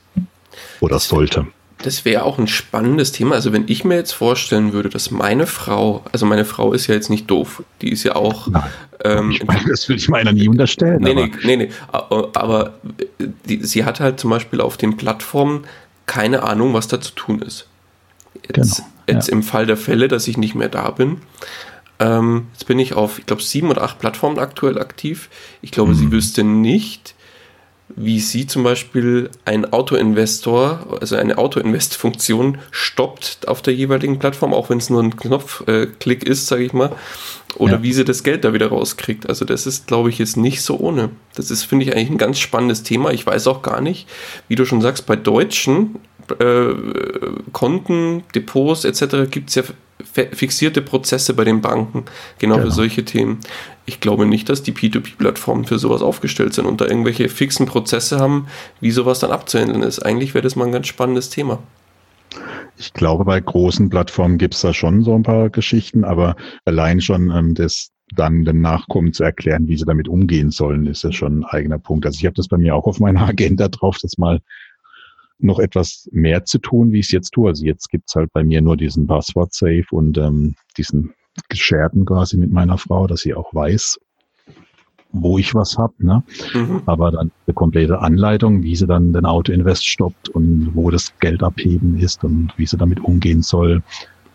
oder 0.81 0.99
sollte. 0.99 1.47
Das 1.79 2.05
wäre 2.05 2.23
auch 2.23 2.39
ein 2.39 2.47
spannendes 2.47 3.11
Thema. 3.11 3.35
Also 3.35 3.51
wenn 3.51 3.65
ich 3.67 3.83
mir 3.83 3.95
jetzt 3.95 4.13
vorstellen 4.13 4.71
würde, 4.71 4.89
dass 4.89 5.11
meine 5.11 5.45
Frau, 5.45 6.03
also 6.11 6.25
meine 6.25 6.45
Frau 6.45 6.73
ist 6.73 6.87
ja 6.87 6.95
jetzt 6.95 7.09
nicht 7.09 7.29
doof, 7.29 7.63
die 7.81 7.91
ist 7.91 8.03
ja 8.03 8.15
auch. 8.15 8.47
Nein, 8.47 8.63
ähm, 9.03 9.31
ich 9.31 9.43
meine, 9.43 9.65
das 9.67 9.89
will 9.89 9.97
ich 9.97 10.07
meiner 10.07 10.31
nie 10.31 10.47
unterstellen. 10.47 11.01
Nee, 11.01 11.11
aber. 11.11 11.27
nee, 11.27 11.31
nee, 11.43 11.57
nee. 11.57 11.69
Aber 11.91 12.75
die, 13.47 13.63
sie 13.63 13.83
hat 13.83 13.99
halt 13.99 14.19
zum 14.19 14.29
Beispiel 14.29 14.61
auf 14.61 14.77
den 14.77 14.95
Plattformen 14.95 15.65
keine 16.05 16.43
Ahnung, 16.43 16.73
was 16.73 16.87
da 16.87 17.01
zu 17.01 17.11
tun 17.13 17.41
ist. 17.41 17.67
Jetzt, 18.47 18.77
genau, 18.77 18.89
jetzt 19.07 19.27
ja. 19.27 19.33
im 19.33 19.43
Fall 19.43 19.65
der 19.65 19.77
Fälle, 19.77 20.07
dass 20.07 20.27
ich 20.27 20.37
nicht 20.37 20.55
mehr 20.55 20.69
da 20.69 20.91
bin. 20.91 21.17
Ähm, 21.99 22.47
jetzt 22.53 22.67
bin 22.67 22.79
ich 22.79 22.93
auf, 22.93 23.19
ich 23.19 23.25
glaube, 23.25 23.41
sieben 23.41 23.69
oder 23.69 23.83
acht 23.83 23.99
Plattformen 23.99 24.39
aktuell 24.39 24.79
aktiv. 24.79 25.29
Ich 25.61 25.71
glaube, 25.71 25.91
mhm. 25.91 25.95
sie 25.95 26.11
wüsste 26.11 26.43
nicht, 26.43 27.15
wie 27.95 28.19
sie 28.19 28.47
zum 28.47 28.63
Beispiel 28.63 29.29
ein 29.45 29.71
Autoinvestor, 29.71 30.97
also 30.99 31.15
eine 31.15 31.37
Autoinvest-Funktion 31.37 32.57
stoppt 32.71 33.47
auf 33.47 33.61
der 33.61 33.75
jeweiligen 33.75 34.17
Plattform, 34.17 34.53
auch 34.53 34.69
wenn 34.69 34.79
es 34.79 34.89
nur 34.89 35.01
ein 35.03 35.15
Knopfklick 35.15 36.25
äh, 36.25 36.29
ist, 36.29 36.47
sage 36.47 36.63
ich 36.63 36.73
mal, 36.73 36.91
oder 37.55 37.75
ja. 37.75 37.83
wie 37.83 37.93
sie 37.93 38.03
das 38.03 38.23
Geld 38.23 38.43
da 38.43 38.53
wieder 38.53 38.67
rauskriegt. 38.67 39.29
Also 39.29 39.45
das 39.45 39.67
ist, 39.67 39.87
glaube 39.87 40.09
ich, 40.09 40.17
jetzt 40.17 40.35
nicht 40.35 40.63
so 40.63 40.77
ohne. 40.77 41.11
Das 41.35 41.51
ist, 41.51 41.63
finde 41.63 41.85
ich, 41.85 41.93
eigentlich 41.93 42.09
ein 42.09 42.17
ganz 42.17 42.39
spannendes 42.39 42.83
Thema. 42.83 43.11
Ich 43.11 43.25
weiß 43.25 43.47
auch 43.47 43.61
gar 43.61 43.81
nicht, 43.81 44.07
wie 44.47 44.55
du 44.55 44.65
schon 44.65 44.81
sagst, 44.81 45.05
bei 45.05 45.15
Deutschen 45.15 45.99
äh, 46.39 46.73
Konten, 47.51 48.23
Depots 48.33 48.85
etc. 48.85 49.29
gibt 49.29 49.49
es 49.49 49.55
ja 49.55 49.63
fixierte 50.13 50.81
Prozesse 50.81 51.33
bei 51.33 51.43
den 51.43 51.61
Banken, 51.61 52.05
genau, 52.37 52.55
genau, 52.55 52.67
für 52.67 52.71
solche 52.71 53.05
Themen. 53.05 53.39
Ich 53.85 53.99
glaube 53.99 54.25
nicht, 54.25 54.49
dass 54.49 54.63
die 54.63 54.73
P2P-Plattformen 54.73 55.65
für 55.65 55.79
sowas 55.79 56.01
aufgestellt 56.01 56.53
sind 56.53 56.65
und 56.65 56.81
da 56.81 56.85
irgendwelche 56.85 57.29
fixen 57.29 57.65
Prozesse 57.65 58.19
haben, 58.19 58.47
wie 58.81 58.91
sowas 58.91 59.19
dann 59.19 59.31
abzuhandeln 59.31 59.83
ist. 59.83 59.99
Eigentlich 59.99 60.33
wäre 60.33 60.43
das 60.43 60.55
mal 60.55 60.65
ein 60.65 60.71
ganz 60.71 60.87
spannendes 60.87 61.29
Thema. 61.29 61.59
Ich 62.77 62.93
glaube, 62.93 63.25
bei 63.25 63.39
großen 63.39 63.89
Plattformen 63.89 64.37
gibt 64.37 64.55
es 64.55 64.61
da 64.61 64.73
schon 64.73 65.03
so 65.03 65.15
ein 65.15 65.23
paar 65.23 65.49
Geschichten, 65.49 66.03
aber 66.03 66.35
allein 66.65 66.99
schon 66.99 67.31
ähm, 67.31 67.55
das 67.55 67.91
dann 68.15 68.45
dem 68.45 68.61
Nachkommen 68.61 69.13
zu 69.13 69.23
erklären, 69.23 69.67
wie 69.67 69.77
sie 69.77 69.85
damit 69.85 70.07
umgehen 70.07 70.51
sollen, 70.51 70.85
ist 70.85 71.03
ja 71.03 71.11
schon 71.11 71.39
ein 71.39 71.45
eigener 71.45 71.79
Punkt. 71.79 72.05
Also 72.05 72.17
ich 72.19 72.25
habe 72.25 72.35
das 72.35 72.47
bei 72.47 72.57
mir 72.57 72.75
auch 72.75 72.85
auf 72.85 72.99
meiner 72.99 73.21
Agenda 73.27 73.67
drauf, 73.67 73.97
das 74.01 74.17
mal 74.17 74.41
noch 75.39 75.59
etwas 75.59 76.07
mehr 76.11 76.45
zu 76.45 76.59
tun, 76.59 76.91
wie 76.91 76.99
ich 76.99 77.07
es 77.07 77.11
jetzt 77.11 77.31
tue. 77.31 77.49
Also 77.49 77.65
jetzt 77.65 77.89
gibt's 77.89 78.15
halt 78.15 78.31
bei 78.33 78.43
mir 78.43 78.61
nur 78.61 78.77
diesen 78.77 79.07
Passwort-Safe 79.07 79.85
und 79.91 80.17
ähm, 80.17 80.55
diesen 80.77 81.13
Gescherten 81.49 82.05
quasi 82.05 82.37
mit 82.37 82.51
meiner 82.51 82.77
Frau, 82.77 83.07
dass 83.07 83.21
sie 83.21 83.33
auch 83.33 83.53
weiß, 83.53 83.99
wo 85.11 85.37
ich 85.37 85.53
was 85.53 85.77
hab. 85.77 85.99
Ne? 85.99 86.23
Mhm. 86.53 86.81
Aber 86.85 87.11
dann 87.11 87.31
eine 87.45 87.53
komplette 87.53 87.99
Anleitung, 87.99 88.63
wie 88.63 88.75
sie 88.75 88.87
dann 88.87 89.13
den 89.13 89.25
Auto-Invest 89.25 89.85
stoppt 89.85 90.29
und 90.29 90.71
wo 90.73 90.89
das 90.91 91.13
Geld 91.19 91.43
abheben 91.43 91.97
ist 91.97 92.23
und 92.23 92.53
wie 92.57 92.65
sie 92.65 92.77
damit 92.77 92.99
umgehen 93.01 93.41
soll, 93.41 93.83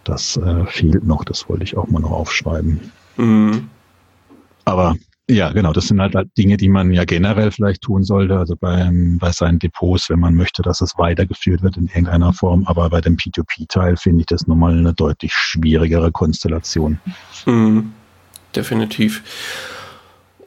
das 0.05 0.37
äh, 0.37 0.67
fehlt 0.67 1.05
noch. 1.05 1.25
Das 1.25 1.49
wollte 1.49 1.65
ich 1.65 1.77
auch 1.77 1.89
mal 1.89 2.01
noch 2.01 2.13
aufschreiben. 2.13 2.81
Mhm. 3.17 3.69
Aber 4.65 4.97
ja, 5.31 5.53
genau. 5.53 5.73
Das 5.73 5.89
sind 5.89 6.01
halt, 6.01 6.15
halt 6.15 6.29
Dinge, 6.37 6.57
die 6.57 6.69
man 6.69 6.93
ja 6.93 7.05
generell 7.05 7.51
vielleicht 7.51 7.83
tun 7.83 8.03
sollte. 8.03 8.39
Also 8.39 8.57
beim, 8.57 9.19
bei 9.19 9.31
seinen 9.33 9.59
Depots, 9.59 10.11
wenn 10.11 10.21
man 10.21 10.35
möchte, 10.35 10.63
dass 10.63 10.81
es 10.81 10.99
weitergeführt 10.99 11.63
wird 11.63 11.77
in 11.77 11.87
irgendeiner 11.87 12.33
Form. 12.33 12.67
Aber 12.67 12.91
bei 12.91 13.01
dem 13.01 13.17
P2P-Teil 13.17 13.97
finde 13.97 14.21
ich 14.21 14.27
das 14.27 14.47
nochmal 14.47 14.77
eine 14.77 14.93
deutlich 14.93 15.33
schwierigere 15.33 16.11
Konstellation. 16.11 16.99
Mhm. 17.47 17.93
Definitiv. 18.55 19.23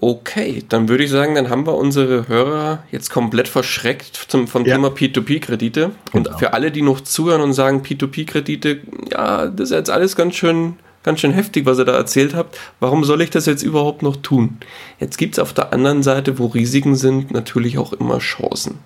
Okay, 0.01 0.65
dann 0.67 0.89
würde 0.89 1.05
ich 1.05 1.09
sagen, 1.09 1.35
dann 1.35 1.49
haben 1.49 1.65
wir 1.65 1.75
unsere 1.75 2.27
Hörer 2.27 2.83
jetzt 2.91 3.09
komplett 3.09 3.47
verschreckt 3.47 4.25
zum, 4.27 4.49
vom 4.49 4.65
ja. 4.65 4.75
Thema 4.75 4.89
P2P-Kredite. 4.89 5.91
Und 6.11 6.25
genau. 6.25 6.37
für 6.37 6.53
alle, 6.53 6.71
die 6.71 6.81
noch 6.81 6.99
zuhören 6.99 7.39
und 7.39 7.53
sagen, 7.53 7.83
P2P-Kredite, 7.83 8.81
ja, 9.09 9.47
das 9.47 9.71
ist 9.71 9.77
jetzt 9.77 9.89
alles 9.89 10.17
ganz 10.17 10.35
schön 10.35 10.75
ganz 11.03 11.19
schön 11.19 11.33
heftig, 11.33 11.65
was 11.65 11.77
ihr 11.77 11.85
da 11.85 11.95
erzählt 11.95 12.33
habt. 12.33 12.57
Warum 12.79 13.03
soll 13.03 13.21
ich 13.21 13.29
das 13.29 13.45
jetzt 13.45 13.63
überhaupt 13.63 14.01
noch 14.01 14.15
tun? 14.17 14.57
Jetzt 14.99 15.17
gibt 15.17 15.35
es 15.35 15.39
auf 15.39 15.53
der 15.53 15.73
anderen 15.73 16.03
Seite, 16.03 16.39
wo 16.39 16.47
Risiken 16.47 16.95
sind, 16.95 17.31
natürlich 17.31 17.77
auch 17.77 17.93
immer 17.93 18.19
Chancen. 18.19 18.79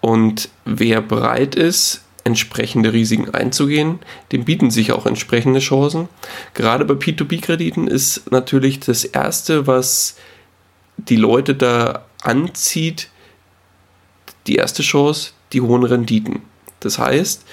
Und 0.00 0.48
wer 0.64 1.00
bereit 1.00 1.54
ist, 1.54 2.02
entsprechende 2.24 2.92
Risiken 2.92 3.30
einzugehen, 3.30 4.00
dem 4.32 4.44
bieten 4.44 4.70
sich 4.70 4.92
auch 4.92 5.06
entsprechende 5.06 5.60
Chancen. 5.60 6.08
Gerade 6.54 6.84
bei 6.84 6.94
P2P-Krediten 6.94 7.88
ist 7.88 8.30
natürlich 8.30 8.80
das 8.80 9.04
Erste, 9.04 9.66
was 9.66 10.16
die 10.96 11.16
Leute 11.16 11.54
da 11.54 12.04
anzieht, 12.22 13.08
die 14.46 14.56
erste 14.56 14.82
Chance, 14.82 15.32
die 15.52 15.60
hohen 15.60 15.84
Renditen. 15.84 16.42
Das 16.80 16.98
heißt, 16.98 17.44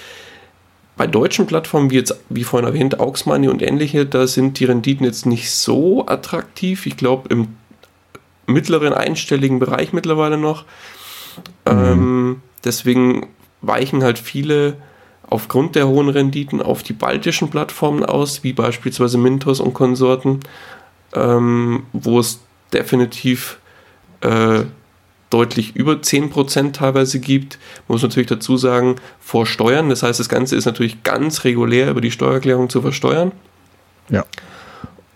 bei 0.97 1.07
deutschen 1.07 1.45
Plattformen, 1.45 1.89
wie 1.89 1.95
jetzt, 1.95 2.17
wie 2.29 2.43
vorhin 2.43 2.67
erwähnt, 2.67 2.99
Auxmoney 2.99 3.47
und 3.47 3.61
ähnliche, 3.61 4.05
da 4.05 4.27
sind 4.27 4.59
die 4.59 4.65
Renditen 4.65 5.05
jetzt 5.05 5.25
nicht 5.25 5.51
so 5.51 6.05
attraktiv. 6.07 6.85
Ich 6.85 6.95
glaube, 6.95 7.29
im 7.29 7.49
mittleren 8.47 8.93
einstelligen 8.93 9.59
Bereich 9.59 9.91
mittlerweile 9.91 10.37
noch. 10.37 10.63
Mhm. 11.65 11.71
Ähm, 11.71 12.41
deswegen 12.63 13.27
weichen 13.61 14.03
halt 14.03 14.19
viele 14.19 14.77
aufgrund 15.27 15.75
der 15.75 15.87
hohen 15.87 16.09
Renditen 16.09 16.61
auf 16.61 16.83
die 16.83 16.93
baltischen 16.93 17.49
Plattformen 17.49 18.05
aus, 18.05 18.43
wie 18.43 18.53
beispielsweise 18.53 19.17
Mintos 19.17 19.59
und 19.59 19.73
Konsorten, 19.73 20.41
ähm, 21.13 21.83
wo 21.93 22.19
es 22.19 22.39
definitiv 22.71 23.59
äh, 24.21 24.63
deutlich 25.35 25.75
über 25.75 25.95
10% 25.95 26.71
teilweise 26.71 27.19
gibt. 27.19 27.59
Man 27.89 27.95
muss 27.95 28.03
natürlich 28.03 28.29
dazu 28.29 28.55
sagen, 28.55 28.95
vor 29.19 29.45
Steuern. 29.45 29.89
Das 29.89 30.01
heißt, 30.01 30.17
das 30.17 30.29
Ganze 30.29 30.55
ist 30.55 30.63
natürlich 30.63 31.03
ganz 31.03 31.43
regulär 31.43 31.89
über 31.89 31.99
die 31.99 32.11
Steuererklärung 32.11 32.69
zu 32.69 32.81
versteuern. 32.81 33.33
Ja. 34.07 34.23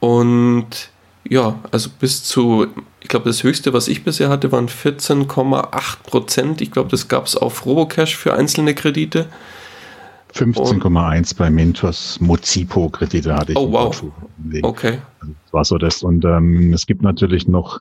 Und 0.02 0.90
ja, 1.24 1.58
also 1.72 1.90
bis 1.98 2.26
zu, 2.26 2.68
ich 3.00 3.08
glaube, 3.08 3.30
das 3.30 3.44
höchste, 3.44 3.72
was 3.72 3.88
ich 3.88 4.04
bisher 4.04 4.28
hatte, 4.28 4.52
waren 4.52 4.68
14,8% 4.68 6.62
Ich 6.62 6.72
glaube, 6.72 6.90
das 6.90 7.08
gab 7.08 7.26
es 7.26 7.38
auf 7.38 7.66
Robocash 7.66 8.18
für 8.18 8.34
einzelne 8.34 8.76
Kredite. 8.76 9.28
15,1 10.36 11.38
bei 11.38 11.50
Mintos 11.50 12.20
Mozipo-Kredite 12.20 13.34
hatte 13.34 13.54
ich. 13.54 13.58
Oh, 13.58 13.72
wow. 13.72 14.04
Okay. 14.64 15.00
Also 15.22 15.34
das 15.44 15.54
war 15.54 15.64
so 15.64 15.78
das. 15.78 16.04
Und 16.04 16.26
ähm, 16.26 16.74
es 16.74 16.86
gibt 16.86 17.04
natürlich 17.04 17.48
noch 17.48 17.80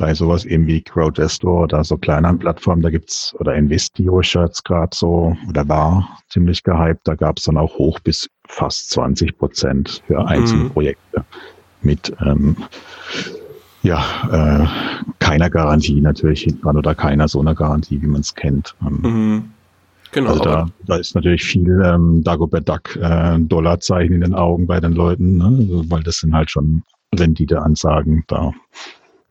bei 0.00 0.14
sowas 0.14 0.46
eben 0.46 0.66
wie 0.66 0.80
Crowdestor 0.80 1.64
oder 1.64 1.84
so 1.84 1.98
kleineren 1.98 2.38
Plattformen, 2.38 2.80
da 2.80 2.88
gibt's 2.88 3.34
oder 3.38 3.54
Investio 3.54 4.22
Shirts 4.22 4.64
gerade 4.64 4.96
so, 4.96 5.36
oder 5.46 5.68
war 5.68 6.18
ziemlich 6.30 6.62
gehypt, 6.64 7.02
da 7.04 7.14
gab's 7.14 7.42
dann 7.44 7.58
auch 7.58 7.76
hoch 7.76 8.00
bis 8.00 8.28
fast 8.48 8.90
20 8.92 9.36
Prozent 9.36 10.02
für 10.06 10.26
einzelne 10.26 10.64
mhm. 10.64 10.70
Projekte 10.70 11.24
mit 11.82 12.14
ähm, 12.24 12.56
ja, 13.82 14.02
äh, 14.32 14.66
keiner 15.18 15.50
Garantie 15.50 16.00
natürlich 16.00 16.46
dran 16.62 16.78
oder 16.78 16.94
keiner 16.94 17.28
so 17.28 17.40
einer 17.40 17.54
Garantie, 17.54 18.00
wie 18.00 18.06
man 18.06 18.22
es 18.22 18.34
kennt. 18.34 18.74
Ähm, 18.80 19.00
mhm. 19.02 19.44
Genau. 20.12 20.30
Also 20.30 20.44
da, 20.44 20.66
da 20.86 20.96
ist 20.96 21.14
natürlich 21.14 21.44
viel 21.44 21.82
ähm, 21.84 22.24
Dagobert 22.24 22.68
Duck 22.68 22.96
äh, 22.96 23.38
Dollarzeichen 23.38 24.14
in 24.14 24.20
den 24.22 24.34
Augen 24.34 24.66
bei 24.66 24.80
den 24.80 24.92
Leuten, 24.92 25.36
ne? 25.36 25.44
Also, 25.44 25.90
weil 25.90 26.02
das 26.02 26.16
sind 26.16 26.34
halt 26.34 26.50
schon 26.50 26.82
Renditeansagen. 27.14 28.24
Da 28.26 28.52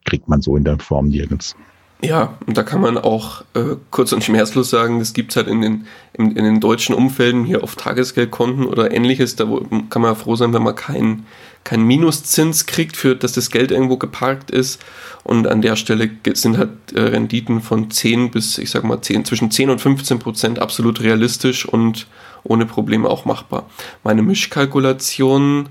kriegt 0.09 0.27
man 0.27 0.41
so 0.41 0.55
in 0.55 0.63
der 0.63 0.79
Form 0.79 1.07
nirgends. 1.07 1.55
Ja, 2.01 2.37
und 2.45 2.57
da 2.57 2.63
kann 2.63 2.79
man 2.79 2.97
auch 2.97 3.41
äh, 3.55 3.75
kurz 3.91 4.13
und 4.13 4.23
schmerzlos 4.23 4.69
sagen, 4.69 4.99
das 4.99 5.11
gibt 5.13 5.31
es 5.31 5.35
halt 5.35 5.47
in 5.47 5.61
den, 5.61 5.87
in, 6.13 6.31
in, 6.31 6.45
den 6.45 6.61
deutschen 6.61 6.95
Umfelden 6.95 7.43
hier 7.43 7.61
auf 7.61 7.75
Tagesgeldkonten 7.75 8.65
oder 8.65 8.91
ähnliches. 8.91 9.35
Da 9.35 9.43
kann 9.89 10.01
man 10.01 10.11
ja 10.11 10.15
froh 10.15 10.37
sein, 10.37 10.53
wenn 10.53 10.63
man 10.63 10.75
keinen 10.75 11.25
kein 11.65 11.83
Minuszins 11.83 12.65
kriegt, 12.67 12.95
für 12.95 13.17
dass 13.17 13.33
das 13.33 13.51
Geld 13.51 13.71
irgendwo 13.71 13.97
geparkt 13.97 14.49
ist. 14.49 14.81
Und 15.25 15.45
an 15.45 15.61
der 15.61 15.75
Stelle 15.75 16.09
sind 16.33 16.57
halt 16.57 16.71
äh, 16.93 17.01
Renditen 17.01 17.59
von 17.59 17.91
10 17.91 18.31
bis, 18.31 18.57
ich 18.57 18.71
sag 18.71 18.85
mal, 18.85 19.01
10, 19.01 19.25
zwischen 19.25 19.51
10 19.51 19.69
und 19.69 19.81
15 19.81 20.19
Prozent 20.19 20.59
absolut 20.59 21.01
realistisch 21.01 21.65
und 21.65 22.07
ohne 22.43 22.65
Probleme 22.65 23.09
auch 23.09 23.25
machbar. 23.25 23.69
Meine 24.05 24.21
Mischkalkulation 24.21 25.67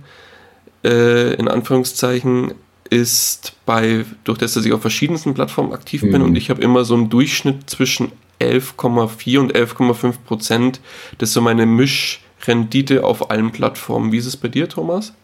äh, 0.84 1.32
in 1.34 1.49
Anführungszeichen 1.49 2.53
ist 2.91 3.57
bei, 3.66 4.05
durch 4.24 4.39
das, 4.39 4.55
dass 4.55 4.64
ich 4.64 4.72
auf 4.72 4.80
verschiedensten 4.80 5.34
Plattformen 5.34 5.72
aktiv 5.72 6.03
mhm. 6.03 6.11
bin 6.12 6.22
und 6.22 6.36
ich 6.36 6.51
habe 6.51 6.62
immer 6.62 6.84
so 6.84 6.95
einen 6.95 7.11
Durchschnitt 7.11 7.68
zwischen 7.68 8.12
11,4 8.41 9.39
und 9.39 9.55
11,5 9.55 10.14
Prozent. 10.24 10.80
Das 11.18 11.30
ist 11.30 11.34
so 11.34 11.41
meine 11.41 11.66
Mischrendite 11.66 13.05
auf 13.05 13.30
allen 13.30 13.51
Plattformen. 13.51 14.12
Wie 14.12 14.18
ist 14.18 14.26
es 14.26 14.36
bei 14.36 14.49
dir, 14.49 14.68
Thomas? 14.68 15.14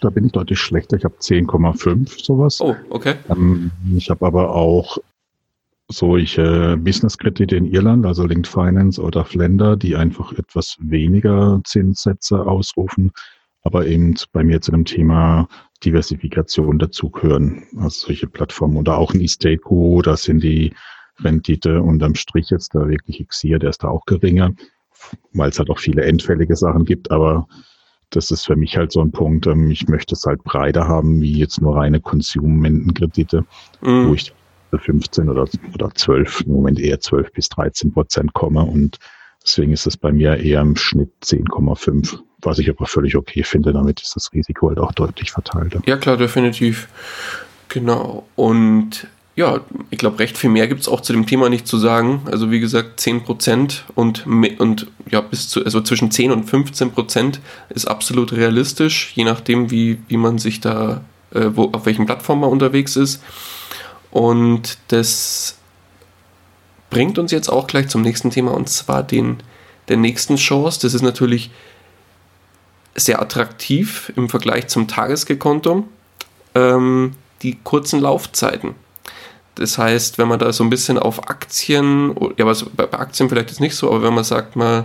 Da 0.00 0.10
bin 0.10 0.26
ich 0.26 0.32
deutlich 0.32 0.58
schlechter. 0.58 0.96
Ich 0.96 1.04
habe 1.04 1.16
10,5 1.16 2.24
sowas. 2.24 2.60
Oh, 2.60 2.76
okay. 2.90 3.14
Ähm, 3.28 3.70
ich 3.96 4.10
habe 4.10 4.24
aber 4.24 4.54
auch 4.54 4.98
solche 5.88 6.76
Business-Kredite 6.78 7.56
in 7.56 7.66
Irland, 7.66 8.06
also 8.06 8.24
Linked 8.24 8.46
Finance 8.46 9.00
oder 9.00 9.24
Flender, 9.24 9.76
die 9.76 9.96
einfach 9.96 10.32
etwas 10.32 10.76
weniger 10.80 11.60
Zinssätze 11.64 12.46
ausrufen, 12.46 13.12
aber 13.62 13.86
eben 13.86 14.14
bei 14.32 14.42
mir 14.44 14.60
zu 14.60 14.70
dem 14.70 14.84
Thema 14.84 15.46
Diversifikation 15.84 16.78
dazugehören. 16.78 17.64
Also 17.76 18.06
solche 18.06 18.26
Plattformen 18.26 18.76
oder 18.76 18.98
auch 18.98 19.14
ein 19.14 19.20
Isteco, 19.20 20.02
da 20.02 20.16
sind 20.16 20.42
die 20.42 20.74
Rendite 21.20 21.80
unterm 21.82 22.14
Strich 22.14 22.50
jetzt 22.50 22.74
da 22.74 22.88
wirklich 22.88 23.26
Xir, 23.28 23.58
der 23.58 23.70
ist 23.70 23.84
da 23.84 23.88
auch 23.88 24.04
geringer, 24.04 24.52
weil 25.32 25.50
es 25.50 25.58
halt 25.58 25.70
auch 25.70 25.78
viele 25.78 26.02
endfällige 26.02 26.56
Sachen 26.56 26.84
gibt, 26.84 27.10
aber 27.10 27.46
das 28.10 28.30
ist 28.30 28.46
für 28.46 28.56
mich 28.56 28.76
halt 28.76 28.92
so 28.92 29.00
ein 29.00 29.12
Punkt, 29.12 29.46
ähm, 29.46 29.70
ich 29.70 29.88
möchte 29.88 30.14
es 30.14 30.24
halt 30.24 30.42
breiter 30.44 30.86
haben, 30.86 31.20
wie 31.20 31.38
jetzt 31.38 31.60
nur 31.60 31.76
reine 31.76 32.00
Konsumentenkredite, 32.00 33.44
mhm. 33.80 34.08
wo 34.08 34.14
ich 34.14 34.32
15 34.76 35.28
oder, 35.28 35.46
oder 35.72 35.90
12, 35.94 36.42
im 36.42 36.52
Moment 36.52 36.80
eher 36.80 36.98
12 36.98 37.32
bis 37.32 37.48
13 37.48 37.92
Prozent 37.92 38.32
komme 38.34 38.62
und 38.62 38.98
deswegen 39.44 39.72
ist 39.72 39.86
es 39.86 39.96
bei 39.96 40.12
mir 40.12 40.36
eher 40.36 40.60
im 40.60 40.76
Schnitt 40.76 41.10
10,5 41.22 42.18
was 42.44 42.58
ich 42.58 42.68
aber 42.70 42.86
völlig 42.86 43.16
okay 43.16 43.42
finde. 43.42 43.72
Damit 43.72 44.00
ist 44.00 44.16
das 44.16 44.32
Risiko 44.32 44.68
halt 44.68 44.78
auch 44.78 44.92
deutlich 44.92 45.32
verteilt. 45.32 45.76
Ja, 45.86 45.96
klar, 45.96 46.16
definitiv. 46.16 46.88
Genau. 47.68 48.26
Und 48.36 49.06
ja, 49.36 49.60
ich 49.90 49.98
glaube, 49.98 50.20
recht 50.20 50.38
viel 50.38 50.50
mehr 50.50 50.68
gibt 50.68 50.82
es 50.82 50.88
auch 50.88 51.00
zu 51.00 51.12
dem 51.12 51.26
Thema 51.26 51.48
nicht 51.48 51.66
zu 51.66 51.78
sagen. 51.78 52.22
Also 52.30 52.50
wie 52.50 52.60
gesagt, 52.60 53.00
10% 53.00 53.80
und, 53.94 54.26
und 54.26 54.86
ja, 55.10 55.20
bis 55.20 55.48
zu, 55.48 55.64
also 55.64 55.80
zwischen 55.80 56.10
10 56.10 56.30
und 56.30 56.48
15% 56.48 57.38
ist 57.70 57.86
absolut 57.86 58.32
realistisch, 58.32 59.12
je 59.14 59.24
nachdem, 59.24 59.70
wie, 59.70 59.98
wie 60.08 60.16
man 60.16 60.38
sich 60.38 60.60
da, 60.60 61.02
äh, 61.32 61.50
wo, 61.54 61.70
auf 61.72 61.86
welchen 61.86 62.06
Plattformen 62.06 62.42
man 62.42 62.50
unterwegs 62.50 62.94
ist. 62.94 63.22
Und 64.12 64.78
das 64.88 65.58
bringt 66.94 67.18
uns 67.18 67.32
jetzt 67.32 67.48
auch 67.48 67.66
gleich 67.66 67.88
zum 67.88 68.02
nächsten 68.02 68.30
Thema 68.30 68.52
und 68.52 68.68
zwar 68.68 69.02
den 69.02 69.38
der 69.88 69.96
nächsten 69.96 70.36
Chance. 70.36 70.78
Das 70.80 70.94
ist 70.94 71.02
natürlich 71.02 71.50
sehr 72.94 73.20
attraktiv 73.20 74.12
im 74.14 74.28
Vergleich 74.28 74.68
zum 74.68 74.86
Tagesgeldkonto, 74.86 75.88
ähm, 76.54 77.14
die 77.42 77.58
kurzen 77.64 78.00
Laufzeiten. 78.00 78.76
Das 79.56 79.76
heißt, 79.76 80.18
wenn 80.18 80.28
man 80.28 80.38
da 80.38 80.52
so 80.52 80.62
ein 80.62 80.70
bisschen 80.70 80.96
auf 80.96 81.28
Aktien, 81.28 82.14
ja, 82.38 82.46
was 82.46 82.64
bei 82.64 82.90
Aktien 82.92 83.28
vielleicht 83.28 83.50
ist 83.50 83.60
nicht 83.60 83.74
so, 83.74 83.88
aber 83.88 84.04
wenn 84.04 84.14
man 84.14 84.24
sagt 84.24 84.54
mal, 84.54 84.84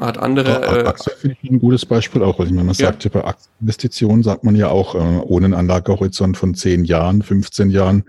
man 0.00 0.08
hat 0.08 0.18
andere. 0.18 0.50
Ja, 0.50 0.76
äh, 0.76 0.86
Aktien 0.86 1.16
finde 1.18 1.36
ich 1.42 1.50
ein 1.50 1.60
gutes 1.60 1.86
Beispiel 1.86 2.22
auch. 2.22 2.40
Also, 2.40 2.52
man 2.52 2.66
ja. 2.66 2.74
sagt, 2.74 3.10
bei 3.12 3.24
Aktieninvestitionen 3.24 4.22
sagt 4.22 4.44
man 4.44 4.56
ja 4.56 4.68
auch, 4.68 4.94
äh, 4.94 4.98
ohne 4.98 5.46
einen 5.46 5.54
Anlagehorizont 5.54 6.36
von 6.36 6.54
10 6.54 6.84
Jahren, 6.84 7.22
15 7.22 7.70
Jahren, 7.70 8.04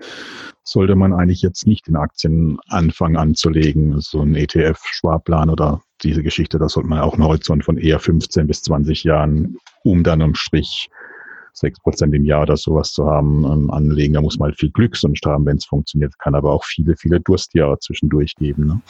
sollte 0.63 0.95
man 0.95 1.13
eigentlich 1.13 1.41
jetzt 1.41 1.67
nicht 1.67 1.87
in 1.87 1.95
Aktien 1.95 2.57
anfangen 2.67 3.17
anzulegen. 3.17 3.99
So 3.99 4.21
ein 4.21 4.35
ETF-Sparplan 4.35 5.49
oder 5.49 5.81
diese 6.01 6.23
Geschichte, 6.23 6.57
da 6.57 6.69
sollte 6.69 6.89
man 6.89 6.99
auch 6.99 7.13
einen 7.13 7.23
Horizont 7.23 7.65
von 7.65 7.77
eher 7.77 7.99
15 7.99 8.47
bis 8.47 8.63
20 8.63 9.03
Jahren, 9.03 9.57
um 9.83 10.03
dann 10.03 10.21
am 10.21 10.33
Strich 10.33 10.89
6 11.53 11.81
Prozent 11.81 12.15
im 12.15 12.23
Jahr 12.23 12.43
oder 12.43 12.57
sowas 12.57 12.93
zu 12.93 13.05
haben, 13.05 13.43
ähm, 13.43 13.69
anlegen. 13.69 14.13
Da 14.13 14.21
muss 14.21 14.39
man 14.39 14.49
halt 14.49 14.59
viel 14.59 14.71
Glück 14.71 14.95
sonst 14.95 15.25
haben, 15.25 15.45
wenn 15.45 15.57
es 15.57 15.65
funktioniert. 15.65 16.17
Kann 16.19 16.35
aber 16.35 16.51
auch 16.51 16.63
viele, 16.63 16.95
viele 16.95 17.19
Durstjahre 17.19 17.77
zwischendurch 17.79 18.35
geben. 18.35 18.67
Ne? 18.67 18.81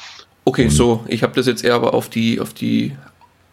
Okay, 0.43 0.65
Und 0.65 0.71
so, 0.71 1.03
ich 1.07 1.23
habe 1.23 1.33
das 1.35 1.45
jetzt 1.45 1.63
eher 1.63 1.75
aber 1.75 1.93
auf 1.93 2.09
die, 2.09 2.39
auf 2.39 2.53
die 2.53 2.93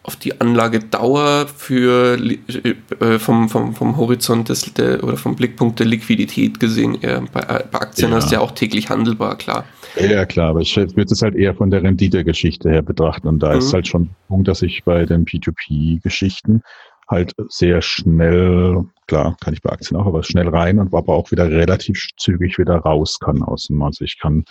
auf 0.03 0.15
die 0.15 0.39
Anlagedauer 0.39 1.47
für 1.47 2.17
äh, 2.17 3.19
vom, 3.19 3.49
vom, 3.49 3.75
vom 3.75 3.97
Horizont 3.97 4.49
des, 4.49 4.73
der, 4.73 5.03
oder 5.03 5.17
vom 5.17 5.35
Blickpunkt 5.35 5.79
der 5.79 5.85
Liquidität 5.85 6.59
gesehen. 6.59 7.01
Äh, 7.03 7.21
bei, 7.31 7.41
bei, 7.41 7.81
Aktien 7.81 8.09
ja. 8.09 8.17
hast 8.17 8.31
du 8.31 8.35
ja 8.35 8.41
auch 8.41 8.51
täglich 8.51 8.89
handelbar, 8.89 9.37
klar. 9.37 9.65
Ja, 9.99 10.25
klar, 10.25 10.49
aber 10.49 10.61
ich 10.61 10.75
würde 10.75 11.13
es 11.13 11.21
halt 11.21 11.35
eher 11.35 11.53
von 11.53 11.69
der 11.69 11.83
Rendite-Geschichte 11.83 12.69
her 12.69 12.81
betrachten. 12.81 13.27
Und 13.27 13.39
da 13.39 13.53
mhm. 13.53 13.59
ist 13.59 13.73
halt 13.73 13.87
schon 13.87 14.05
der 14.05 14.27
Punkt, 14.29 14.47
dass 14.47 14.61
ich 14.61 14.83
bei 14.83 15.05
den 15.05 15.25
P2P-Geschichten 15.25 16.63
halt 17.07 17.33
sehr 17.49 17.81
schnell, 17.81 18.85
klar, 19.07 19.35
kann 19.41 19.53
ich 19.53 19.61
bei 19.61 19.71
Aktien 19.71 19.99
auch, 19.99 20.05
aber 20.07 20.23
schnell 20.23 20.47
rein 20.47 20.79
und 20.79 20.93
aber 20.93 21.13
auch 21.13 21.29
wieder 21.31 21.49
relativ 21.49 22.07
zügig 22.17 22.57
wieder 22.57 22.77
raus 22.77 23.19
kann 23.19 23.43
aus 23.43 23.67
dem. 23.67 23.81
Also 23.81 24.05
ich 24.05 24.17
kann 24.19 24.45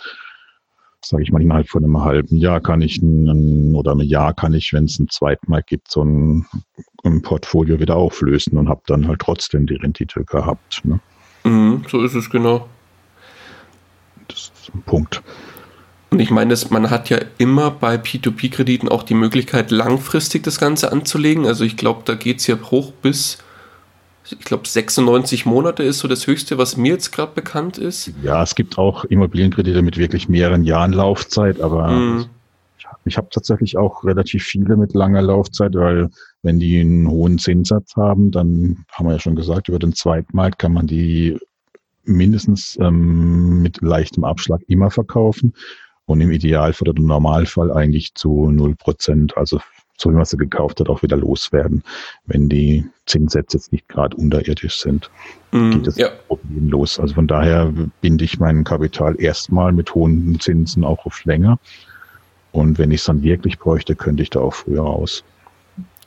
sage 1.03 1.23
ich 1.23 1.31
mal, 1.31 1.41
innerhalb 1.41 1.69
von 1.69 1.83
einem 1.83 2.01
halben 2.01 2.37
Jahr 2.37 2.59
kann 2.59 2.81
ich 2.81 3.01
ein, 3.01 3.75
oder 3.75 3.91
einem 3.91 4.01
Jahr 4.01 4.33
kann 4.33 4.53
ich, 4.53 4.73
wenn 4.73 4.85
es 4.85 4.99
ein 4.99 5.07
Mal 5.47 5.63
gibt, 5.63 5.89
so 5.91 6.03
ein, 6.03 6.45
ein, 7.03 7.21
Portfolio 7.21 7.79
wieder 7.79 7.95
auflösen 7.95 8.57
und 8.57 8.69
habe 8.69 8.81
dann 8.87 9.07
halt 9.07 9.21
trotzdem 9.21 9.65
die 9.65 9.75
Rendite 9.75 10.23
gehabt. 10.25 10.81
Ne? 10.83 10.99
Mhm, 11.43 11.83
so 11.87 12.03
ist 12.03 12.15
es 12.15 12.29
genau. 12.29 12.67
Das 14.27 14.51
ist 14.53 14.71
ein 14.73 14.83
Punkt. 14.83 15.23
Und 16.11 16.19
ich 16.19 16.31
meine, 16.31 16.55
man 16.69 16.89
hat 16.89 17.09
ja 17.09 17.19
immer 17.37 17.69
bei 17.71 17.95
P2P-Krediten 17.95 18.89
auch 18.89 19.03
die 19.03 19.13
Möglichkeit, 19.13 19.69
langfristig 19.71 20.43
das 20.43 20.59
Ganze 20.59 20.91
anzulegen. 20.91 21.45
Also 21.45 21.63
ich 21.63 21.77
glaube, 21.77 22.01
da 22.05 22.15
geht 22.15 22.39
es 22.39 22.47
ja 22.47 22.57
hoch 22.71 22.91
bis 22.91 23.37
ich 24.31 24.45
glaube 24.45 24.67
96 24.67 25.45
Monate 25.45 25.83
ist 25.83 25.99
so 25.99 26.07
das 26.07 26.27
höchste, 26.27 26.57
was 26.57 26.77
mir 26.77 26.93
jetzt 26.93 27.11
gerade 27.11 27.33
bekannt 27.33 27.77
ist. 27.77 28.11
Ja, 28.23 28.43
es 28.43 28.55
gibt 28.55 28.77
auch 28.77 29.05
Immobilienkredite 29.05 29.81
mit 29.81 29.97
wirklich 29.97 30.29
mehreren 30.29 30.63
Jahren 30.63 30.93
Laufzeit, 30.93 31.61
aber 31.61 31.87
mm. 31.89 32.29
ich, 32.77 32.85
ich 33.05 33.17
habe 33.17 33.29
tatsächlich 33.31 33.77
auch 33.77 34.03
relativ 34.03 34.43
viele 34.43 34.77
mit 34.77 34.93
langer 34.93 35.21
Laufzeit, 35.21 35.73
weil 35.75 36.09
wenn 36.43 36.59
die 36.59 36.79
einen 36.79 37.09
hohen 37.09 37.39
Zinssatz 37.39 37.95
haben, 37.95 38.31
dann 38.31 38.85
haben 38.91 39.07
wir 39.07 39.13
ja 39.13 39.19
schon 39.19 39.35
gesagt, 39.35 39.69
über 39.69 39.79
den 39.79 39.93
Zweitmarkt 39.93 40.59
kann 40.59 40.73
man 40.73 40.87
die 40.87 41.37
mindestens 42.03 42.77
ähm, 42.81 43.61
mit 43.61 43.81
leichtem 43.81 44.23
Abschlag 44.23 44.61
immer 44.67 44.89
verkaufen 44.89 45.53
und 46.05 46.21
im 46.21 46.31
Idealfall 46.31 46.89
oder 46.89 46.99
im 46.99 47.07
Normalfall 47.07 47.71
eigentlich 47.71 48.15
zu 48.15 48.49
null 48.51 48.75
Prozent, 48.75 49.37
also 49.37 49.59
so 49.99 50.09
wie 50.09 50.15
man 50.15 50.25
sie 50.25 50.37
gekauft 50.37 50.79
hat, 50.79 50.89
auch 50.89 51.03
wieder 51.03 51.17
loswerden, 51.17 51.83
wenn 52.25 52.49
die 52.49 52.85
Zinssätze 53.05 53.57
jetzt 53.57 53.71
nicht 53.71 53.87
gerade 53.89 54.15
unterirdisch 54.15 54.79
sind. 54.79 55.09
Mm, 55.51 55.71
geht 55.71 55.87
das 55.87 55.97
ja. 55.97 56.09
problemlos. 56.27 56.99
Also 56.99 57.15
von 57.15 57.27
daher 57.27 57.73
binde 58.01 58.23
ich 58.23 58.39
mein 58.39 58.63
Kapital 58.63 59.19
erstmal 59.19 59.73
mit 59.73 59.93
hohen 59.93 60.39
Zinsen 60.39 60.83
auch 60.83 61.05
auf 61.05 61.25
länger. 61.25 61.59
Und 62.51 62.79
wenn 62.79 62.91
ich 62.91 63.01
es 63.01 63.05
dann 63.05 63.21
wirklich 63.23 63.59
bräuchte, 63.59 63.95
könnte 63.95 64.23
ich 64.23 64.29
da 64.29 64.39
auch 64.39 64.53
früher 64.53 64.81
raus. 64.81 65.23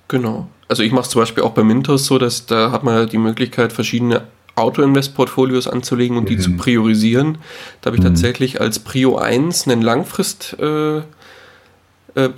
Genau. 0.09 0.49
Also 0.69 0.83
ich 0.83 0.93
mache 0.93 1.03
es 1.03 1.11
zum 1.11 1.21
Beispiel 1.21 1.45
auch 1.45 1.53
bei 1.53 1.63
Mintos 1.63 2.07
so, 2.07 2.19
dass 2.19 2.47
da 2.47 2.73
hat 2.73 2.85
man 2.85 3.09
die 3.09 3.19
Möglichkeit, 3.19 3.73
verschiedene 3.73 4.23
Auto-Invest-Portfolios 4.55 5.69
anzulegen 5.69 6.17
und 6.17 6.25
mhm. 6.25 6.29
die 6.29 6.39
zu 6.39 6.51
mhm. 6.51 6.57
priorisieren. 6.57 7.39
Da 7.81 7.89
habe 7.89 7.97
ich 7.97 8.03
mhm. 8.03 8.09
tatsächlich 8.09 8.61
als 8.61 8.79
Prio 8.79 9.17
1 9.17 9.69
einen 9.69 9.83
Langfrist-Portfolio, 9.83 10.99
äh, 10.99 11.03
äh, 12.15 12.29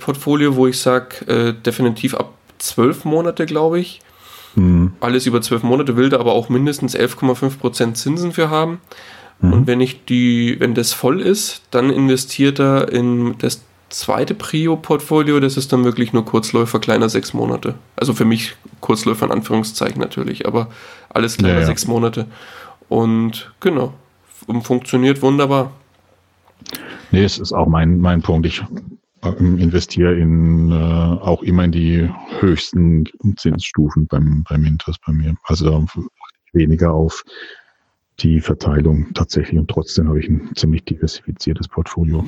wo 0.55 0.67
ich 0.67 0.79
sage, 0.79 1.27
äh, 1.27 1.53
definitiv 1.53 2.15
ab 2.15 2.33
zwölf 2.57 3.05
Monate, 3.05 3.45
glaube 3.45 3.79
ich. 3.79 4.01
Mhm. 4.55 4.93
Alles 4.99 5.25
über 5.25 5.41
zwölf 5.41 5.63
Monate 5.63 5.97
will 5.97 6.09
da 6.09 6.19
aber 6.19 6.33
auch 6.33 6.49
mindestens 6.49 6.95
11,5% 6.95 7.93
Zinsen 7.93 8.31
für 8.31 8.49
haben. 8.49 8.79
Mhm. 9.39 9.53
Und 9.53 9.67
wenn 9.67 9.81
ich 9.81 10.05
die, 10.05 10.55
wenn 10.59 10.73
das 10.73 10.93
voll 10.93 11.21
ist, 11.21 11.61
dann 11.71 11.89
investiert 11.89 12.59
er 12.59 12.91
in 12.91 13.37
das 13.37 13.61
zweite 13.89 14.33
Prio-Portfolio, 14.33 15.39
das 15.39 15.57
ist 15.57 15.71
dann 15.71 15.83
wirklich 15.83 16.11
nur 16.11 16.25
Kurzläufer 16.25 16.79
kleiner 16.79 17.09
sechs 17.09 17.33
Monate. 17.33 17.75
Also 17.95 18.13
für 18.13 18.25
mich 18.25 18.55
Kurzläufer 18.81 19.25
in 19.25 19.31
Anführungszeichen 19.31 20.01
natürlich, 20.01 20.47
aber 20.47 20.69
alles 21.09 21.37
kleiner 21.37 21.55
ja, 21.55 21.59
ja. 21.61 21.65
sechs 21.65 21.87
Monate. 21.87 22.25
Und 22.89 23.51
genau, 23.59 23.93
funktioniert 24.61 25.21
wunderbar. 25.21 25.71
Nee, 27.11 27.23
es 27.23 27.37
ist 27.37 27.53
auch 27.53 27.67
mein, 27.67 27.99
mein 27.99 28.21
Punkt. 28.21 28.45
Ich 28.45 28.63
investiere 29.33 30.15
in 30.15 30.71
äh, 30.71 30.75
auch 30.75 31.43
immer 31.43 31.65
in 31.65 31.71
die 31.71 32.09
höchsten 32.39 33.05
Zinsstufen 33.37 34.07
beim, 34.07 34.43
beim 34.49 34.65
Interest 34.65 34.99
bei 35.05 35.13
mir. 35.13 35.35
Also 35.43 35.69
da 35.69 35.85
weniger 36.53 36.93
auf 36.93 37.23
die 38.19 38.39
Verteilung 38.39 39.13
tatsächlich 39.13 39.59
und 39.59 39.69
trotzdem 39.69 40.07
habe 40.07 40.19
ich 40.19 40.29
ein 40.29 40.51
ziemlich 40.55 40.85
diversifiziertes 40.85 41.67
Portfolio. 41.67 42.25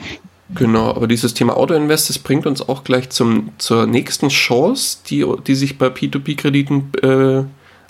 Genau, 0.56 0.92
aber 0.92 1.08
dieses 1.08 1.34
Thema 1.34 1.58
Autoinvest, 1.58 2.10
das 2.10 2.20
bringt 2.20 2.46
uns 2.46 2.68
auch 2.68 2.84
gleich 2.84 3.10
zum, 3.10 3.52
zur 3.58 3.86
nächsten 3.86 4.30
Chance, 4.30 5.00
die, 5.10 5.26
die 5.46 5.56
sich 5.56 5.78
bei 5.78 5.88
P2P-Krediten 5.88 6.92
äh, 7.02 7.44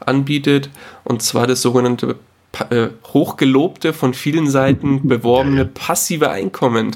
anbietet, 0.03 0.69
und 1.03 1.21
zwar 1.21 1.45
das 1.45 1.61
sogenannte 1.61 2.15
äh, 2.69 2.87
hochgelobte, 3.13 3.93
von 3.93 4.13
vielen 4.13 4.49
Seiten 4.49 5.07
beworbene 5.07 5.65
passive 5.65 6.31
Einkommen. 6.31 6.95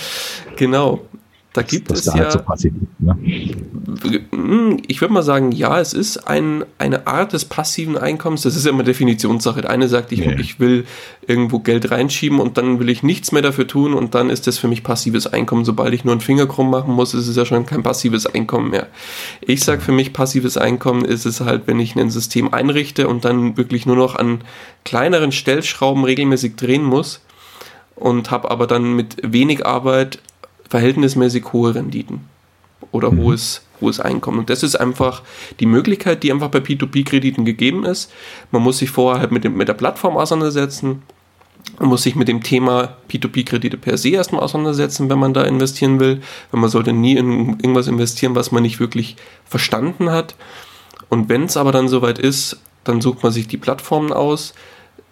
genau. 0.56 1.00
Da 1.52 1.62
gibt 1.62 1.90
das, 1.90 2.04
das 2.04 2.14
es 2.14 2.20
ja. 2.20 2.44
Halt 2.46 2.60
so 2.60 2.68
ne? 3.00 3.18
Hm, 4.30 4.80
ich 4.86 5.00
würde 5.00 5.12
mal 5.12 5.22
sagen, 5.22 5.50
ja, 5.50 5.80
es 5.80 5.94
ist 5.94 6.28
ein, 6.28 6.64
eine 6.78 7.08
Art 7.08 7.32
des 7.32 7.44
passiven 7.44 7.98
Einkommens. 7.98 8.42
Das 8.42 8.54
ist 8.54 8.66
ja 8.66 8.70
immer 8.70 8.84
Definitionssache. 8.84 9.62
Der 9.62 9.70
eine 9.70 9.88
sagt, 9.88 10.12
ich, 10.12 10.20
nee. 10.20 10.36
ich 10.38 10.60
will 10.60 10.86
irgendwo 11.26 11.58
Geld 11.58 11.90
reinschieben 11.90 12.38
und 12.38 12.56
dann 12.56 12.78
will 12.78 12.88
ich 12.88 13.02
nichts 13.02 13.32
mehr 13.32 13.42
dafür 13.42 13.66
tun 13.66 13.94
und 13.94 14.14
dann 14.14 14.30
ist 14.30 14.46
das 14.46 14.58
für 14.58 14.68
mich 14.68 14.84
passives 14.84 15.26
Einkommen. 15.26 15.64
Sobald 15.64 15.92
ich 15.92 16.04
nur 16.04 16.12
einen 16.12 16.20
Finger 16.20 16.46
krumm 16.46 16.70
machen 16.70 16.94
muss, 16.94 17.14
ist 17.14 17.26
es 17.26 17.34
ja 17.34 17.44
schon 17.44 17.66
kein 17.66 17.82
passives 17.82 18.26
Einkommen 18.26 18.70
mehr. 18.70 18.86
Ich 19.40 19.64
sage 19.64 19.80
für 19.80 19.92
mich, 19.92 20.12
passives 20.12 20.56
Einkommen 20.56 21.04
ist 21.04 21.26
es 21.26 21.40
halt, 21.40 21.62
wenn 21.66 21.80
ich 21.80 21.96
ein 21.96 22.10
System 22.10 22.54
einrichte 22.54 23.08
und 23.08 23.24
dann 23.24 23.56
wirklich 23.56 23.86
nur 23.86 23.96
noch 23.96 24.14
an 24.14 24.42
kleineren 24.84 25.32
Stellschrauben 25.32 26.04
regelmäßig 26.04 26.54
drehen 26.54 26.84
muss 26.84 27.22
und 27.96 28.30
habe 28.30 28.50
aber 28.52 28.68
dann 28.68 28.94
mit 28.94 29.16
wenig 29.22 29.66
Arbeit 29.66 30.20
verhältnismäßig 30.70 31.52
hohe 31.52 31.74
Renditen 31.74 32.20
oder 32.92 33.10
mhm. 33.10 33.18
hohes, 33.18 33.62
hohes 33.80 34.00
Einkommen. 34.00 34.38
Und 34.38 34.50
das 34.50 34.62
ist 34.62 34.76
einfach 34.76 35.22
die 35.58 35.66
Möglichkeit, 35.66 36.22
die 36.22 36.32
einfach 36.32 36.48
bei 36.48 36.60
P2P-Krediten 36.60 37.44
gegeben 37.44 37.84
ist. 37.84 38.10
Man 38.50 38.62
muss 38.62 38.78
sich 38.78 38.90
vorher 38.90 39.20
halt 39.20 39.32
mit, 39.32 39.44
dem, 39.44 39.56
mit 39.56 39.68
der 39.68 39.74
Plattform 39.74 40.16
auseinandersetzen. 40.16 41.02
Man 41.78 41.88
muss 41.88 42.02
sich 42.02 42.16
mit 42.16 42.28
dem 42.28 42.42
Thema 42.42 42.96
P2P-Kredite 43.10 43.76
per 43.76 43.98
se 43.98 44.10
erstmal 44.10 44.42
auseinandersetzen, 44.42 45.10
wenn 45.10 45.18
man 45.18 45.34
da 45.34 45.42
investieren 45.42 46.00
will. 46.00 46.22
Weil 46.50 46.60
man 46.60 46.70
sollte 46.70 46.92
nie 46.92 47.16
in 47.16 47.58
irgendwas 47.60 47.86
investieren, 47.86 48.34
was 48.34 48.52
man 48.52 48.62
nicht 48.62 48.80
wirklich 48.80 49.16
verstanden 49.44 50.10
hat. 50.10 50.34
Und 51.08 51.28
wenn 51.28 51.44
es 51.44 51.56
aber 51.56 51.72
dann 51.72 51.88
soweit 51.88 52.18
ist, 52.18 52.60
dann 52.84 53.00
sucht 53.00 53.22
man 53.22 53.32
sich 53.32 53.46
die 53.46 53.58
Plattformen 53.58 54.12
aus, 54.12 54.54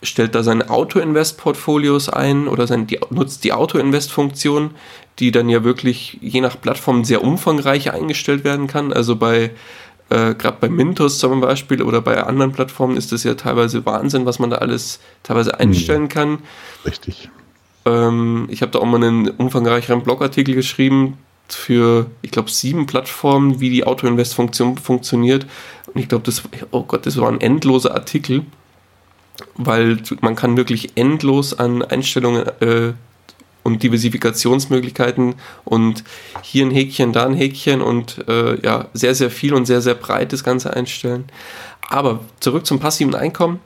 stellt 0.03 0.35
da 0.35 0.43
seine 0.43 0.71
Auto-Invest-Portfolios 0.71 2.09
ein 2.09 2.49
oder 2.49 2.67
sein, 2.67 2.87
die, 2.87 3.01
nutzt 3.11 3.45
die 3.45 3.53
Auto-Invest-Funktion, 3.53 4.71
die 5.19 5.31
dann 5.31 5.49
ja 5.49 5.65
wirklich 5.65 6.19
je 6.21 6.41
nach 6.41 6.61
Plattform 6.61 7.05
sehr 7.05 7.23
umfangreich 7.23 7.93
eingestellt 7.93 8.45
werden 8.45 8.67
kann. 8.67 8.93
Also 8.93 9.17
bei 9.17 9.51
äh, 10.11 10.35
gerade 10.35 10.57
bei 10.61 10.69
Mintos 10.69 11.19
zum 11.19 11.41
Beispiel 11.41 11.83
oder 11.83 12.01
bei 12.01 12.23
anderen 12.23 12.53
Plattformen 12.53 12.97
ist 12.97 13.13
das 13.13 13.25
ja 13.25 13.35
teilweise 13.35 13.85
Wahnsinn, 13.85 14.25
was 14.25 14.39
man 14.39 14.51
da 14.51 14.57
alles 14.57 15.01
teilweise 15.23 15.53
hm. 15.53 15.61
einstellen 15.61 16.09
kann. 16.09 16.39
Richtig. 16.85 17.29
Ähm, 17.85 18.47
ich 18.51 18.63
habe 18.63 18.73
da 18.73 18.79
auch 18.79 18.87
mal 18.87 18.97
einen 18.97 19.29
umfangreicheren 19.29 20.03
Blogartikel 20.03 20.55
geschrieben 20.55 21.19
für, 21.49 22.07
ich 22.23 22.31
glaube, 22.31 22.51
sieben 22.51 22.87
Plattformen, 22.87 23.61
wie 23.61 23.71
die 23.71 23.85
Auto-Invest-Funktion 23.85 24.77
funktioniert. 24.77 25.47
Und 25.93 26.01
ich 26.01 26.09
glaube, 26.09 26.25
das, 26.25 26.43
oh 26.71 26.83
Gott, 26.83 27.07
das 27.07 27.19
war 27.19 27.29
ein 27.29 27.41
endloser 27.41 27.95
Artikel, 27.95 28.45
weil 29.57 29.99
man 30.21 30.37
kann 30.37 30.57
wirklich 30.57 30.97
endlos 30.97 31.59
an 31.59 31.83
Einstellungen 31.83 32.47
äh, 32.61 32.93
und 33.69 33.83
Diversifikationsmöglichkeiten 33.83 35.35
und 35.65 36.03
hier 36.43 36.67
ein 36.67 36.71
Häkchen, 36.71 37.13
da 37.13 37.27
ein 37.27 37.35
Häkchen 37.35 37.81
und 37.81 38.27
äh, 38.27 38.61
ja, 38.65 38.87
sehr, 38.95 39.15
sehr 39.15 39.31
viel 39.31 39.55
und 39.55 39.67
sehr, 39.67 39.81
sehr 39.81 39.95
breit 39.95 40.33
das 40.33 40.43
Ganze 40.43 40.75
einstellen. 40.75 41.27
Aber 41.89 42.21
zurück 42.41 42.67
zum 42.67 42.81
passiven 42.81 43.15
Einkommen. 43.15 43.61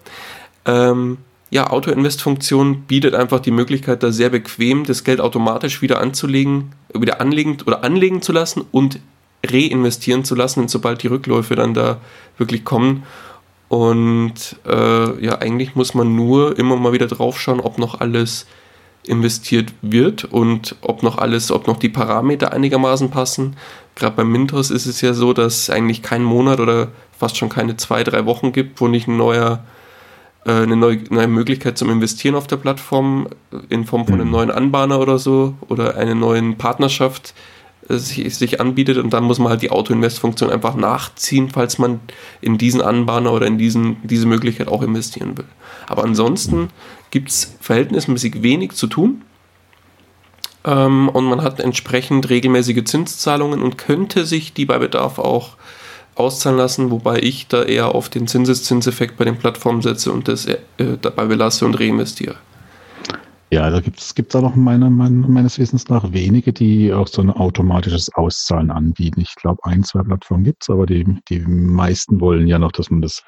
Ähm, 0.67 1.19
ja, 1.51 1.69
Auto-Invest-Funktion 1.71 2.83
bietet 2.83 3.15
einfach 3.15 3.41
die 3.41 3.51
Möglichkeit, 3.51 4.03
da 4.03 4.11
sehr 4.11 4.31
bequem 4.31 4.85
das 4.85 5.05
Geld 5.05 5.21
automatisch 5.21 5.83
wieder 5.83 6.01
anzulegen, 6.01 6.73
wieder 6.95 7.21
anlegen 7.21 7.59
oder 7.67 7.85
anlegen 7.85 8.23
zu 8.23 8.33
lassen 8.33 8.65
und 8.73 8.99
reinvestieren 9.45 10.25
zu 10.25 10.35
lassen, 10.35 10.69
sobald 10.69 11.03
die 11.03 11.09
Rückläufe 11.09 11.55
dann 11.55 11.75
da 11.75 12.01
wirklich 12.39 12.65
kommen. 12.65 13.03
Und 13.69 14.57
äh, 14.67 15.25
ja, 15.25 15.39
eigentlich 15.39 15.75
muss 15.75 15.95
man 15.95 16.15
nur 16.15 16.59
immer 16.59 16.77
mal 16.77 16.93
wieder 16.93 17.07
drauf 17.07 17.41
schauen, 17.41 17.61
ob 17.61 17.79
noch 17.79 18.01
alles 18.01 18.47
investiert 19.05 19.73
wird 19.83 20.25
und 20.25 20.77
ob 20.81 21.03
noch 21.03 21.19
alles, 21.19 21.51
ob 21.51 21.67
noch 21.67 21.79
die 21.79 21.89
Parameter 21.89 22.53
einigermaßen 22.53 23.11
passen. 23.11 23.57
Gerade 23.95 24.17
beim 24.17 24.31
Mintos 24.31 24.71
ist 24.71 24.87
es 24.87 25.01
ja 25.01 25.13
so, 25.13 25.33
dass 25.33 25.63
es 25.63 25.71
eigentlich 25.71 26.03
keinen 26.03 26.25
Monat 26.25 26.61
oder 26.61 26.89
fast 27.19 27.37
schon 27.37 27.49
keine 27.49 27.77
zwei, 27.77 28.05
drei 28.05 28.27
Wochen 28.27 28.53
gibt, 28.53 28.81
wo 28.81 28.89
nicht 28.89 29.09
ein 29.09 29.17
neuer, 29.17 29.65
äh, 30.45 30.53
eine 30.53 30.77
neue, 30.77 31.01
neue 31.11 31.29
Möglichkeit 31.29 31.79
zum 31.79 31.91
Investieren 31.91 32.37
auf 32.37 32.47
der 32.47 32.57
Plattform 32.57 33.29
in 33.69 33.85
Form 33.85 34.07
von 34.07 34.15
einem 34.15 34.27
mhm. 34.27 34.33
neuen 34.33 34.51
Anbahner 34.51 35.01
oder 35.01 35.19
so 35.19 35.55
oder 35.69 35.97
einer 35.97 36.15
neuen 36.15 36.57
Partnerschaft 36.57 37.31
äh, 37.31 37.52
sich, 37.89 38.37
sich 38.37 38.61
anbietet 38.61 38.99
und 38.99 39.13
dann 39.13 39.25
muss 39.25 39.39
man 39.39 39.49
halt 39.49 39.63
die 39.63 39.71
Auto-Invest-Funktion 39.71 40.51
einfach 40.51 40.75
nachziehen, 40.75 41.51
falls 41.51 41.79
man 41.79 42.01
in 42.41 42.59
diesen 42.59 42.81
Anbahner 42.81 43.33
oder 43.33 43.47
in 43.47 43.59
diesen, 43.59 43.97
diese 44.03 44.27
Möglichkeit 44.27 44.69
auch 44.69 44.83
investieren 44.83 45.37
will. 45.37 45.47
Aber 45.87 46.05
ansonsten 46.05 46.69
gibt 47.11 47.31
es 47.31 47.57
verhältnismäßig 47.61 48.43
wenig 48.43 48.73
zu 48.73 48.87
tun. 48.87 49.23
Ähm, 50.65 51.09
und 51.09 51.25
man 51.25 51.43
hat 51.43 51.61
entsprechend 51.61 52.31
regelmäßige 52.31 52.85
Zinszahlungen 52.85 53.63
und 53.63 53.79
könnte 53.79 54.25
sich 54.25 54.53
die 54.53 54.65
bei 54.65 54.79
Bedarf 54.79 55.19
auch 55.19 55.57
auszahlen 56.15 56.59
lassen, 56.59 56.91
wobei 56.91 57.21
ich 57.21 57.49
da 57.49 57.63
eher 57.63 57.95
auf 57.95 58.09
den 58.09 58.27
Zinseszinseffekt 58.27 59.17
bei 59.17 59.25
den 59.25 59.39
Plattformen 59.39 59.83
setze 59.83 60.13
und 60.13 60.29
das 60.29 60.47
äh, 60.47 60.59
dabei 61.01 61.25
belasse 61.25 61.65
und 61.65 61.79
reinvestiere. 61.79 62.37
Ja, 63.53 63.69
da 63.69 63.81
gibt 63.81 64.01
es 64.01 64.15
gibt 64.15 64.35
auch 64.35 64.41
noch 64.41 64.57
meine, 64.57 64.89
meine, 64.89 65.29
meines 65.29 65.59
Wissens 65.59 65.87
nach 65.91 66.11
wenige, 66.15 66.55
die 66.55 66.91
auch 66.91 67.07
so 67.07 67.21
ein 67.21 67.29
automatisches 67.29 68.11
Auszahlen 68.15 68.71
anbieten. 68.71 69.21
Ich 69.21 69.35
glaube, 69.35 69.63
ein, 69.65 69.85
zwei 69.85 70.03
Plattformen 70.03 70.45
gibt 70.45 70.63
es, 70.63 70.71
aber 70.71 70.87
die, 70.87 71.05
die 71.29 71.41
meisten 71.41 72.19
wollen 72.23 72.47
ja 72.47 72.59
noch, 72.59 72.73
dass 72.73 72.91
man 72.91 73.03
das 73.03 73.23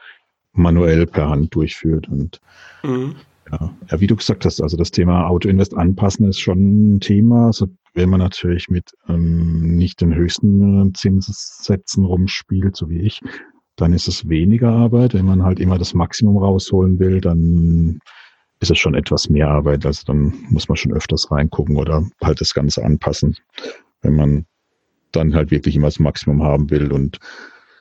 manuell 0.54 1.06
per 1.06 1.28
Hand 1.28 1.54
durchführt. 1.54 2.08
Und 2.08 2.40
mhm. 2.82 3.16
Ja, 3.52 3.70
ja, 3.90 4.00
wie 4.00 4.06
du 4.06 4.16
gesagt 4.16 4.46
hast, 4.46 4.62
also 4.62 4.78
das 4.78 4.90
Thema 4.90 5.26
Autoinvest 5.26 5.76
anpassen 5.76 6.26
ist 6.26 6.40
schon 6.40 6.94
ein 6.94 7.00
Thema. 7.00 7.48
Also 7.48 7.66
wenn 7.92 8.08
man 8.08 8.20
natürlich 8.20 8.70
mit 8.70 8.92
ähm, 9.06 9.76
nicht 9.76 10.00
den 10.00 10.14
höchsten 10.14 10.88
äh, 10.88 10.92
Zinssätzen 10.94 12.06
rumspielt, 12.06 12.76
so 12.76 12.88
wie 12.88 13.00
ich, 13.00 13.20
dann 13.76 13.92
ist 13.92 14.08
es 14.08 14.26
weniger 14.26 14.70
Arbeit. 14.70 15.12
Wenn 15.12 15.26
man 15.26 15.42
halt 15.42 15.60
immer 15.60 15.76
das 15.76 15.92
Maximum 15.92 16.38
rausholen 16.38 16.98
will, 16.98 17.20
dann 17.20 18.00
ist 18.60 18.70
es 18.70 18.78
schon 18.78 18.94
etwas 18.94 19.28
mehr 19.28 19.48
Arbeit. 19.48 19.84
Also 19.84 20.02
dann 20.06 20.32
muss 20.48 20.68
man 20.68 20.76
schon 20.76 20.92
öfters 20.92 21.30
reingucken 21.30 21.76
oder 21.76 22.06
halt 22.22 22.40
das 22.40 22.54
Ganze 22.54 22.84
anpassen, 22.84 23.36
wenn 24.02 24.14
man 24.14 24.46
dann 25.12 25.34
halt 25.34 25.50
wirklich 25.50 25.76
immer 25.76 25.88
das 25.88 25.98
Maximum 25.98 26.42
haben 26.42 26.70
will. 26.70 26.92
Und 26.92 27.18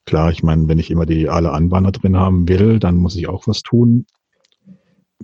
klar, 0.05 0.31
ich 0.31 0.43
meine, 0.43 0.67
wenn 0.67 0.79
ich 0.79 0.91
immer 0.91 1.05
die 1.05 1.29
alle 1.29 1.51
Anbahner 1.51 1.91
drin 1.91 2.17
haben 2.17 2.47
will, 2.47 2.79
dann 2.79 2.97
muss 2.97 3.15
ich 3.15 3.27
auch 3.27 3.47
was 3.47 3.61
tun 3.61 4.05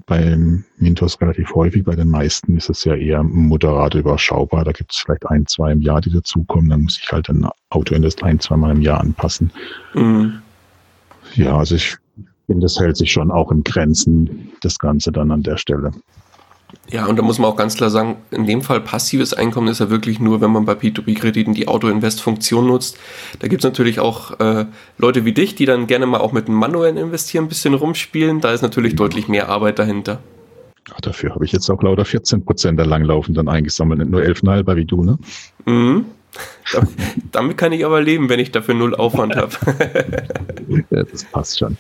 beim 0.05 0.63
Mintos 0.77 1.19
relativ 1.21 1.53
häufig. 1.55 1.83
Bei 1.83 1.95
den 1.95 2.09
meisten 2.09 2.57
ist 2.57 2.69
es 2.69 2.83
ja 2.83 2.95
eher 2.95 3.23
moderat 3.23 3.95
überschaubar. 3.95 4.63
Da 4.63 4.71
gibt 4.71 4.93
es 4.93 4.99
vielleicht 4.99 5.27
ein, 5.27 5.45
zwei 5.45 5.71
im 5.71 5.81
Jahr, 5.81 6.01
die 6.01 6.11
dazukommen. 6.11 6.69
Dann 6.69 6.83
muss 6.83 6.99
ich 7.01 7.11
halt 7.11 7.29
ein 7.29 7.47
Auto 7.69 7.95
in 7.95 8.01
das 8.01 8.21
ein, 8.23 8.39
zweimal 8.39 8.71
im 8.71 8.81
Jahr 8.81 9.01
anpassen. 9.01 9.51
Mhm. 9.93 10.41
Ja, 11.35 11.57
also 11.57 11.75
ich 11.75 11.97
finde, 12.49 12.65
das 12.65 12.79
hält 12.79 12.97
sich 12.97 13.11
schon 13.11 13.29
auch 13.29 13.51
in 13.51 13.63
Grenzen, 13.63 14.51
das 14.61 14.79
Ganze 14.79 15.11
dann 15.11 15.29
an 15.29 15.43
der 15.43 15.57
Stelle. 15.57 15.91
Ja, 16.89 17.05
und 17.05 17.17
da 17.17 17.21
muss 17.21 17.37
man 17.37 17.49
auch 17.51 17.55
ganz 17.55 17.75
klar 17.75 17.91
sagen, 17.91 18.17
in 18.31 18.47
dem 18.47 18.63
Fall 18.63 18.81
passives 18.81 19.33
Einkommen 19.33 19.67
ist 19.67 19.79
ja 19.79 19.91
wirklich 19.91 20.19
nur, 20.19 20.41
wenn 20.41 20.51
man 20.51 20.65
bei 20.65 20.73
P2P-Krediten 20.73 21.53
die 21.53 21.67
Auto-Invest-Funktion 21.67 22.65
nutzt. 22.65 22.97
Da 23.39 23.47
gibt 23.47 23.63
es 23.63 23.69
natürlich 23.69 23.99
auch 23.99 24.39
äh, 24.39 24.65
Leute 24.97 25.25
wie 25.25 25.31
dich, 25.31 25.53
die 25.53 25.65
dann 25.65 25.85
gerne 25.85 26.07
mal 26.07 26.19
auch 26.19 26.31
mit 26.31 26.47
dem 26.47 26.55
manuellen 26.55 26.97
Investieren 26.97 27.45
ein 27.45 27.49
bisschen 27.49 27.75
rumspielen. 27.75 28.41
Da 28.41 28.51
ist 28.51 28.63
natürlich 28.63 28.95
deutlich 28.95 29.27
mehr 29.27 29.49
Arbeit 29.49 29.77
dahinter. 29.77 30.19
Ach, 30.91 31.01
dafür 31.01 31.35
habe 31.35 31.45
ich 31.45 31.51
jetzt 31.51 31.69
auch 31.69 31.83
lauter 31.83 32.05
14 32.05 32.43
Prozent 32.43 32.79
der 32.79 32.87
Langlaufenden 32.87 33.47
eingesammelt, 33.47 33.99
nicht 33.99 34.09
nur 34.09 34.21
11,5 34.21 34.75
wie 34.75 34.85
du, 34.85 35.03
ne? 35.03 35.19
Mhm. 35.65 36.05
Damit 37.31 37.57
kann 37.57 37.71
ich 37.71 37.85
aber 37.85 38.01
leben, 38.01 38.29
wenn 38.29 38.39
ich 38.39 38.51
dafür 38.51 38.73
null 38.75 38.95
Aufwand 38.95 39.35
habe. 39.35 39.51
ja, 40.89 41.03
das 41.03 41.23
passt 41.25 41.59
schon. 41.59 41.77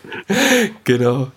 Genau. 0.83 1.31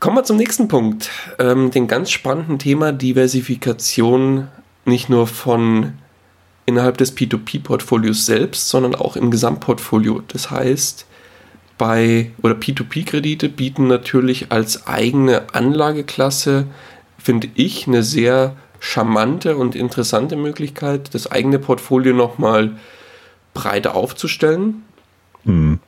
Kommen 0.00 0.16
wir 0.16 0.24
zum 0.24 0.36
nächsten 0.36 0.68
Punkt. 0.68 1.10
Ähm, 1.38 1.70
den 1.70 1.88
ganz 1.88 2.10
spannenden 2.10 2.58
Thema 2.58 2.92
Diversifikation 2.92 4.48
nicht 4.84 5.08
nur 5.08 5.26
von 5.26 5.94
innerhalb 6.66 6.98
des 6.98 7.16
P2P-Portfolios 7.16 8.26
selbst, 8.26 8.68
sondern 8.68 8.94
auch 8.94 9.16
im 9.16 9.30
Gesamtportfolio. 9.30 10.22
Das 10.28 10.50
heißt, 10.50 11.06
bei 11.78 12.32
oder 12.42 12.54
P2P-Kredite 12.54 13.48
bieten 13.48 13.86
natürlich 13.86 14.52
als 14.52 14.86
eigene 14.86 15.54
Anlageklasse, 15.54 16.66
finde 17.18 17.48
ich, 17.54 17.86
eine 17.86 18.02
sehr 18.02 18.56
charmante 18.80 19.56
und 19.56 19.74
interessante 19.74 20.36
Möglichkeit, 20.36 21.14
das 21.14 21.30
eigene 21.30 21.58
Portfolio 21.58 22.14
nochmal 22.14 22.72
breiter 23.54 23.94
aufzustellen. 23.94 24.84
Mhm. 25.44 25.80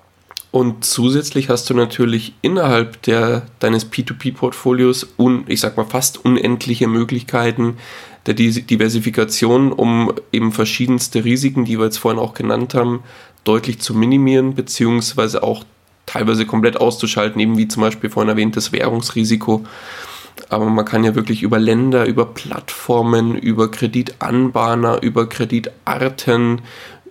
Und 0.53 0.84
zusätzlich 0.84 1.49
hast 1.49 1.70
du 1.70 1.74
natürlich 1.74 2.34
innerhalb 2.43 3.03
der, 3.03 3.43
deines 3.61 3.91
P2P-Portfolios, 3.91 5.14
un, 5.16 5.45
ich 5.47 5.61
sag 5.61 5.76
mal, 5.76 5.84
fast 5.84 6.24
unendliche 6.24 6.88
Möglichkeiten 6.88 7.76
der 8.26 8.34
Diversifikation, 8.34 9.72
um 9.72 10.12
eben 10.32 10.53
verschiedenste 10.53 11.24
Risiken, 11.24 11.64
die 11.64 11.78
wir 11.78 11.86
jetzt 11.86 11.99
vorhin 11.99 12.20
auch 12.20 12.34
genannt 12.34 12.74
haben, 12.74 13.05
deutlich 13.45 13.78
zu 13.78 13.95
minimieren, 13.95 14.55
beziehungsweise 14.55 15.43
auch 15.43 15.64
teilweise 16.07 16.45
komplett 16.45 16.76
auszuschalten, 16.78 17.41
eben 17.41 17.57
wie 17.57 17.68
zum 17.68 17.82
Beispiel 17.82 18.11
vorhin 18.11 18.28
erwähntes 18.28 18.72
Währungsrisiko. 18.72 19.64
Aber 20.49 20.66
man 20.66 20.84
kann 20.84 21.05
ja 21.05 21.14
wirklich 21.14 21.43
über 21.43 21.59
Länder, 21.59 22.07
über 22.07 22.26
Plattformen, 22.26 23.36
über 23.36 23.70
Kreditanbahner, 23.70 25.03
über 25.03 25.28
Kreditarten, 25.28 26.62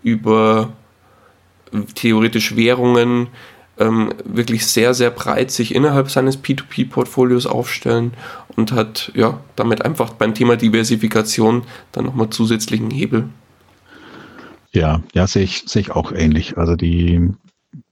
über 0.03 0.73
theoretisch 1.95 2.55
Währungen 2.55 3.27
ähm, 3.79 4.13
wirklich 4.25 4.67
sehr, 4.67 4.93
sehr 4.93 5.09
breit 5.09 5.51
sich 5.51 5.73
innerhalb 5.73 6.09
seines 6.11 6.43
P2P-Portfolios 6.43 7.47
aufstellen 7.47 8.13
und 8.55 8.71
hat 8.73 9.11
ja 9.15 9.39
damit 9.55 9.83
einfach 9.83 10.13
beim 10.13 10.33
Thema 10.33 10.57
Diversifikation 10.57 11.63
dann 11.93 12.05
nochmal 12.05 12.29
zusätzlichen 12.29 12.91
Hebel. 12.91 13.29
Ja, 14.71 15.01
ja, 15.13 15.25
sehe 15.25 15.43
ich, 15.43 15.63
sehe 15.65 15.81
ich 15.81 15.91
auch 15.91 16.11
ähnlich. 16.11 16.57
Also 16.57 16.75
die 16.75 17.31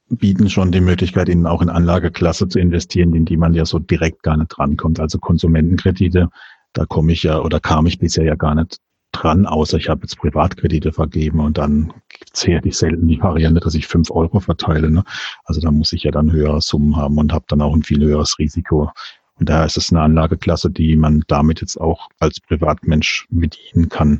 bieten 0.10 0.50
schon 0.50 0.72
die 0.72 0.82
Möglichkeit, 0.82 1.30
ihnen 1.30 1.48
auch 1.48 1.62
in 1.62 1.70
Anlageklasse 1.70 2.48
zu 2.48 2.60
investieren, 2.60 3.14
in 3.14 3.26
die 3.26 3.38
man 3.38 3.54
ja 3.54 3.66
so 3.66 3.80
direkt 3.80 4.24
gar 4.24 4.38
nicht 4.38 4.50
drankommt. 4.50 5.00
Also 5.00 5.20
Konsumentenkredite, 5.20 6.30
da 6.74 6.86
komme 6.86 7.12
ich 7.12 7.24
ja 7.24 7.40
oder 7.40 7.60
kam 7.60 7.86
ich 7.86 8.00
bisher 8.00 8.24
ja 8.24 8.36
gar 8.36 8.56
nicht 8.56 8.78
dran, 9.12 9.46
außer 9.46 9.78
ich 9.78 9.90
habe 9.90 10.02
jetzt 10.02 10.18
Privatkredite 10.18 10.94
vergeben 10.94 11.40
und 11.40 11.58
dann 11.58 11.94
gibt's 12.10 12.46
ja 12.46 12.60
die 12.60 12.72
selten 12.72 13.08
die 13.08 13.22
Variante, 13.22 13.60
dass 13.60 13.76
ich 13.76 13.88
fünf 13.88 14.12
Euro 14.12 14.40
verteile. 14.40 14.92
Ne? 14.92 15.04
Also 15.46 15.60
da 15.62 15.72
muss 15.72 15.94
ich 15.94 16.04
ja 16.04 16.12
dann 16.12 16.32
höhere 16.32 16.62
Summen 16.62 16.96
haben 16.96 17.18
und 17.18 17.34
habe 17.34 17.46
dann 17.48 17.62
auch 17.62 17.74
ein 17.74 17.84
viel 17.84 18.04
höheres 18.04 18.38
Risiko. 18.38 18.92
Und 19.40 19.50
daher 19.50 19.66
ist 19.66 19.78
es 19.78 19.92
eine 19.92 20.02
Anlageklasse, 20.02 20.70
die 20.70 20.96
man 20.96 21.24
damit 21.28 21.62
jetzt 21.62 21.80
auch 21.80 22.10
als 22.20 22.40
Privatmensch 22.40 23.28
bedienen 23.30 23.90
kann. 23.90 24.20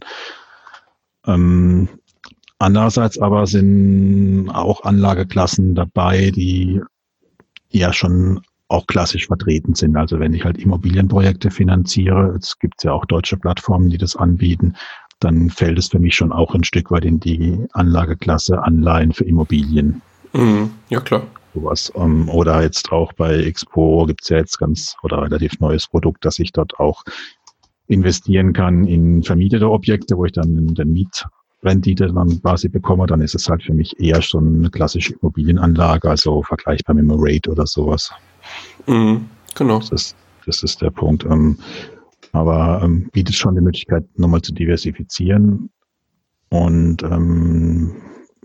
Ähm, 1.26 1.90
andererseits 2.60 3.20
aber 3.20 3.48
sind 3.48 4.50
auch 4.50 4.84
Anlageklassen 4.84 5.76
dabei, 5.76 6.32
die 6.32 6.82
ja 7.70 7.94
schon 7.94 8.42
auch 8.70 8.88
klassisch 8.88 9.28
vertreten 9.28 9.76
sind. 9.76 9.96
Also 9.96 10.20
wenn 10.20 10.34
ich 10.34 10.44
halt 10.44 10.58
Immobilienprojekte 10.58 11.52
finanziere, 11.52 12.36
es 12.40 12.60
gibt 12.60 12.84
ja 12.84 12.92
auch 12.92 13.06
deutsche 13.06 13.38
Plattformen, 13.38 13.90
die 13.90 13.98
das 13.98 14.16
anbieten, 14.16 14.76
dann 15.20 15.50
fällt 15.50 15.80
es 15.80 15.88
für 15.88 16.00
mich 16.00 16.16
schon 16.16 16.32
auch 16.32 16.54
ein 16.54 16.64
Stück 16.64 16.92
weit 16.92 17.06
in 17.06 17.20
die 17.20 17.66
Anlageklasse 17.74 18.62
Anleihen 18.62 19.14
für 19.14 19.24
Immobilien. 19.24 20.02
Mhm, 20.34 20.72
ja, 20.90 21.00
klar. 21.00 21.24
Sowas. 21.54 21.92
Ähm, 21.96 22.30
oder 22.30 22.62
jetzt 22.62 22.92
auch 22.92 23.14
bei 23.14 23.36
Expo 23.36 24.06
gibt 24.06 24.24
es 24.24 24.30
ja 24.30 24.38
jetzt 24.38 24.60
ganz 24.60 24.96
oder 25.02 25.24
relativ 25.24 25.60
neues 25.60 25.88
Produkt, 25.88 26.24
dass 26.26 26.40
ich 26.40 26.52
dort 26.52 26.80
auch 26.80 27.04
investieren 27.88 28.54
kann 28.54 28.86
in 28.86 29.24
vermietete 29.24 29.70
Objekte, 29.70 30.18
wo 30.18 30.26
ich 30.26 30.34
dann 30.34 30.76
den 30.76 30.94
Mietrendite 31.62 32.14
dann 32.14 32.42
quasi 32.42 32.70
bekomme, 32.70 33.08
dann 33.08 33.22
ist 33.22 33.36
es 33.36 33.50
halt 33.50 33.64
für 33.64 33.74
mich 33.74 34.00
eher 34.00 34.22
schon 34.22 34.60
eine 34.60 34.70
klassische 34.70 35.14
Immobilienanlage, 35.14 36.10
also 36.10 36.44
vergleichbar 36.44 36.96
mit 36.96 37.04
einem 37.04 37.20
Rate 37.20 37.52
oder 37.52 37.66
sowas. 37.66 38.12
Mhm, 38.86 39.26
genau. 39.56 39.80
Das 39.80 39.92
ist, 39.92 40.16
das 40.46 40.64
ist 40.64 40.82
der 40.82 40.92
Punkt. 40.92 41.26
Ähm, 41.26 41.58
aber 42.32 42.82
ähm, 42.84 43.10
bietet 43.12 43.36
schon 43.36 43.56
die 43.56 43.62
Möglichkeit, 43.62 44.06
nochmal 44.18 44.42
zu 44.42 44.54
diversifizieren. 44.54 45.70
Und 46.50 47.04
ähm, 47.04 47.96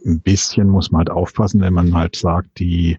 ein 0.04 0.20
bisschen 0.20 0.68
muss 0.68 0.90
man 0.90 1.00
halt 1.00 1.10
aufpassen, 1.10 1.60
wenn 1.60 1.74
man 1.74 1.94
halt 1.94 2.16
sagt, 2.16 2.58
die 2.58 2.96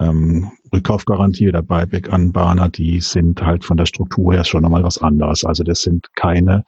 ähm, 0.00 0.50
Rückkaufgarantie 0.72 1.48
oder 1.48 1.62
Buyback-Anbahner, 1.62 2.68
die 2.68 3.00
sind 3.00 3.42
halt 3.42 3.64
von 3.64 3.76
der 3.76 3.86
Struktur 3.86 4.32
her 4.32 4.44
schon 4.44 4.62
nochmal 4.62 4.84
was 4.84 4.98
anderes. 4.98 5.44
Also 5.44 5.64
das 5.64 5.82
sind 5.82 6.14
keine 6.14 6.64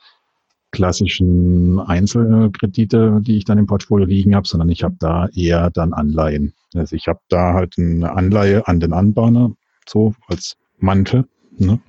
klassischen 0.76 1.80
Einzelkredite, 1.80 3.20
die 3.22 3.38
ich 3.38 3.46
dann 3.46 3.56
im 3.56 3.66
Portfolio 3.66 4.06
liegen 4.06 4.36
habe, 4.36 4.46
sondern 4.46 4.68
ich 4.68 4.84
habe 4.84 4.94
da 4.98 5.26
eher 5.34 5.70
dann 5.70 5.94
Anleihen. 5.94 6.52
Also 6.74 6.94
ich 6.94 7.08
habe 7.08 7.20
da 7.30 7.54
halt 7.54 7.76
eine 7.78 8.12
Anleihe 8.12 8.68
an 8.68 8.78
den 8.78 8.92
Anbahner, 8.92 9.52
so 9.88 10.14
als 10.28 10.58
Mantel. 10.78 11.24
Ne? 11.56 11.80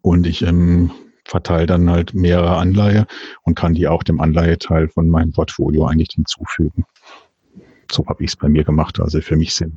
Und 0.00 0.26
ich 0.26 0.40
ähm, 0.40 0.90
verteile 1.26 1.66
dann 1.66 1.90
halt 1.90 2.14
mehrere 2.14 2.56
Anleihe 2.56 3.06
und 3.42 3.56
kann 3.56 3.74
die 3.74 3.88
auch 3.88 4.02
dem 4.02 4.22
Anleiheteil 4.22 4.88
von 4.88 5.10
meinem 5.10 5.32
Portfolio 5.32 5.84
eigentlich 5.84 6.14
hinzufügen. 6.14 6.86
So 7.92 8.06
habe 8.06 8.24
ich 8.24 8.30
es 8.30 8.36
bei 8.36 8.48
mir 8.48 8.64
gemacht. 8.64 9.00
Also 9.00 9.20
für 9.20 9.36
mich 9.36 9.54
sind 9.54 9.76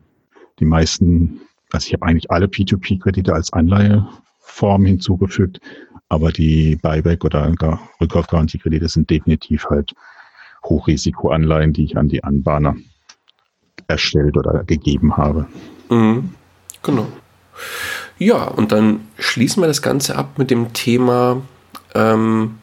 die 0.62 0.66
meisten, 0.66 1.41
also 1.74 1.86
ich 1.88 1.93
habe 1.93 2.06
eigentlich 2.06 2.32
alle 2.32 2.45
P2P-Kredite 2.45 3.34
als 3.34 3.52
Anleiheform 3.52 4.86
hinzugefügt, 4.86 5.60
aber 6.10 6.32
die 6.32 6.76
Buyback- 6.76 7.24
oder 7.24 7.51
Rückkaufgarantiekredite 8.01 8.89
sind 8.89 9.10
definitiv 9.10 9.66
halt 9.70 9.93
Hochrisikoanleihen, 10.66 11.72
die 11.72 11.86
ich 11.86 11.97
an 11.97 12.10
die 12.10 12.24
Anbahner 12.24 12.76
erstellt 13.88 14.36
oder 14.38 14.64
gegeben 14.64 15.16
habe. 15.18 15.47
Mhm. 15.89 16.34
Genau. 16.84 17.07
Ja, 18.18 18.43
und 18.45 18.72
dann 18.72 19.01
schließen 19.18 19.62
wir 19.64 19.68
das 19.68 19.82
Ganze 19.82 20.16
ab 20.18 20.38
mit 20.38 20.51
dem 20.51 20.74
Thema 20.74 21.41
ähm, 21.95 22.57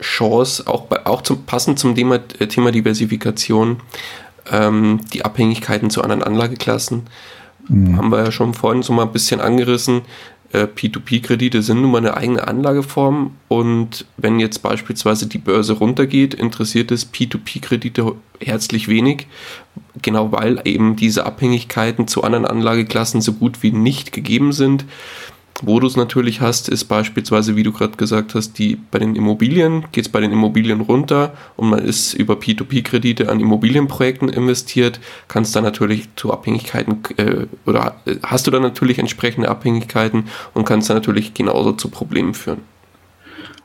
Chance, 0.00 0.66
auch, 0.66 0.82
bei, 0.86 1.06
auch 1.06 1.22
zum, 1.22 1.44
passend 1.44 1.78
zum 1.78 1.94
Thema, 1.94 2.16
äh, 2.38 2.46
Thema 2.46 2.72
Diversifikation, 2.72 3.80
ähm, 4.50 5.00
die 5.12 5.24
Abhängigkeiten 5.24 5.90
zu 5.90 6.02
anderen 6.02 6.22
Anlageklassen. 6.22 7.02
Mhm. 7.68 7.96
Haben 7.96 8.10
wir 8.10 8.24
ja 8.24 8.32
schon 8.32 8.54
vorhin 8.54 8.82
so 8.82 8.92
mal 8.92 9.04
ein 9.04 9.12
bisschen 9.12 9.40
angerissen. 9.40 10.02
Äh, 10.52 10.64
P2P-Kredite 10.64 11.62
sind 11.62 11.80
nun 11.80 11.90
mal 11.90 11.98
eine 11.98 12.16
eigene 12.16 12.46
Anlageform 12.46 13.32
und 13.48 14.04
wenn 14.18 14.38
jetzt 14.38 14.62
beispielsweise 14.62 15.26
die 15.26 15.38
Börse 15.38 15.74
runtergeht, 15.74 16.34
interessiert 16.34 16.90
es 16.90 17.10
P2P-Kredite 17.12 18.14
herzlich 18.38 18.88
wenig, 18.88 19.26
genau 20.02 20.30
weil 20.30 20.60
eben 20.64 20.96
diese 20.96 21.24
Abhängigkeiten 21.24 22.06
zu 22.06 22.22
anderen 22.22 22.44
Anlageklassen 22.44 23.22
so 23.22 23.32
gut 23.32 23.62
wie 23.62 23.72
nicht 23.72 24.12
gegeben 24.12 24.52
sind. 24.52 24.84
Wo 25.64 25.78
du 25.78 25.86
es 25.86 25.96
natürlich 25.96 26.40
hast, 26.40 26.68
ist 26.68 26.84
beispielsweise, 26.86 27.54
wie 27.54 27.62
du 27.62 27.72
gerade 27.72 27.96
gesagt 27.96 28.34
hast, 28.34 28.58
die 28.58 28.76
bei 28.90 28.98
den 28.98 29.14
Immobilien, 29.14 29.84
geht 29.92 30.06
es 30.06 30.10
bei 30.10 30.20
den 30.20 30.32
Immobilien 30.32 30.80
runter 30.80 31.34
und 31.56 31.70
man 31.70 31.78
ist 31.78 32.14
über 32.14 32.34
P2P-Kredite 32.34 33.28
an 33.28 33.38
Immobilienprojekten 33.38 34.28
investiert, 34.28 34.98
kannst 35.28 35.54
dann 35.54 35.62
natürlich 35.62 36.08
zu 36.16 36.32
Abhängigkeiten 36.32 36.98
äh, 37.16 37.46
oder 37.64 37.94
äh, 38.06 38.16
hast 38.24 38.48
du 38.48 38.50
dann 38.50 38.62
natürlich 38.62 38.98
entsprechende 38.98 39.48
Abhängigkeiten 39.48 40.24
und 40.52 40.64
kannst 40.64 40.90
dann 40.90 40.96
natürlich 40.96 41.32
genauso 41.32 41.72
zu 41.72 41.88
Problemen 41.88 42.34
führen. 42.34 42.62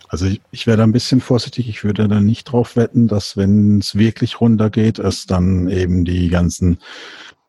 Also 0.09 0.27
ich, 0.27 0.41
ich 0.51 0.67
wäre 0.67 0.77
da 0.77 0.83
ein 0.83 0.91
bisschen 0.91 1.19
vorsichtig. 1.19 1.67
Ich 1.67 1.83
würde 1.83 2.07
da 2.07 2.19
nicht 2.19 2.45
drauf 2.45 2.75
wetten, 2.75 3.07
dass 3.07 3.35
wenn 3.37 3.79
es 3.79 3.95
wirklich 3.95 4.39
runtergeht, 4.39 4.99
es 4.99 5.25
dann 5.25 5.67
eben 5.67 6.05
die 6.05 6.29
ganzen 6.29 6.77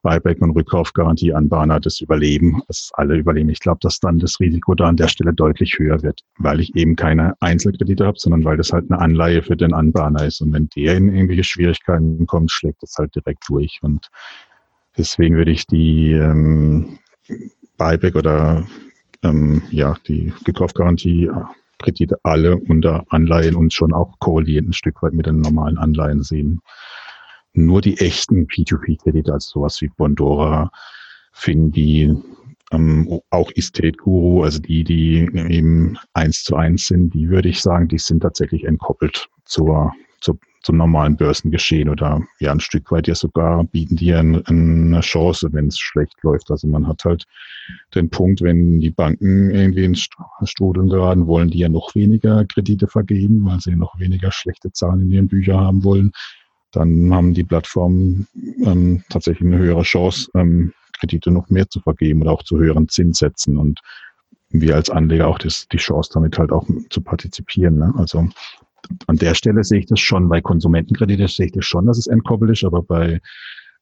Buyback 0.02 0.40
und 0.40 0.50
Rückkaufgarantie 0.52 1.34
anbahne, 1.34 1.80
das 1.80 2.00
Überleben, 2.00 2.62
dass 2.68 2.90
alle 2.94 3.16
überleben. 3.16 3.48
Ich 3.48 3.60
glaube, 3.60 3.78
dass 3.80 3.98
dann 3.98 4.18
das 4.18 4.38
Risiko 4.40 4.74
da 4.74 4.86
an 4.86 4.96
der 4.96 5.08
Stelle 5.08 5.34
deutlich 5.34 5.78
höher 5.78 6.02
wird, 6.02 6.20
weil 6.38 6.60
ich 6.60 6.74
eben 6.76 6.96
keine 6.96 7.34
Einzelkredite 7.40 8.06
habe, 8.06 8.18
sondern 8.18 8.44
weil 8.44 8.56
das 8.56 8.72
halt 8.72 8.90
eine 8.90 9.00
Anleihe 9.00 9.42
für 9.42 9.56
den 9.56 9.74
Anbahner 9.74 10.24
ist. 10.24 10.40
Und 10.40 10.52
wenn 10.52 10.68
der 10.76 10.96
in 10.96 11.12
irgendwelche 11.14 11.44
Schwierigkeiten 11.44 12.26
kommt, 12.26 12.52
schlägt 12.52 12.82
das 12.82 12.94
halt 12.98 13.14
direkt 13.14 13.44
durch. 13.48 13.78
Und 13.82 14.08
deswegen 14.96 15.36
würde 15.36 15.50
ich 15.50 15.66
die 15.66 16.12
ähm, 16.12 16.98
Buyback 17.76 18.14
oder 18.14 18.66
ähm, 19.22 19.62
ja, 19.70 19.96
die 20.06 20.32
Rückkaufgarantie 20.46 21.30
Kredite 21.78 22.18
alle 22.24 22.56
unter 22.56 23.04
Anleihen 23.08 23.54
und 23.54 23.72
schon 23.72 23.92
auch 23.92 24.18
korrelierend 24.18 24.70
ein 24.70 24.72
Stück 24.72 25.02
weit 25.02 25.12
mit 25.12 25.26
den 25.26 25.40
normalen 25.40 25.78
Anleihen 25.78 26.22
sehen 26.22 26.60
nur 27.66 27.80
die 27.80 27.98
echten 27.98 28.46
P2P-Kredite, 28.46 29.32
also 29.32 29.60
sowas 29.60 29.80
wie 29.80 29.88
Bondora, 29.88 30.70
Finbi, 31.32 32.14
ähm, 32.72 33.20
auch 33.30 33.50
Estate 33.54 33.92
Guru, 33.92 34.42
also 34.42 34.58
die, 34.60 34.84
die 34.84 35.28
eben 35.34 35.96
eins 36.12 36.44
zu 36.44 36.56
eins 36.56 36.86
sind, 36.86 37.14
die 37.14 37.28
würde 37.28 37.48
ich 37.48 37.60
sagen, 37.60 37.88
die 37.88 37.98
sind 37.98 38.20
tatsächlich 38.20 38.64
entkoppelt 38.64 39.28
zur, 39.44 39.92
zur, 40.20 40.38
zum 40.62 40.76
normalen 40.76 41.16
Börsengeschehen 41.16 41.88
oder 41.88 42.20
ja 42.40 42.52
ein 42.52 42.60
Stück 42.60 42.90
weit 42.90 43.06
ja 43.06 43.14
sogar 43.14 43.64
bieten 43.64 43.96
die 43.96 44.12
eine, 44.12 44.42
eine 44.46 45.00
Chance, 45.00 45.48
wenn 45.52 45.68
es 45.68 45.78
schlecht 45.78 46.16
läuft. 46.22 46.50
Also 46.50 46.66
man 46.68 46.86
hat 46.86 47.04
halt 47.04 47.24
den 47.94 48.10
Punkt, 48.10 48.42
wenn 48.42 48.80
die 48.80 48.90
Banken 48.90 49.50
irgendwie 49.50 49.84
ins 49.84 50.08
Strudeln 50.44 50.88
geraten, 50.88 51.26
wollen 51.26 51.50
die 51.50 51.60
ja 51.60 51.68
noch 51.68 51.94
weniger 51.94 52.44
Kredite 52.44 52.86
vergeben, 52.86 53.44
weil 53.44 53.60
sie 53.60 53.76
noch 53.76 53.98
weniger 53.98 54.30
schlechte 54.30 54.72
Zahlen 54.72 55.02
in 55.02 55.10
ihren 55.10 55.28
Büchern 55.28 55.60
haben 55.60 55.84
wollen 55.84 56.12
dann 56.72 57.12
haben 57.14 57.34
die 57.34 57.44
Plattformen 57.44 58.26
ähm, 58.64 59.02
tatsächlich 59.08 59.46
eine 59.46 59.58
höhere 59.58 59.82
Chance, 59.82 60.30
ähm, 60.34 60.72
Kredite 60.98 61.30
noch 61.30 61.48
mehr 61.50 61.68
zu 61.68 61.80
vergeben 61.80 62.22
oder 62.22 62.32
auch 62.32 62.42
zu 62.42 62.58
höheren 62.58 62.88
Zinssätzen 62.88 63.56
und 63.56 63.80
wir 64.50 64.74
als 64.74 64.90
Anleger 64.90 65.28
auch 65.28 65.38
das, 65.38 65.68
die 65.68 65.76
Chance 65.76 66.10
damit 66.14 66.38
halt 66.38 66.52
auch 66.52 66.66
zu 66.90 67.00
partizipieren. 67.00 67.78
Ne? 67.78 67.92
Also 67.96 68.28
an 69.06 69.16
der 69.16 69.34
Stelle 69.34 69.64
sehe 69.64 69.80
ich 69.80 69.86
das 69.86 70.00
schon, 70.00 70.28
bei 70.28 70.40
Konsumentenkrediten 70.40 71.28
sehe 71.28 71.46
ich 71.46 71.52
das 71.52 71.64
schon, 71.64 71.86
dass 71.86 71.98
es 71.98 72.06
entkoppelt 72.06 72.52
ist, 72.52 72.64
aber 72.64 72.82
bei 72.82 73.20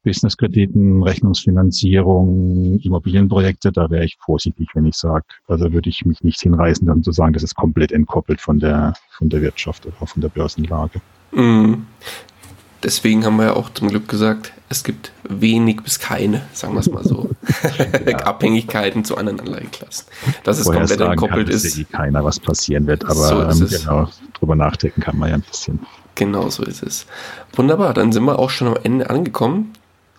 Businesskrediten, 0.03 1.03
Rechnungsfinanzierung, 1.03 2.78
Immobilienprojekte, 2.78 3.72
da 3.72 3.91
wäre 3.91 4.05
ich 4.05 4.16
vorsichtig, 4.20 4.68
wenn 4.74 4.87
ich 4.87 4.95
sage, 4.95 5.24
also 5.49 5.72
würde 5.72 5.89
ich 5.89 6.05
mich 6.05 6.22
nicht 6.22 6.41
hinreißen, 6.41 6.87
dann 6.87 7.03
zu 7.03 7.11
sagen, 7.11 7.32
das 7.32 7.43
ist 7.43 7.57
komplett 7.57 7.91
entkoppelt 7.91 8.41
von 8.41 8.61
der, 8.61 8.95
von 9.11 9.28
der 9.28 9.43
Wirtschaft 9.43 9.84
oder 9.84 10.07
von 10.07 10.22
der 10.22 10.28
Börsenlage. 10.28 11.01
Mm. 11.32 11.74
Deswegen 12.87 13.24
haben 13.24 13.34
wir 13.39 13.47
ja 13.47 13.53
auch 13.55 13.68
zum 13.70 13.89
Glück 13.89 14.07
gesagt, 14.07 14.53
es 14.68 14.84
gibt 14.84 15.11
wenig 15.28 15.82
bis 15.82 15.99
keine, 15.99 16.43
sagen 16.53 16.74
wir 16.74 16.78
es 16.78 16.89
mal 16.89 17.03
so, 17.03 17.28
ja. 18.07 18.18
Abhängigkeiten 18.18 19.05
zu 19.05 19.16
anderen 19.16 19.41
Anleihenklassen. 19.41 20.07
Dass 20.45 20.61
es 20.61 20.66
komplett 20.66 21.01
entkoppelt 21.01 21.49
ist. 21.49 21.64
ist. 21.64 21.78
Eh 21.78 21.84
keiner, 21.84 22.24
was 22.24 22.39
passieren 22.39 22.87
wird, 22.87 23.05
aber 23.05 23.14
so 23.14 23.43
ähm, 23.43 23.68
genau, 23.68 24.09
drüber 24.34 24.55
nachdenken 24.55 25.01
kann 25.01 25.18
man 25.18 25.30
ja 25.30 25.34
ein 25.34 25.41
bisschen. 25.41 25.80
Genau 26.14 26.49
so 26.49 26.62
ist 26.62 26.84
es. 26.84 27.07
Wunderbar, 27.57 27.93
dann 27.93 28.12
sind 28.12 28.22
wir 28.22 28.39
auch 28.39 28.51
schon 28.51 28.68
am 28.68 28.76
Ende 28.80 29.11
angekommen. 29.11 29.72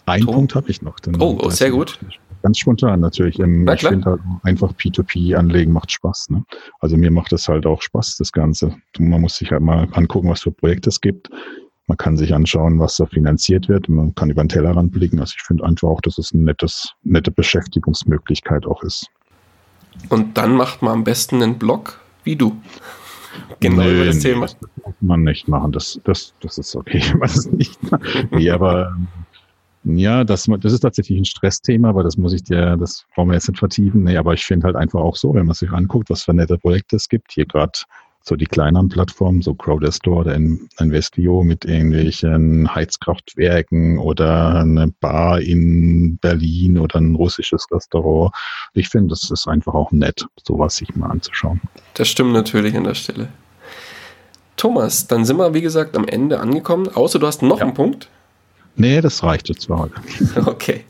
Einen 0.06 0.26
Tom. 0.26 0.36
Punkt 0.36 0.56
habe 0.56 0.70
ich 0.70 0.82
noch. 0.82 0.98
oh, 1.20 1.38
oh 1.42 1.50
sehr 1.50 1.72
gut. 1.72 1.98
Ganz 2.44 2.58
spontan 2.58 3.00
natürlich. 3.00 3.40
Ähm, 3.40 3.66
ich 3.70 3.88
finde 3.88 4.12
halt 4.12 4.20
einfach 4.44 4.74
P2P 4.74 5.36
anlegen 5.36 5.72
macht 5.72 5.90
Spaß. 5.90 6.32
Ne? 6.32 6.44
Also 6.82 6.98
mir 6.98 7.12
macht 7.12 7.32
das 7.32 7.48
halt 7.48 7.66
auch 7.66 7.82
Spaß, 7.82 8.18
das 8.18 8.34
Ganze. 8.34 8.76
Man 9.00 9.22
muss 9.22 9.38
sich 9.38 9.52
halt 9.52 9.62
mal 9.62 9.88
angucken, 9.94 10.30
was 10.30 10.42
für 10.42 10.52
Projekte 10.52 10.90
es 10.90 11.00
gibt 11.00 11.30
man 11.88 11.98
kann 11.98 12.18
sich 12.18 12.34
anschauen, 12.34 12.80
was 12.80 12.98
da 12.98 13.06
finanziert 13.06 13.70
wird. 13.70 13.88
Man 13.88 14.14
kann 14.14 14.30
über 14.30 14.44
den 14.44 14.50
Tellerrand 14.50 14.92
blicken. 14.92 15.20
Also 15.20 15.36
ich 15.38 15.44
finde 15.44 15.64
einfach 15.64 15.88
auch, 15.88 16.02
dass 16.02 16.18
es 16.18 16.34
eine 16.34 16.44
nettes, 16.44 16.94
nette 17.04 17.32
Beschäftigungsmöglichkeit 17.32 18.66
auch 18.66 18.84
ist. 18.84 19.08
Und 20.10 20.38
dann 20.38 20.56
macht 20.56 20.82
man 20.82 20.92
am 20.94 21.04
besten 21.04 21.42
einen 21.42 21.58
Blog 21.58 22.00
wie 22.24 22.36
du. 22.36 22.56
Genau 23.60 23.84
nee, 23.84 23.94
über 23.94 24.06
das 24.06 24.20
Thema. 24.20 24.48
Das 24.48 24.58
muss 24.84 24.96
man 25.00 25.22
nicht 25.22 25.48
machen. 25.48 25.72
Das, 25.72 26.00
das, 26.06 26.34
das 26.42 26.58
ist 26.58 26.76
okay, 26.76 27.04
wenn 27.12 27.20
man 27.20 27.56
nicht 27.56 27.80
Nee, 28.32 28.50
aber 28.50 28.98
ja, 29.84 30.24
das, 30.24 30.50
das 30.60 30.74
ist 30.74 30.80
tatsächlich 30.80 31.20
ein 31.20 31.26
Stressthema, 31.26 31.90
aber 31.90 32.04
das 32.04 32.18
muss 32.18 32.34
ich 32.34 32.44
dir, 32.44 32.76
das 32.78 33.06
brauchen 33.14 33.30
wir 33.30 33.36
jetzt 33.36 33.48
nicht 33.48 33.60
vertiefen. 33.60 34.04
Nee, 34.04 34.18
aber 34.18 34.34
ich 34.34 34.44
finde 34.44 34.66
halt 34.66 34.76
einfach 34.76 35.02
auch 35.02 35.16
so, 35.16 35.36
wenn 35.36 35.46
man 35.46 35.54
sich 35.54 35.72
anguckt, 35.72 36.10
was 36.10 36.24
für 36.24 36.34
nette 36.34 36.58
Projekte 36.58 36.96
es 36.96 37.10
gibt. 37.10 37.32
Hier 37.32 37.46
gerade 37.46 37.74
so 38.28 38.36
die 38.36 38.46
kleineren 38.46 38.90
Plattformen, 38.90 39.42
so 39.42 39.54
Crowdestor 39.54 40.18
oder 40.18 40.36
Investio 40.36 41.44
mit 41.44 41.66
irgendwelchen 41.66 42.74
Heizkraftwerken 42.74 43.98
oder 44.00 44.56
eine 44.56 44.90
Bar 45.00 45.40
in 45.40 46.18
Berlin 46.18 46.78
oder 46.78 46.98
ein 47.00 47.16
russisches 47.16 47.66
Restaurant. 47.72 48.34
Ich 48.74 48.90
finde, 48.90 49.10
das 49.10 49.32
ist 49.32 49.48
einfach 49.48 49.74
auch 49.74 49.92
nett, 49.92 50.26
sowas 50.46 50.76
sich 50.76 50.96
mal 50.96 51.10
anzuschauen. 51.10 51.62
Das 51.94 52.10
stimmt 52.10 52.34
natürlich 52.34 52.76
an 52.76 52.84
der 52.84 52.96
Stelle. 52.96 53.30
Thomas, 54.58 55.08
dann 55.08 55.24
sind 55.24 55.38
wir, 55.38 55.54
wie 55.54 55.62
gesagt, 55.62 55.96
am 55.96 56.06
Ende 56.06 56.40
angekommen. 56.40 56.90
Außer 56.94 57.20
du 57.20 57.28
hast 57.28 57.44
noch 57.44 57.60
ja. 57.60 57.66
einen 57.66 57.76
Punkt. 57.76 58.10
Nee, 58.76 59.02
das 59.02 59.24
reicht 59.24 59.50
jetzt 59.50 59.70
mal. 59.70 59.90
Okay. 60.46 60.84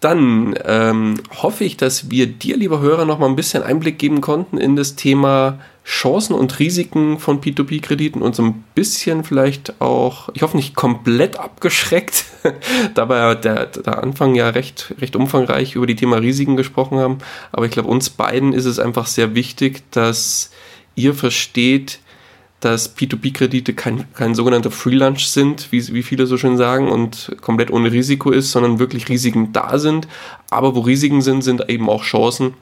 Dann 0.00 0.54
ähm, 0.64 1.14
hoffe 1.42 1.64
ich, 1.64 1.78
dass 1.78 2.10
wir 2.10 2.26
dir, 2.26 2.58
lieber 2.58 2.80
Hörer, 2.80 3.06
noch 3.06 3.18
mal 3.18 3.26
ein 3.26 3.36
bisschen 3.36 3.62
Einblick 3.62 3.98
geben 3.98 4.20
konnten 4.20 4.58
in 4.58 4.76
das 4.76 4.96
Thema 4.96 5.60
Chancen 5.84 6.34
und 6.34 6.58
Risiken 6.58 7.18
von 7.18 7.42
P2P-Krediten 7.42 8.22
und 8.22 8.34
so 8.34 8.42
ein 8.42 8.64
bisschen 8.74 9.22
vielleicht 9.22 9.82
auch, 9.82 10.30
ich 10.32 10.40
hoffe 10.40 10.56
nicht 10.56 10.74
komplett 10.74 11.38
abgeschreckt, 11.38 12.24
da 12.94 13.08
wir 13.08 13.34
der, 13.34 13.66
der 13.66 14.02
Anfang 14.02 14.34
ja 14.34 14.48
recht, 14.48 14.94
recht 15.00 15.14
umfangreich 15.14 15.74
über 15.74 15.86
die 15.86 15.96
Thema 15.96 16.16
Risiken 16.16 16.56
gesprochen 16.56 16.98
haben. 16.98 17.18
Aber 17.52 17.66
ich 17.66 17.72
glaube, 17.72 17.90
uns 17.90 18.08
beiden 18.08 18.54
ist 18.54 18.64
es 18.64 18.78
einfach 18.78 19.06
sehr 19.06 19.34
wichtig, 19.34 19.82
dass 19.90 20.50
ihr 20.94 21.12
versteht, 21.12 22.00
dass 22.60 22.96
P2P-Kredite 22.96 23.74
kein, 23.74 24.10
kein 24.14 24.34
sogenannter 24.34 24.70
Free-Lunch 24.70 25.26
sind, 25.26 25.70
wie, 25.70 25.86
wie 25.92 26.02
viele 26.02 26.26
so 26.26 26.38
schön 26.38 26.56
sagen, 26.56 26.90
und 26.90 27.36
komplett 27.42 27.70
ohne 27.70 27.92
Risiko 27.92 28.30
ist, 28.30 28.52
sondern 28.52 28.78
wirklich 28.78 29.10
Risiken 29.10 29.52
da 29.52 29.78
sind. 29.78 30.08
Aber 30.48 30.74
wo 30.74 30.80
Risiken 30.80 31.20
sind, 31.20 31.42
sind 31.42 31.68
eben 31.68 31.90
auch 31.90 32.04
Chancen. 32.04 32.54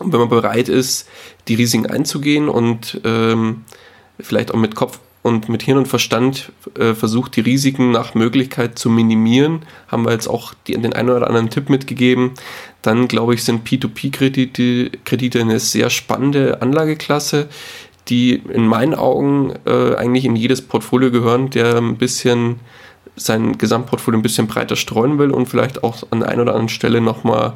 Und 0.00 0.12
wenn 0.12 0.20
man 0.20 0.28
bereit 0.28 0.68
ist, 0.68 1.08
die 1.48 1.54
Risiken 1.54 1.86
einzugehen 1.86 2.48
und 2.48 3.00
ähm, 3.04 3.64
vielleicht 4.18 4.52
auch 4.52 4.58
mit 4.58 4.74
Kopf 4.74 4.98
und 5.22 5.50
mit 5.50 5.62
Hirn 5.62 5.78
und 5.78 5.88
Verstand 5.88 6.52
äh, 6.78 6.94
versucht, 6.94 7.36
die 7.36 7.42
Risiken 7.42 7.90
nach 7.90 8.14
Möglichkeit 8.14 8.78
zu 8.78 8.88
minimieren, 8.88 9.60
haben 9.88 10.06
wir 10.06 10.12
jetzt 10.12 10.28
auch 10.28 10.54
die, 10.66 10.72
den 10.72 10.94
einen 10.94 11.10
oder 11.10 11.26
anderen 11.26 11.50
Tipp 11.50 11.68
mitgegeben, 11.68 12.32
dann 12.80 13.08
glaube 13.08 13.34
ich, 13.34 13.44
sind 13.44 13.68
P2P-Kredite 13.68 14.90
Kredite 15.04 15.40
eine 15.40 15.60
sehr 15.60 15.90
spannende 15.90 16.62
Anlageklasse, 16.62 17.48
die 18.08 18.34
in 18.34 18.66
meinen 18.66 18.94
Augen 18.94 19.52
äh, 19.66 19.94
eigentlich 19.96 20.24
in 20.24 20.36
jedes 20.36 20.62
Portfolio 20.62 21.10
gehören, 21.10 21.50
der 21.50 21.76
ein 21.76 21.98
bisschen 21.98 22.60
sein 23.16 23.58
Gesamtportfolio 23.58 24.18
ein 24.18 24.22
bisschen 24.22 24.46
breiter 24.46 24.76
streuen 24.76 25.18
will 25.18 25.30
und 25.30 25.46
vielleicht 25.46 25.84
auch 25.84 26.02
an 26.10 26.22
einer 26.22 26.42
oder 26.42 26.52
anderen 26.52 26.70
Stelle 26.70 27.02
nochmal 27.02 27.54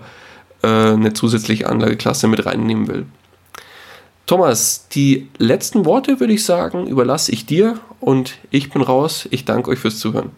äh, 0.65 0.93
eine 0.95 1.13
zusätzliche 1.13 1.69
Anlageklasse 1.69 2.27
mit 2.29 2.47
reinnehmen 2.47 2.89
will. 2.89 3.07
Thomas, 4.27 4.89
die 4.89 5.29
letzten 5.37 5.85
Worte 5.85 6.19
würde 6.19 6.33
ich 6.33 6.45
sagen, 6.45 6.87
überlasse 6.87 7.31
ich 7.31 7.45
dir 7.45 7.79
und 8.01 8.39
ich 8.51 8.71
bin 8.71 8.81
raus. 8.81 9.29
Ich 9.31 9.45
danke 9.45 9.71
euch 9.71 9.79
fürs 9.79 9.99
Zuhören. 9.99 10.31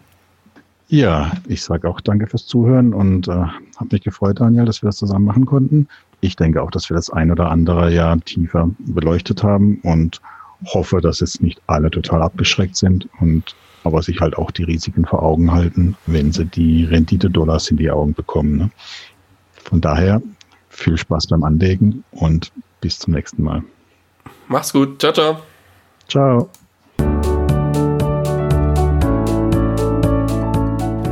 Ja, 0.89 1.31
ich 1.47 1.63
sage 1.63 1.89
auch 1.89 2.01
danke 2.01 2.27
fürs 2.27 2.45
Zuhören 2.45 2.93
und 2.93 3.27
äh, 3.27 3.31
habe 3.31 3.89
mich 3.91 4.01
gefreut, 4.01 4.39
Daniel, 4.39 4.65
dass 4.65 4.81
wir 4.81 4.87
das 4.87 4.97
zusammen 4.97 5.25
machen 5.25 5.45
konnten. 5.45 5.87
Ich 6.19 6.35
denke 6.35 6.61
auch, 6.61 6.71
dass 6.71 6.89
wir 6.89 6.95
das 6.95 7.09
ein 7.09 7.31
oder 7.31 7.49
andere 7.49 7.93
ja 7.93 8.15
tiefer 8.17 8.69
beleuchtet 8.79 9.43
haben 9.43 9.79
und 9.83 10.21
hoffe, 10.65 10.99
dass 10.99 11.19
jetzt 11.19 11.41
nicht 11.41 11.61
alle 11.67 11.91
total 11.91 12.21
abgeschreckt 12.21 12.75
sind 12.75 13.07
und 13.19 13.55
aber 13.83 14.01
sich 14.01 14.19
halt 14.19 14.37
auch 14.37 14.51
die 14.51 14.63
Risiken 14.63 15.05
vor 15.05 15.23
Augen 15.23 15.51
halten, 15.51 15.95
wenn 16.07 16.33
sie 16.33 16.45
die 16.45 16.83
Rendite-Dollars 16.83 17.71
in 17.71 17.77
die 17.77 17.89
Augen 17.89 18.13
bekommen. 18.13 18.57
Ne? 18.57 18.69
Von 19.67 19.81
daher 19.81 20.21
viel 20.69 20.97
Spaß 20.97 21.27
beim 21.27 21.43
Anlegen 21.43 22.03
und 22.11 22.51
bis 22.79 22.99
zum 22.99 23.13
nächsten 23.13 23.43
Mal. 23.43 23.63
Mach's 24.47 24.71
gut. 24.71 24.99
Ciao, 24.99 25.11
ciao. 25.11 25.37
Ciao. 26.07 26.49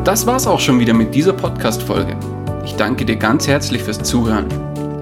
Das 0.05 0.25
war's 0.25 0.47
auch 0.47 0.59
schon 0.59 0.79
wieder 0.79 0.93
mit 0.93 1.13
dieser 1.13 1.33
Podcast-Folge. 1.33 2.15
Ich 2.63 2.75
danke 2.75 3.05
dir 3.05 3.17
ganz 3.17 3.47
herzlich 3.47 3.83
fürs 3.83 4.01
Zuhören. 4.03 4.47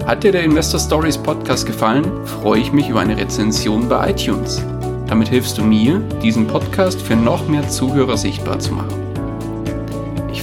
Hat 0.04 0.24
dir 0.24 0.32
der 0.32 0.42
Investor 0.42 0.80
Stories 0.80 1.16
Podcast 1.16 1.66
gefallen, 1.66 2.04
freue 2.26 2.60
ich 2.60 2.72
mich 2.72 2.88
über 2.88 3.00
eine 3.00 3.16
Rezension 3.16 3.88
bei 3.88 4.10
iTunes. 4.10 4.62
Damit 5.06 5.28
hilfst 5.28 5.58
du 5.58 5.62
mir, 5.62 5.98
diesen 6.22 6.46
Podcast 6.46 7.00
für 7.00 7.16
noch 7.16 7.46
mehr 7.48 7.68
Zuhörer 7.68 8.16
sichtbar 8.16 8.58
zu 8.58 8.72
machen. 8.72 9.03